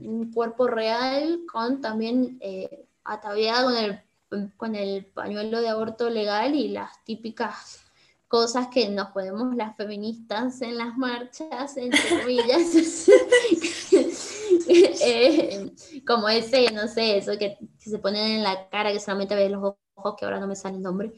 un 0.01 0.31
cuerpo 0.31 0.67
real 0.67 1.41
con 1.51 1.81
también 1.81 2.37
eh, 2.41 2.85
ataviada 3.03 3.63
con 3.63 3.75
el, 3.75 4.53
con 4.55 4.75
el 4.75 5.05
pañuelo 5.05 5.61
de 5.61 5.69
aborto 5.69 6.09
legal 6.09 6.55
y 6.55 6.69
las 6.69 7.03
típicas 7.03 7.81
cosas 8.29 8.67
que 8.67 8.87
nos 8.89 9.09
podemos 9.09 9.55
las 9.55 9.75
feministas 9.75 10.61
en 10.61 10.77
las 10.77 10.95
marchas, 10.95 11.75
entre 11.77 11.99
comillas, 12.21 13.09
eh, 14.69 15.71
como 16.05 16.29
ese, 16.29 16.71
no 16.71 16.87
sé, 16.87 17.17
eso 17.17 17.31
que, 17.39 17.57
se 17.79 17.97
ponen 17.97 18.37
en 18.37 18.43
la 18.43 18.69
cara, 18.69 18.93
que 18.93 18.99
solamente 18.99 19.35
ves 19.35 19.49
los 19.49 19.63
ojos, 19.63 19.79
que 20.17 20.25
ahora 20.25 20.39
no 20.39 20.47
me 20.47 20.55
sale 20.55 20.77
el 20.77 20.83
nombre. 20.83 21.13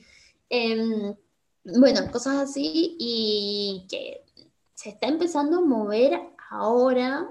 Em, 0.49 1.15
bueno, 1.63 2.11
cosas 2.11 2.37
así 2.37 2.95
y 2.99 3.85
que 3.89 4.23
se 4.73 4.89
está 4.89 5.07
empezando 5.07 5.59
a 5.59 5.61
mover 5.61 6.19
ahora, 6.49 7.29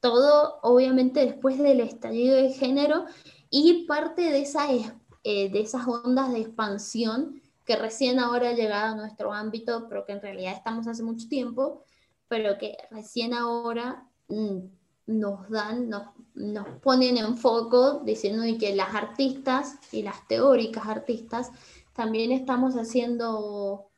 todo 0.00 0.58
obviamente 0.62 1.24
después 1.24 1.58
del 1.58 1.80
estallido 1.80 2.36
de 2.36 2.52
género 2.52 3.06
y 3.50 3.86
parte 3.86 4.22
de, 4.22 4.42
esa, 4.42 4.70
eh, 4.70 5.50
de 5.50 5.60
esas 5.60 5.86
ondas 5.86 6.32
de 6.32 6.40
expansión 6.40 7.40
que 7.64 7.76
recién 7.76 8.18
ahora 8.18 8.50
ha 8.50 8.54
llegado 8.54 8.92
a 8.92 8.96
nuestro 8.96 9.32
ámbito, 9.32 9.86
pero 9.88 10.04
que 10.04 10.12
en 10.12 10.20
realidad 10.20 10.54
estamos 10.54 10.86
hace 10.88 11.02
mucho 11.02 11.28
tiempo, 11.28 11.84
pero 12.28 12.58
que 12.58 12.76
recién 12.90 13.34
ahora 13.34 14.06
mm, 14.28 14.58
nos 15.06 15.48
dan, 15.50 15.88
nos, 15.88 16.08
nos 16.34 16.68
ponen 16.80 17.16
en 17.16 17.36
foco 17.36 18.00
diciendo 18.04 18.42
que 18.58 18.74
las 18.74 18.94
artistas 18.94 19.78
y 19.92 20.02
las 20.02 20.26
teóricas 20.28 20.86
artistas 20.86 21.50
también 21.92 22.32
estamos 22.32 22.74
haciendo, 22.74 23.88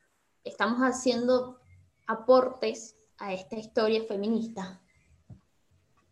estamos 0.43 0.79
haciendo 0.81 1.59
aportes 2.07 2.95
a 3.17 3.33
esta 3.33 3.55
historia 3.55 4.03
feminista. 4.07 4.81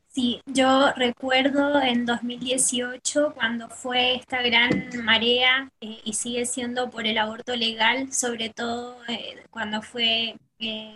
Sí, 0.08 0.42
yo 0.46 0.92
recuerdo 0.96 1.82
en 1.82 2.06
2018 2.06 3.34
cuando 3.34 3.68
fue 3.68 4.16
esta 4.16 4.44
gran 4.44 4.90
marea 5.04 5.72
eh, 5.82 6.02
y 6.04 6.14
sigue 6.14 6.46
siendo 6.46 6.92
por 6.92 7.08
el 7.08 7.18
aborto 7.18 7.56
legal, 7.56 8.14
sobre 8.14 8.52
todo 8.52 8.98
eh, 9.08 9.44
cuando 9.50 9.82
fue 9.82 10.36
eh, 10.60 10.96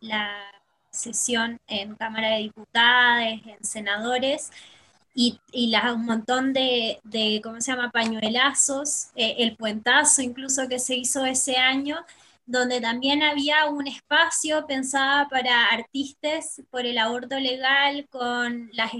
la 0.00 0.28
sesión 0.92 1.58
en 1.66 1.94
Cámara 1.96 2.30
de 2.30 2.38
Diputados, 2.42 3.24
en 3.46 3.64
senadores, 3.64 4.50
y, 5.14 5.38
y 5.52 5.74
un 5.94 6.04
montón 6.06 6.52
de, 6.52 7.00
de, 7.04 7.40
¿cómo 7.42 7.60
se 7.60 7.72
llama?, 7.72 7.90
pañuelazos, 7.90 9.08
el 9.14 9.56
puentazo 9.56 10.22
incluso 10.22 10.68
que 10.68 10.78
se 10.78 10.96
hizo 10.96 11.24
ese 11.26 11.56
año, 11.56 11.98
donde 12.46 12.80
también 12.80 13.22
había 13.22 13.66
un 13.66 13.86
espacio 13.86 14.66
pensado 14.66 15.28
para 15.28 15.66
artistas 15.66 16.60
por 16.70 16.86
el 16.86 16.98
aborto 16.98 17.38
legal 17.38 18.08
con 18.10 18.68
las 18.72 18.92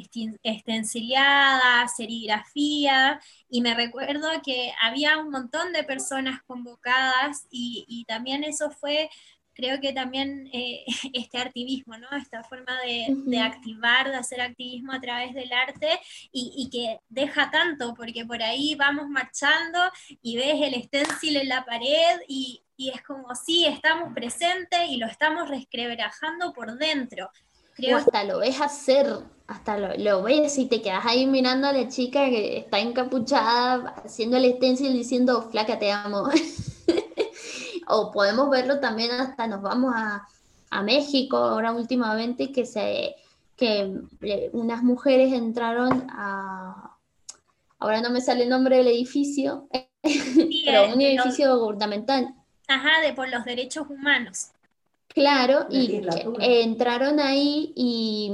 estenciladas, 0.44 1.96
serigrafía, 1.96 3.20
y 3.50 3.60
me 3.62 3.74
recuerdo 3.74 4.28
que 4.44 4.72
había 4.80 5.18
un 5.18 5.30
montón 5.30 5.72
de 5.72 5.82
personas 5.84 6.40
convocadas 6.46 7.46
y, 7.50 7.84
y 7.88 8.04
también 8.04 8.44
eso 8.44 8.70
fue 8.70 9.10
creo 9.54 9.80
que 9.80 9.92
también 9.92 10.48
eh, 10.52 10.84
este 11.12 11.38
activismo, 11.38 11.96
¿no? 11.96 12.08
Esta 12.16 12.42
forma 12.44 12.72
de, 12.82 13.38
activar, 13.38 14.10
de 14.10 14.16
hacer 14.16 14.40
activismo 14.40 14.92
a 14.92 15.00
través 15.00 15.34
del 15.34 15.52
arte 15.52 16.00
y, 16.32 16.68
que 16.70 17.00
deja 17.08 17.50
tanto, 17.50 17.94
porque 17.94 18.24
por 18.24 18.42
ahí 18.42 18.74
vamos 18.74 19.08
marchando 19.08 19.78
y 20.22 20.36
ves 20.36 20.56
el 20.60 20.82
stencil 20.84 21.36
en 21.36 21.48
la 21.48 21.64
pared 21.64 22.20
y, 22.28 22.62
es 22.78 23.02
como, 23.02 23.32
sí, 23.36 23.64
estamos 23.64 24.12
presentes 24.12 24.88
y 24.88 24.96
lo 24.96 25.06
estamos 25.06 25.48
resquebrajando 25.48 26.52
por 26.52 26.76
dentro. 26.78 27.30
Creo 27.74 27.98
hasta 27.98 28.24
lo 28.24 28.40
ves 28.40 28.60
hacer, 28.60 29.06
hasta 29.46 29.78
lo, 29.78 29.96
lo, 29.96 30.22
ves 30.24 30.58
y 30.58 30.66
te 30.66 30.82
quedas 30.82 31.06
ahí 31.06 31.26
mirando 31.26 31.68
a 31.68 31.72
la 31.72 31.86
chica 31.86 32.28
que 32.28 32.58
está 32.58 32.80
encapuchada, 32.80 33.94
haciendo 34.04 34.36
el 34.36 34.52
stencil 34.56 34.92
diciendo, 34.94 35.48
flaca, 35.48 35.78
te 35.78 35.92
amo. 35.92 36.28
o 37.92 38.10
podemos 38.10 38.48
verlo 38.50 38.80
también 38.80 39.10
hasta 39.12 39.46
nos 39.46 39.62
vamos 39.62 39.92
a, 39.94 40.26
México 40.84 41.36
ahora 41.36 41.70
últimamente 41.72 42.50
que 42.50 42.64
se 42.64 43.14
que 43.56 43.94
eh, 44.22 44.48
unas 44.54 44.82
mujeres 44.82 45.34
entraron 45.34 46.06
a 46.08 46.96
ahora 47.78 48.00
no 48.00 48.08
me 48.08 48.22
sale 48.22 48.44
el 48.44 48.48
nombre 48.48 48.78
del 48.78 48.86
edificio 48.86 49.68
pero 50.64 50.94
un 50.94 51.00
edificio 51.02 51.58
gubernamental. 51.58 52.34
Ajá 52.68 53.02
de 53.02 53.12
por 53.12 53.28
los 53.28 53.44
derechos 53.44 53.86
humanos. 53.90 54.48
Claro 55.08 55.66
y 55.68 56.00
entraron 56.40 57.20
ahí 57.20 57.74
y 57.76 58.32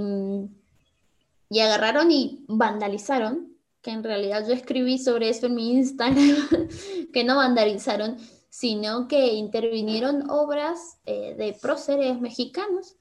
y 1.51 1.59
agarraron 1.59 2.13
y 2.13 2.45
vandalizaron 2.47 3.49
que 3.83 3.91
en 3.91 4.05
realidad 4.05 4.47
yo 4.47 4.53
escribí 4.53 4.99
sobre 4.99 5.29
eso 5.29 5.47
en 5.47 5.57
mi 5.57 5.73
Instagram 5.73 6.37
que 7.13 7.25
no 7.25 7.37
vandalizaron 7.37 8.17
sino 8.49 9.09
que 9.09 9.35
intervinieron 9.35 10.31
obras 10.31 10.99
eh, 11.07 11.35
de 11.37 11.57
próceres 11.61 12.21
mexicanos 12.21 12.97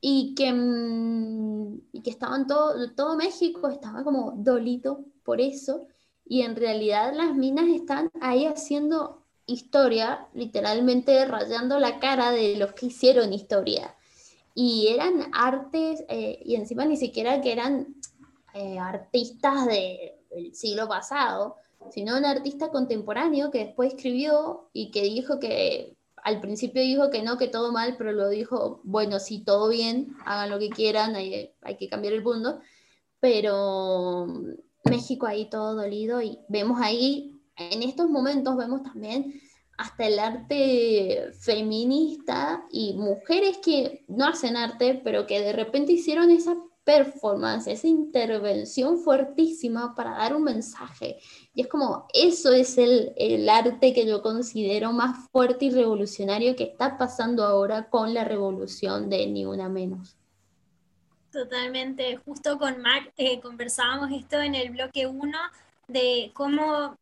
y 0.00 0.34
que, 0.34 0.52
mm, 0.52 1.80
y 1.92 2.02
que 2.02 2.10
estaban 2.10 2.46
todo, 2.46 2.92
todo 2.92 3.16
México 3.16 3.68
estaba 3.68 4.02
como 4.02 4.32
dolito 4.36 5.04
por 5.22 5.40
eso 5.40 5.86
y 6.24 6.42
en 6.42 6.56
realidad 6.56 7.12
las 7.14 7.34
minas 7.34 7.66
están 7.68 8.10
ahí 8.20 8.46
haciendo 8.46 9.22
historia, 9.46 10.28
literalmente 10.34 11.24
rayando 11.26 11.78
la 11.78 11.98
cara 11.98 12.30
de 12.30 12.56
los 12.56 12.72
que 12.72 12.86
hicieron 12.86 13.32
historia. 13.32 13.94
Y 14.54 14.88
eran 14.88 15.30
artes, 15.32 16.04
eh, 16.08 16.40
y 16.44 16.54
encima 16.56 16.84
ni 16.84 16.96
siquiera 16.96 17.40
que 17.40 17.52
eran 17.52 17.94
eh, 18.54 18.78
artistas 18.78 19.66
del 19.66 20.54
siglo 20.54 20.88
pasado, 20.88 21.56
sino 21.90 22.16
un 22.16 22.24
artista 22.24 22.70
contemporáneo 22.70 23.50
que 23.50 23.64
después 23.66 23.94
escribió 23.94 24.68
y 24.72 24.90
que 24.90 25.02
dijo 25.02 25.38
que 25.38 25.96
al 26.22 26.40
principio 26.40 26.82
dijo 26.82 27.10
que 27.10 27.22
no, 27.22 27.36
que 27.36 27.48
todo 27.48 27.72
mal, 27.72 27.96
pero 27.98 28.12
lo 28.12 28.28
dijo, 28.28 28.80
bueno, 28.84 29.18
sí, 29.18 29.42
todo 29.44 29.68
bien, 29.68 30.14
hagan 30.24 30.50
lo 30.50 30.58
que 30.58 30.70
quieran, 30.70 31.16
hay, 31.16 31.50
hay 31.62 31.76
que 31.76 31.88
cambiar 31.88 32.14
el 32.14 32.22
mundo, 32.22 32.60
pero 33.18 34.26
México 34.84 35.26
ahí 35.26 35.50
todo 35.50 35.74
dolido 35.74 36.22
y 36.22 36.38
vemos 36.48 36.80
ahí, 36.80 37.40
en 37.56 37.82
estos 37.82 38.08
momentos 38.08 38.56
vemos 38.56 38.82
también 38.82 39.40
hasta 39.78 40.06
el 40.06 40.18
arte 40.18 41.32
feminista 41.40 42.64
y 42.70 42.94
mujeres 42.94 43.58
que 43.58 44.04
no 44.06 44.26
hacen 44.26 44.56
arte, 44.56 45.00
pero 45.02 45.26
que 45.26 45.40
de 45.40 45.52
repente 45.52 45.92
hicieron 45.92 46.30
esa 46.30 46.56
performance, 46.84 47.68
esa 47.68 47.86
intervención 47.86 48.98
fuertísima 48.98 49.94
para 49.94 50.12
dar 50.12 50.34
un 50.34 50.44
mensaje. 50.44 51.18
Y 51.54 51.62
es 51.62 51.68
como, 51.68 52.06
eso 52.14 52.52
es 52.52 52.78
el, 52.78 53.12
el, 53.16 53.48
arte 53.48 53.92
que 53.92 54.06
yo 54.06 54.22
considero 54.22 54.92
más 54.92 55.28
fuerte 55.30 55.66
y 55.66 55.70
revolucionario 55.70 56.56
que 56.56 56.64
está 56.64 56.96
pasando 56.96 57.44
ahora 57.44 57.90
con 57.90 58.14
la 58.14 58.24
revolución 58.24 59.10
de 59.10 59.26
Ni 59.26 59.44
Una 59.44 59.68
Menos. 59.68 60.16
Totalmente, 61.30 62.16
justo 62.24 62.58
con 62.58 62.80
Mac 62.80 63.12
eh, 63.16 63.40
conversábamos 63.40 64.10
esto 64.12 64.40
en 64.40 64.54
el 64.54 64.70
bloque 64.70 65.06
1 65.06 65.38
de 65.88 66.30
cómo 66.34 66.96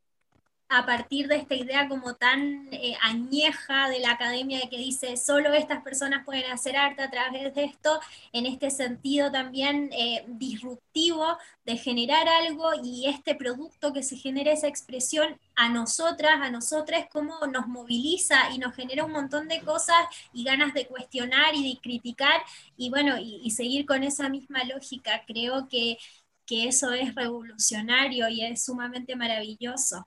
a 0.71 0.87
partir 0.87 1.27
de 1.27 1.35
esta 1.35 1.57
idea 1.57 1.89
como 1.89 2.15
tan 2.15 2.69
eh, 2.71 2.97
añeja 3.03 3.89
de 3.89 3.99
la 3.99 4.13
academia 4.13 4.61
de 4.61 4.69
que 4.71 4.79
dice 4.79 5.17
solo 5.17 5.53
estas 5.53 5.83
personas 5.83 6.25
pueden 6.25 6.49
hacer 6.51 6.77
arte 6.77 7.03
a 7.03 7.11
través 7.11 7.53
de 7.55 7.65
esto, 7.65 8.01
en 8.33 8.47
este 8.47 8.71
sentido 8.71 9.33
también 9.33 9.91
eh, 9.93 10.25
disruptivo 10.29 11.37
de 11.65 11.77
generar 11.77 12.29
algo 12.29 12.71
y 12.85 13.07
este 13.09 13.35
producto 13.35 13.93
que 13.93 14.05
se 14.05 14.17
genera 14.17 14.53
esa 14.53 14.69
expresión 14.69 15.41
a 15.57 15.69
nosotras, 15.69 16.41
a 16.41 16.51
nosotras, 16.51 17.07
cómo 17.11 17.35
nos 17.49 17.67
moviliza 17.67 18.51
y 18.55 18.59
nos 18.59 18.75
genera 18.77 19.05
un 19.05 19.13
montón 19.13 19.49
de 19.49 19.63
cosas 19.63 19.97
y 20.33 20.45
ganas 20.45 20.73
de 20.73 20.87
cuestionar 20.87 21.53
y 21.55 21.75
de 21.75 21.81
criticar 21.81 22.43
y 22.77 22.91
bueno, 22.91 23.17
y, 23.19 23.51
seguir 23.51 23.87
con 23.87 24.05
esa 24.05 24.29
misma 24.29 24.63
lógica. 24.65 25.25
Creo 25.27 25.69
que, 25.69 25.99
que 26.47 26.69
eso 26.69 26.93
es 26.93 27.15
revolucionario 27.17 28.29
y 28.29 28.45
es 28.45 28.65
sumamente 28.65 29.17
maravilloso. 29.17 30.07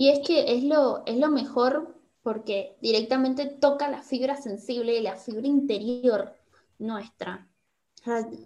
Y 0.00 0.08
es 0.08 0.26
que 0.26 0.56
es 0.56 0.64
lo, 0.64 1.02
es 1.04 1.18
lo 1.18 1.28
mejor 1.28 1.94
porque 2.22 2.74
directamente 2.80 3.44
toca 3.44 3.86
la 3.86 4.00
fibra 4.00 4.34
sensible, 4.34 5.02
la 5.02 5.14
fibra 5.14 5.46
interior 5.46 6.32
nuestra. 6.78 7.46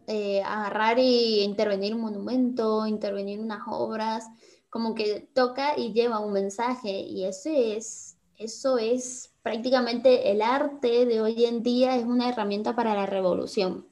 Eh, 0.08 0.42
agarrar 0.42 0.98
e 0.98 1.44
intervenir 1.44 1.94
un 1.94 2.00
monumento, 2.00 2.88
intervenir 2.88 3.38
unas 3.38 3.60
obras, 3.68 4.26
como 4.68 4.96
que 4.96 5.28
toca 5.32 5.78
y 5.78 5.92
lleva 5.92 6.18
un 6.18 6.32
mensaje. 6.32 6.90
Y 6.90 7.24
eso 7.24 7.50
es, 7.54 8.16
eso 8.36 8.76
es 8.76 9.32
prácticamente 9.42 10.32
el 10.32 10.42
arte 10.42 11.06
de 11.06 11.20
hoy 11.20 11.44
en 11.44 11.62
día, 11.62 11.94
es 11.94 12.04
una 12.04 12.30
herramienta 12.30 12.74
para 12.74 12.96
la 12.96 13.06
revolución. 13.06 13.86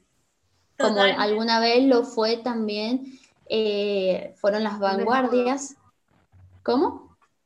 Como 0.77 0.99
alguna 0.99 1.61
vez 1.61 1.85
lo 1.85 2.03
fue 2.03 2.35
también, 2.35 3.17
eh, 3.47 4.33
fueron 4.35 4.65
las 4.65 4.79
vanguardias. 4.79 5.77
¿Cómo? 6.61 7.02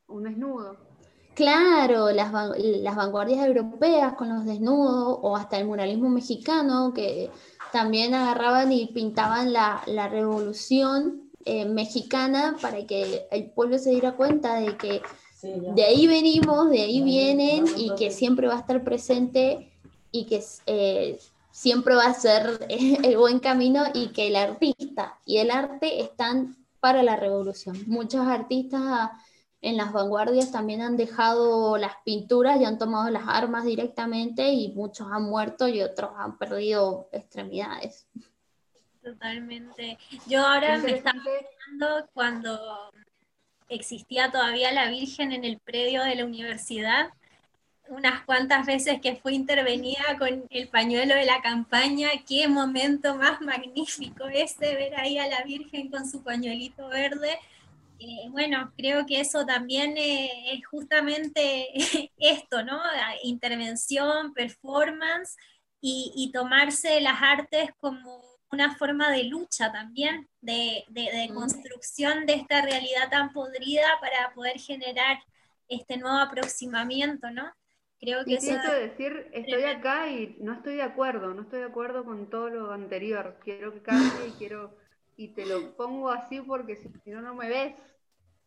Un 0.07 0.23
desnudo. 0.23 0.77
Claro, 1.33 2.11
las, 2.11 2.33
las, 2.57 2.95
vanguardias 2.95 3.45
europeas 3.45 4.13
con 4.13 4.29
los 4.29 4.45
desnudos 4.45 5.19
o 5.21 5.37
hasta 5.37 5.59
el 5.59 5.67
muralismo 5.67 6.09
mexicano 6.09 6.93
que 6.95 7.29
también 7.71 8.15
agarraban 8.15 8.71
y 8.71 8.87
pintaban 8.87 9.53
la, 9.53 9.83
la 9.85 10.07
revolución 10.07 11.29
eh, 11.45 11.65
mexicana 11.65 12.57
para 12.59 12.85
que 12.87 13.27
el 13.31 13.51
pueblo 13.51 13.77
se 13.77 13.91
diera 13.91 14.15
cuenta 14.15 14.59
de 14.59 14.75
que 14.77 15.01
de 15.41 15.83
ahí 15.83 16.07
venimos, 16.07 16.69
de 16.71 16.81
ahí 16.81 17.01
vienen 17.01 17.65
y 17.77 17.93
que 17.95 18.09
siempre 18.09 18.47
va 18.47 18.55
a 18.55 18.59
estar 18.59 18.83
presente 18.83 19.71
y 20.11 20.25
que 20.25 20.43
eh, 20.65 21.19
siempre 21.51 21.93
va 21.95 22.05
a 22.05 22.13
ser 22.13 22.65
el 22.69 23.15
buen 23.17 23.39
camino 23.39 23.83
y 23.93 24.07
que 24.07 24.27
el 24.27 24.35
artista 24.35 25.19
y 25.25 25.37
el 25.37 25.51
arte 25.51 26.01
están 26.01 26.57
para 26.79 27.03
la 27.03 27.15
revolución. 27.15 27.77
Muchos 27.85 28.25
artistas 28.25 29.11
en 29.61 29.77
las 29.77 29.91
vanguardias 29.91 30.51
también 30.51 30.81
han 30.81 30.97
dejado 30.97 31.77
las 31.77 31.93
pinturas 32.05 32.59
y 32.61 32.65
han 32.65 32.77
tomado 32.77 33.09
las 33.09 33.23
armas 33.27 33.65
directamente 33.65 34.49
y 34.49 34.69
muchos 34.73 35.07
han 35.11 35.23
muerto 35.23 35.67
y 35.67 35.81
otros 35.81 36.11
han 36.17 36.37
perdido 36.37 37.09
extremidades. 37.11 38.07
Totalmente. 39.03 39.97
Yo 40.27 40.45
ahora 40.45 40.77
me 40.77 40.91
estaba 40.91 41.19
pensando 41.23 42.07
cuando 42.13 42.91
existía 43.69 44.31
todavía 44.31 44.71
la 44.71 44.89
Virgen 44.89 45.31
en 45.31 45.43
el 45.43 45.59
predio 45.59 46.03
de 46.03 46.15
la 46.15 46.25
universidad, 46.25 47.09
unas 47.89 48.23
cuantas 48.25 48.65
veces 48.65 48.99
que 49.01 49.15
fue 49.15 49.33
intervenida 49.33 50.17
con 50.19 50.45
el 50.49 50.67
pañuelo 50.67 51.15
de 51.15 51.25
la 51.25 51.41
campaña, 51.41 52.09
qué 52.27 52.47
momento 52.47 53.15
más 53.15 53.41
magnífico 53.41 54.27
ese, 54.27 54.75
ver 54.75 54.95
ahí 54.99 55.17
a 55.17 55.27
la 55.27 55.41
Virgen 55.43 55.89
con 55.89 56.07
su 56.07 56.21
pañuelito 56.21 56.89
verde 56.89 57.39
eh, 57.99 58.29
bueno, 58.29 58.73
creo 58.77 59.05
que 59.05 59.19
eso 59.19 59.45
también 59.45 59.97
eh, 59.97 60.53
es 60.53 60.65
justamente 60.67 61.69
esto, 62.17 62.63
¿no? 62.63 62.79
Intervención, 63.23 64.33
performance 64.33 65.35
y, 65.81 66.31
tomarse 66.33 66.99
las 67.01 67.21
artes 67.21 67.69
como 67.79 68.21
una 68.51 68.75
forma 68.75 69.11
de 69.11 69.25
lucha 69.25 69.71
también, 69.71 70.27
de, 70.41 70.83
construcción 71.33 72.25
de 72.25 72.33
esta 72.33 72.61
realidad 72.61 73.09
tan 73.09 73.31
podrida 73.31 73.87
para 74.01 74.33
poder 74.33 74.59
generar 74.59 75.19
este 75.67 75.97
nuevo 75.97 76.17
aproximamiento, 76.17 77.29
¿no? 77.31 77.51
Creo 77.99 78.23
que 78.25 78.35
eso... 78.35 78.53
decir, 78.71 79.27
estoy 79.33 79.63
acá 79.63 80.09
y 80.09 80.37
no 80.39 80.53
estoy 80.53 80.75
de 80.75 80.83
acuerdo, 80.83 81.33
no 81.33 81.43
estoy 81.43 81.59
de 81.59 81.65
acuerdo 81.65 82.05
con 82.05 82.29
todo 82.29 82.49
lo 82.49 82.71
anterior, 82.71 83.39
quiero 83.43 83.73
que 83.73 83.81
cambie 83.81 84.27
y 84.27 84.31
quiero 84.37 84.77
y 85.17 85.29
te 85.29 85.45
lo 85.45 85.75
pongo 85.75 86.09
así 86.09 86.39
porque 86.41 86.77
si 86.77 87.09
no, 87.09 87.21
no 87.21 87.33
me 87.33 87.49
ves. 87.49 87.75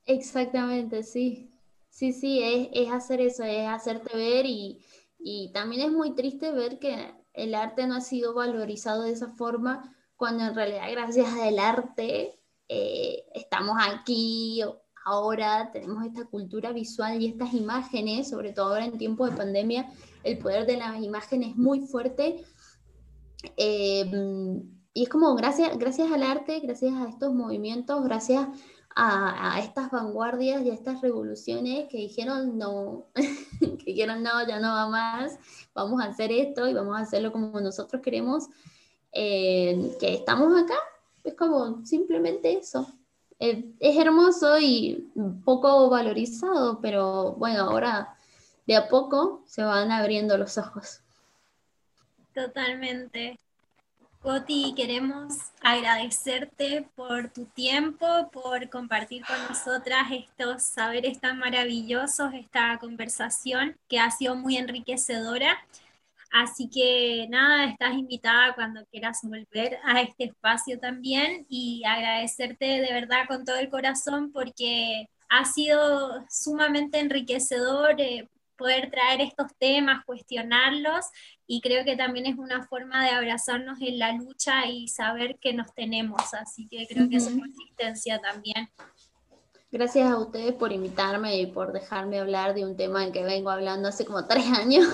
Exactamente, 0.06 1.02
sí. 1.02 1.50
Sí, 1.90 2.12
sí, 2.12 2.40
es, 2.42 2.68
es 2.72 2.92
hacer 2.92 3.20
eso, 3.20 3.42
es 3.42 3.66
hacerte 3.66 4.16
ver 4.16 4.46
y, 4.46 4.80
y, 5.18 5.50
también 5.52 5.82
es 5.82 5.92
muy 5.92 6.14
triste 6.14 6.52
ver 6.52 6.78
que 6.78 7.12
el 7.32 7.54
arte 7.56 7.86
no 7.88 7.96
ha 7.96 8.00
sido 8.00 8.32
valorizado 8.32 9.02
de 9.02 9.10
esa 9.10 9.32
forma 9.32 9.96
cuando 10.14 10.44
en 10.44 10.54
realidad 10.54 10.88
gracias 10.92 11.28
al 11.32 11.58
arte 11.58 12.38
eh, 12.68 13.24
estamos 13.34 13.76
aquí 13.80 14.62
ahora, 15.04 15.70
tenemos 15.72 16.04
esta 16.04 16.26
cultura 16.26 16.70
visual 16.70 17.20
y 17.20 17.26
estas 17.26 17.52
imágenes, 17.54 18.30
sobre 18.30 18.52
todo 18.52 18.68
ahora 18.68 18.84
en 18.84 18.98
tiempos 18.98 19.30
de 19.30 19.36
pandemia, 19.36 19.90
el 20.22 20.38
poder 20.38 20.66
de 20.66 20.76
las 20.76 21.02
imágenes 21.02 21.50
es 21.50 21.56
muy 21.56 21.80
fuerte. 21.80 22.44
Eh, 23.56 24.62
y 24.92 25.04
es 25.04 25.08
como 25.08 25.34
gracias, 25.34 25.78
gracias 25.78 26.10
al 26.10 26.22
arte, 26.22 26.60
gracias 26.60 26.94
a 26.94 27.08
estos 27.08 27.32
movimientos, 27.32 28.02
gracias 28.02 28.48
a, 28.96 29.60
estas 29.60 29.90
vanguardias 29.90 30.62
y 30.62 30.70
a 30.70 30.74
estas 30.74 31.00
revoluciones 31.00 31.88
que 31.88 31.98
dijeron 31.98 32.58
no, 32.58 33.06
que 33.14 33.84
dijeron 33.84 34.22
no, 34.22 34.46
ya 34.46 34.58
no 34.58 34.72
va 34.72 34.88
más, 34.88 35.38
vamos 35.74 36.02
a 36.02 36.06
hacer 36.06 36.32
esto 36.32 36.68
y 36.68 36.74
vamos 36.74 36.96
a 36.96 37.02
hacerlo 37.02 37.30
como 37.30 37.60
nosotros 37.60 38.02
queremos, 38.02 38.48
eh, 39.12 39.96
que 40.00 40.14
estamos 40.14 40.60
acá, 40.60 40.78
es 41.24 41.34
como 41.34 41.84
simplemente 41.84 42.52
eso. 42.52 42.86
Eh, 43.38 43.72
es 43.78 43.96
hermoso 43.96 44.58
y 44.58 45.10
poco 45.44 45.88
valorizado, 45.88 46.80
pero 46.80 47.32
bueno, 47.32 47.70
ahora 47.70 48.16
de 48.66 48.76
a 48.76 48.88
poco 48.88 49.42
se 49.46 49.62
van 49.62 49.90
abriendo 49.90 50.36
los 50.36 50.58
ojos. 50.58 51.00
Totalmente. 52.34 53.38
Coti, 54.20 54.74
queremos 54.76 55.32
agradecerte 55.62 56.86
por 56.94 57.30
tu 57.30 57.46
tiempo, 57.46 58.06
por 58.30 58.68
compartir 58.68 59.24
con 59.24 59.36
nosotras 59.48 60.08
estos 60.12 60.62
saberes 60.62 61.18
tan 61.20 61.38
maravillosos, 61.38 62.34
esta 62.34 62.78
conversación 62.78 63.78
que 63.88 63.98
ha 63.98 64.10
sido 64.10 64.36
muy 64.36 64.58
enriquecedora. 64.58 65.58
Así 66.30 66.68
que 66.68 67.28
nada, 67.30 67.64
estás 67.64 67.94
invitada 67.94 68.54
cuando 68.54 68.84
quieras 68.90 69.20
volver 69.22 69.78
a 69.84 70.02
este 70.02 70.24
espacio 70.24 70.78
también 70.78 71.46
y 71.48 71.82
agradecerte 71.86 72.66
de 72.66 72.92
verdad 72.92 73.26
con 73.26 73.46
todo 73.46 73.56
el 73.56 73.70
corazón 73.70 74.32
porque 74.32 75.06
ha 75.30 75.46
sido 75.46 76.26
sumamente 76.28 76.98
enriquecedor 76.98 77.98
eh, 77.98 78.28
poder 78.60 78.90
traer 78.90 79.22
estos 79.22 79.46
temas, 79.58 80.04
cuestionarlos 80.04 81.06
y 81.52 81.60
creo 81.60 81.84
que 81.84 81.96
también 81.96 82.26
es 82.26 82.38
una 82.38 82.64
forma 82.68 83.02
de 83.02 83.10
abrazarnos 83.10 83.80
en 83.80 83.98
la 83.98 84.12
lucha 84.12 84.66
y 84.68 84.86
saber 84.86 85.36
que 85.40 85.52
nos 85.52 85.74
tenemos, 85.74 86.32
así 86.32 86.68
que 86.68 86.86
creo 86.86 87.08
que 87.08 87.16
es 87.16 87.26
una 87.26 87.40
consistencia 87.40 88.20
también. 88.20 88.68
Gracias 89.72 90.08
a 90.08 90.16
ustedes 90.16 90.52
por 90.52 90.70
invitarme 90.70 91.40
y 91.40 91.46
por 91.46 91.72
dejarme 91.72 92.20
hablar 92.20 92.54
de 92.54 92.64
un 92.64 92.76
tema 92.76 93.04
en 93.04 93.10
que 93.10 93.24
vengo 93.24 93.50
hablando 93.50 93.88
hace 93.88 94.04
como 94.04 94.28
tres 94.28 94.46
años. 94.46 94.86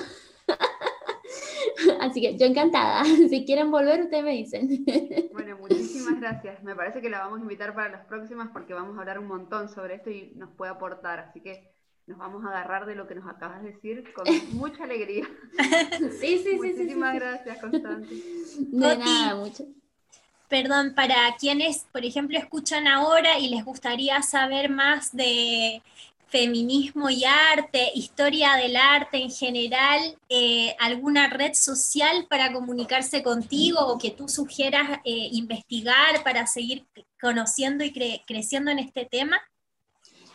Así 2.00 2.22
que 2.22 2.38
yo 2.38 2.46
encantada. 2.46 3.04
Si 3.28 3.44
quieren 3.44 3.70
volver, 3.70 4.04
ustedes 4.04 4.24
me 4.24 4.32
dicen. 4.32 4.82
Bueno, 5.34 5.58
muchísimas 5.58 6.18
gracias. 6.18 6.62
Me 6.62 6.74
parece 6.74 7.02
que 7.02 7.10
la 7.10 7.18
vamos 7.18 7.40
a 7.40 7.42
invitar 7.42 7.74
para 7.74 7.90
las 7.90 8.06
próximas 8.06 8.48
porque 8.54 8.72
vamos 8.72 8.96
a 8.96 9.00
hablar 9.00 9.18
un 9.18 9.26
montón 9.26 9.68
sobre 9.68 9.96
esto 9.96 10.08
y 10.08 10.32
nos 10.36 10.48
puede 10.56 10.72
aportar. 10.72 11.18
Así 11.18 11.42
que 11.42 11.75
nos 12.06 12.18
vamos 12.18 12.44
a 12.44 12.48
agarrar 12.48 12.86
de 12.86 12.94
lo 12.94 13.06
que 13.06 13.16
nos 13.16 13.28
acabas 13.28 13.62
de 13.62 13.72
decir 13.72 14.12
con 14.12 14.24
mucha 14.52 14.84
alegría. 14.84 15.28
sí, 16.20 16.38
sí, 16.38 16.44
sí. 16.44 16.56
Muchísimas 16.56 17.14
gracias, 17.14 17.58
Constante. 17.58 18.14
De 18.58 18.96
nada, 18.96 19.34
mucho. 19.34 19.64
Perdón, 20.48 20.94
para 20.94 21.16
quienes, 21.38 21.86
por 21.90 22.04
ejemplo, 22.04 22.38
escuchan 22.38 22.86
ahora 22.86 23.38
y 23.38 23.48
les 23.48 23.64
gustaría 23.64 24.22
saber 24.22 24.70
más 24.70 25.14
de 25.14 25.82
feminismo 26.28 27.10
y 27.10 27.24
arte, 27.24 27.90
historia 27.94 28.54
del 28.54 28.76
arte 28.76 29.18
en 29.18 29.30
general, 29.30 30.18
eh, 30.28 30.76
alguna 30.78 31.28
red 31.28 31.54
social 31.54 32.26
para 32.28 32.52
comunicarse 32.52 33.22
contigo 33.22 33.80
o 33.80 33.98
que 33.98 34.10
tú 34.10 34.28
sugieras 34.28 35.00
eh, 35.04 35.28
investigar 35.32 36.22
para 36.22 36.46
seguir 36.46 36.84
conociendo 37.20 37.84
y 37.84 37.92
creciendo 38.26 38.70
en 38.70 38.78
este 38.80 39.04
tema? 39.04 39.40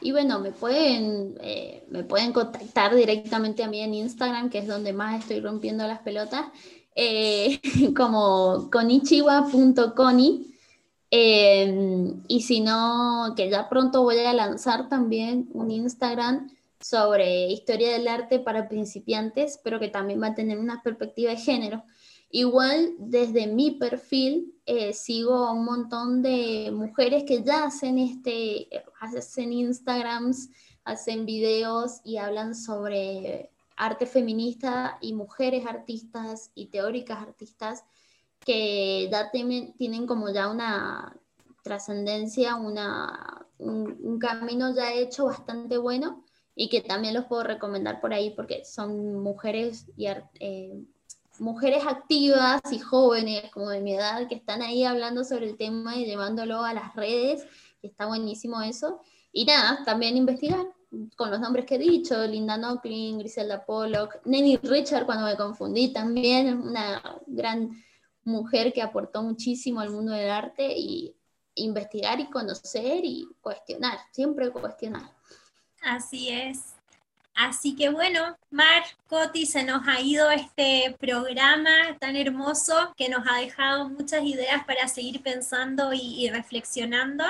Y 0.02 0.12
bueno, 0.12 0.40
me 0.40 0.52
pueden, 0.52 1.38
eh, 1.42 1.84
me 1.90 2.04
pueden 2.04 2.34
contactar 2.34 2.96
directamente 2.96 3.64
a 3.64 3.68
mí 3.68 3.82
en 3.82 3.94
Instagram, 3.94 4.50
que 4.50 4.60
es 4.60 4.68
donde 4.68 4.94
más 4.94 5.22
estoy 5.22 5.40
rompiendo 5.40 5.86
las 5.88 6.00
pelotas, 6.00 6.46
como 7.96 8.70
conichiwa.coni 8.72 10.52
Em, 11.14 12.24
y 12.30 12.42
si 12.42 12.62
no, 12.62 13.34
que 13.36 13.50
ya 13.50 13.68
pronto 13.68 14.02
voy 14.02 14.20
a 14.20 14.34
lanzar 14.34 14.88
también 14.88 15.50
un 15.54 15.70
Instagram 15.70 16.50
sobre 16.80 17.48
historia 17.52 17.92
del 17.92 18.08
arte 18.08 18.40
para 18.40 18.70
principiantes, 18.70 19.60
pero 19.62 19.78
que 19.78 19.90
también 19.90 20.22
va 20.22 20.28
a 20.28 20.36
tener 20.36 20.58
una 20.58 20.82
perspectiva 20.82 21.32
de 21.32 21.38
género. 21.38 21.84
Igual 22.32 22.96
desde 22.98 23.48
mi 23.48 23.72
perfil 23.72 24.54
eh, 24.66 24.94
sigo 24.94 25.34
a 25.36 25.52
un 25.52 25.66
montón 25.66 26.22
de 26.22 26.72
mujeres 26.74 27.26
que 27.26 27.44
ya 27.44 27.66
hacen 27.66 27.98
este, 27.98 28.70
hacen 29.02 29.52
Instagrams, 29.52 30.50
hacen 30.86 31.26
videos 31.26 32.00
y 32.06 32.18
hablan 32.18 32.56
sobre 32.56 33.52
arte 33.76 34.06
feminista 34.06 34.98
y 35.02 35.14
mujeres 35.14 35.66
artistas 35.66 36.52
y 36.56 36.68
teóricas 36.68 37.20
artistas 37.20 37.84
que 38.46 39.10
ya 39.12 39.30
tienen, 39.32 39.74
tienen 39.74 40.08
como 40.08 40.30
ya 40.30 40.50
una 40.50 41.18
trascendencia, 41.64 42.56
una, 42.56 43.46
un, 43.58 44.20
camino 44.20 44.74
ya 44.74 44.94
hecho 44.94 45.26
bastante 45.26 45.78
bueno 45.78 46.24
y 46.56 46.70
que 46.70 46.82
también 46.82 47.14
los 47.14 47.26
puedo 47.26 47.44
recomendar 47.44 48.02
por 48.02 48.14
ahí 48.14 48.32
porque 48.32 48.64
son 48.66 49.20
mujeres 49.22 49.88
y 49.96 50.08
eh, 50.08 50.86
mujeres 51.42 51.84
activas 51.88 52.62
y 52.72 52.78
jóvenes 52.78 53.50
como 53.52 53.70
de 53.70 53.82
mi 53.82 53.96
edad 53.96 54.28
que 54.28 54.36
están 54.36 54.62
ahí 54.62 54.84
hablando 54.84 55.24
sobre 55.24 55.50
el 55.50 55.58
tema 55.58 55.96
y 55.96 56.06
llevándolo 56.06 56.64
a 56.64 56.74
las 56.74 56.96
redes, 56.96 57.48
y 57.82 57.88
está 57.88 58.06
buenísimo 58.06 58.62
eso. 58.62 59.02
Y 59.34 59.46
nada, 59.46 59.84
también 59.84 60.18
investigar 60.18 60.68
con 61.18 61.32
los 61.32 61.40
nombres 61.40 61.66
que 61.66 61.76
he 61.76 61.80
dicho, 61.80 62.28
Linda 62.28 62.58
Nocklin, 62.58 63.18
Griselda 63.18 63.66
Pollock, 63.66 64.20
Nenny 64.26 64.58
Richard 64.58 65.08
cuando 65.08 65.26
me 65.26 65.36
confundí 65.36 65.92
también, 65.92 66.62
una 66.62 67.02
gran 67.26 67.72
mujer 68.24 68.72
que 68.72 68.84
aportó 68.84 69.24
muchísimo 69.24 69.80
al 69.80 69.90
mundo 69.90 70.12
del 70.12 70.30
arte 70.30 70.78
y 70.78 71.16
investigar 71.56 72.20
y 72.20 72.30
conocer 72.30 73.04
y 73.04 73.28
cuestionar, 73.42 73.98
siempre 74.12 74.52
cuestionar. 74.52 75.10
Así 75.82 76.30
es. 76.30 76.76
Así 77.34 77.76
que 77.76 77.90
bueno, 77.90 78.38
Mar, 78.50 78.84
Coti, 79.08 79.46
se 79.46 79.64
nos 79.64 79.88
ha 79.88 80.02
ido 80.02 80.30
este 80.32 80.96
programa 81.00 81.98
tan 82.00 82.16
hermoso 82.16 82.94
que 82.98 83.10
nos 83.10 83.26
ha 83.28 83.38
dejado 83.38 83.90
muchas 83.90 84.24
ideas 84.24 84.64
para 84.66 84.88
seguir 84.88 85.22
pensando 85.24 85.94
y, 85.94 86.26
y 86.26 86.30
reflexionando 86.30 87.24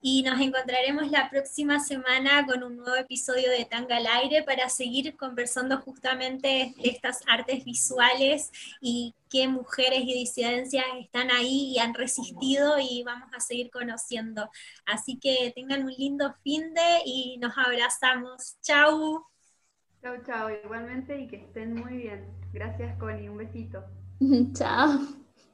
y 0.00 0.22
nos 0.22 0.40
encontraremos 0.40 1.10
la 1.10 1.28
próxima 1.28 1.80
semana 1.80 2.46
con 2.46 2.62
un 2.62 2.76
nuevo 2.76 2.94
episodio 2.96 3.50
de 3.50 3.64
Tanga 3.64 3.96
al 3.96 4.06
Aire 4.06 4.44
para 4.44 4.68
seguir 4.68 5.16
conversando 5.16 5.78
justamente 5.78 6.74
de 6.76 6.88
estas 6.88 7.22
artes 7.26 7.64
visuales 7.64 8.52
y 8.80 9.14
qué 9.28 9.48
mujeres 9.48 10.00
y 10.04 10.14
disidencias 10.14 10.84
están 11.00 11.30
ahí 11.30 11.72
y 11.74 11.78
han 11.78 11.94
resistido 11.94 12.76
y 12.78 13.02
vamos 13.02 13.28
a 13.36 13.40
seguir 13.40 13.70
conociendo. 13.70 14.48
Así 14.86 15.18
que 15.18 15.52
tengan 15.54 15.84
un 15.84 15.92
lindo 15.92 16.34
fin 16.44 16.72
de 16.74 17.00
y 17.04 17.38
nos 17.38 17.56
abrazamos. 17.58 18.56
Chau. 18.62 19.24
Chau, 20.00 20.14
chau, 20.24 20.48
igualmente 20.64 21.20
y 21.20 21.26
que 21.26 21.36
estén 21.36 21.74
muy 21.74 21.96
bien. 21.96 22.24
Gracias, 22.52 22.96
Connie. 22.98 23.28
Un 23.28 23.38
besito. 23.38 23.84
Chao. 24.54 25.17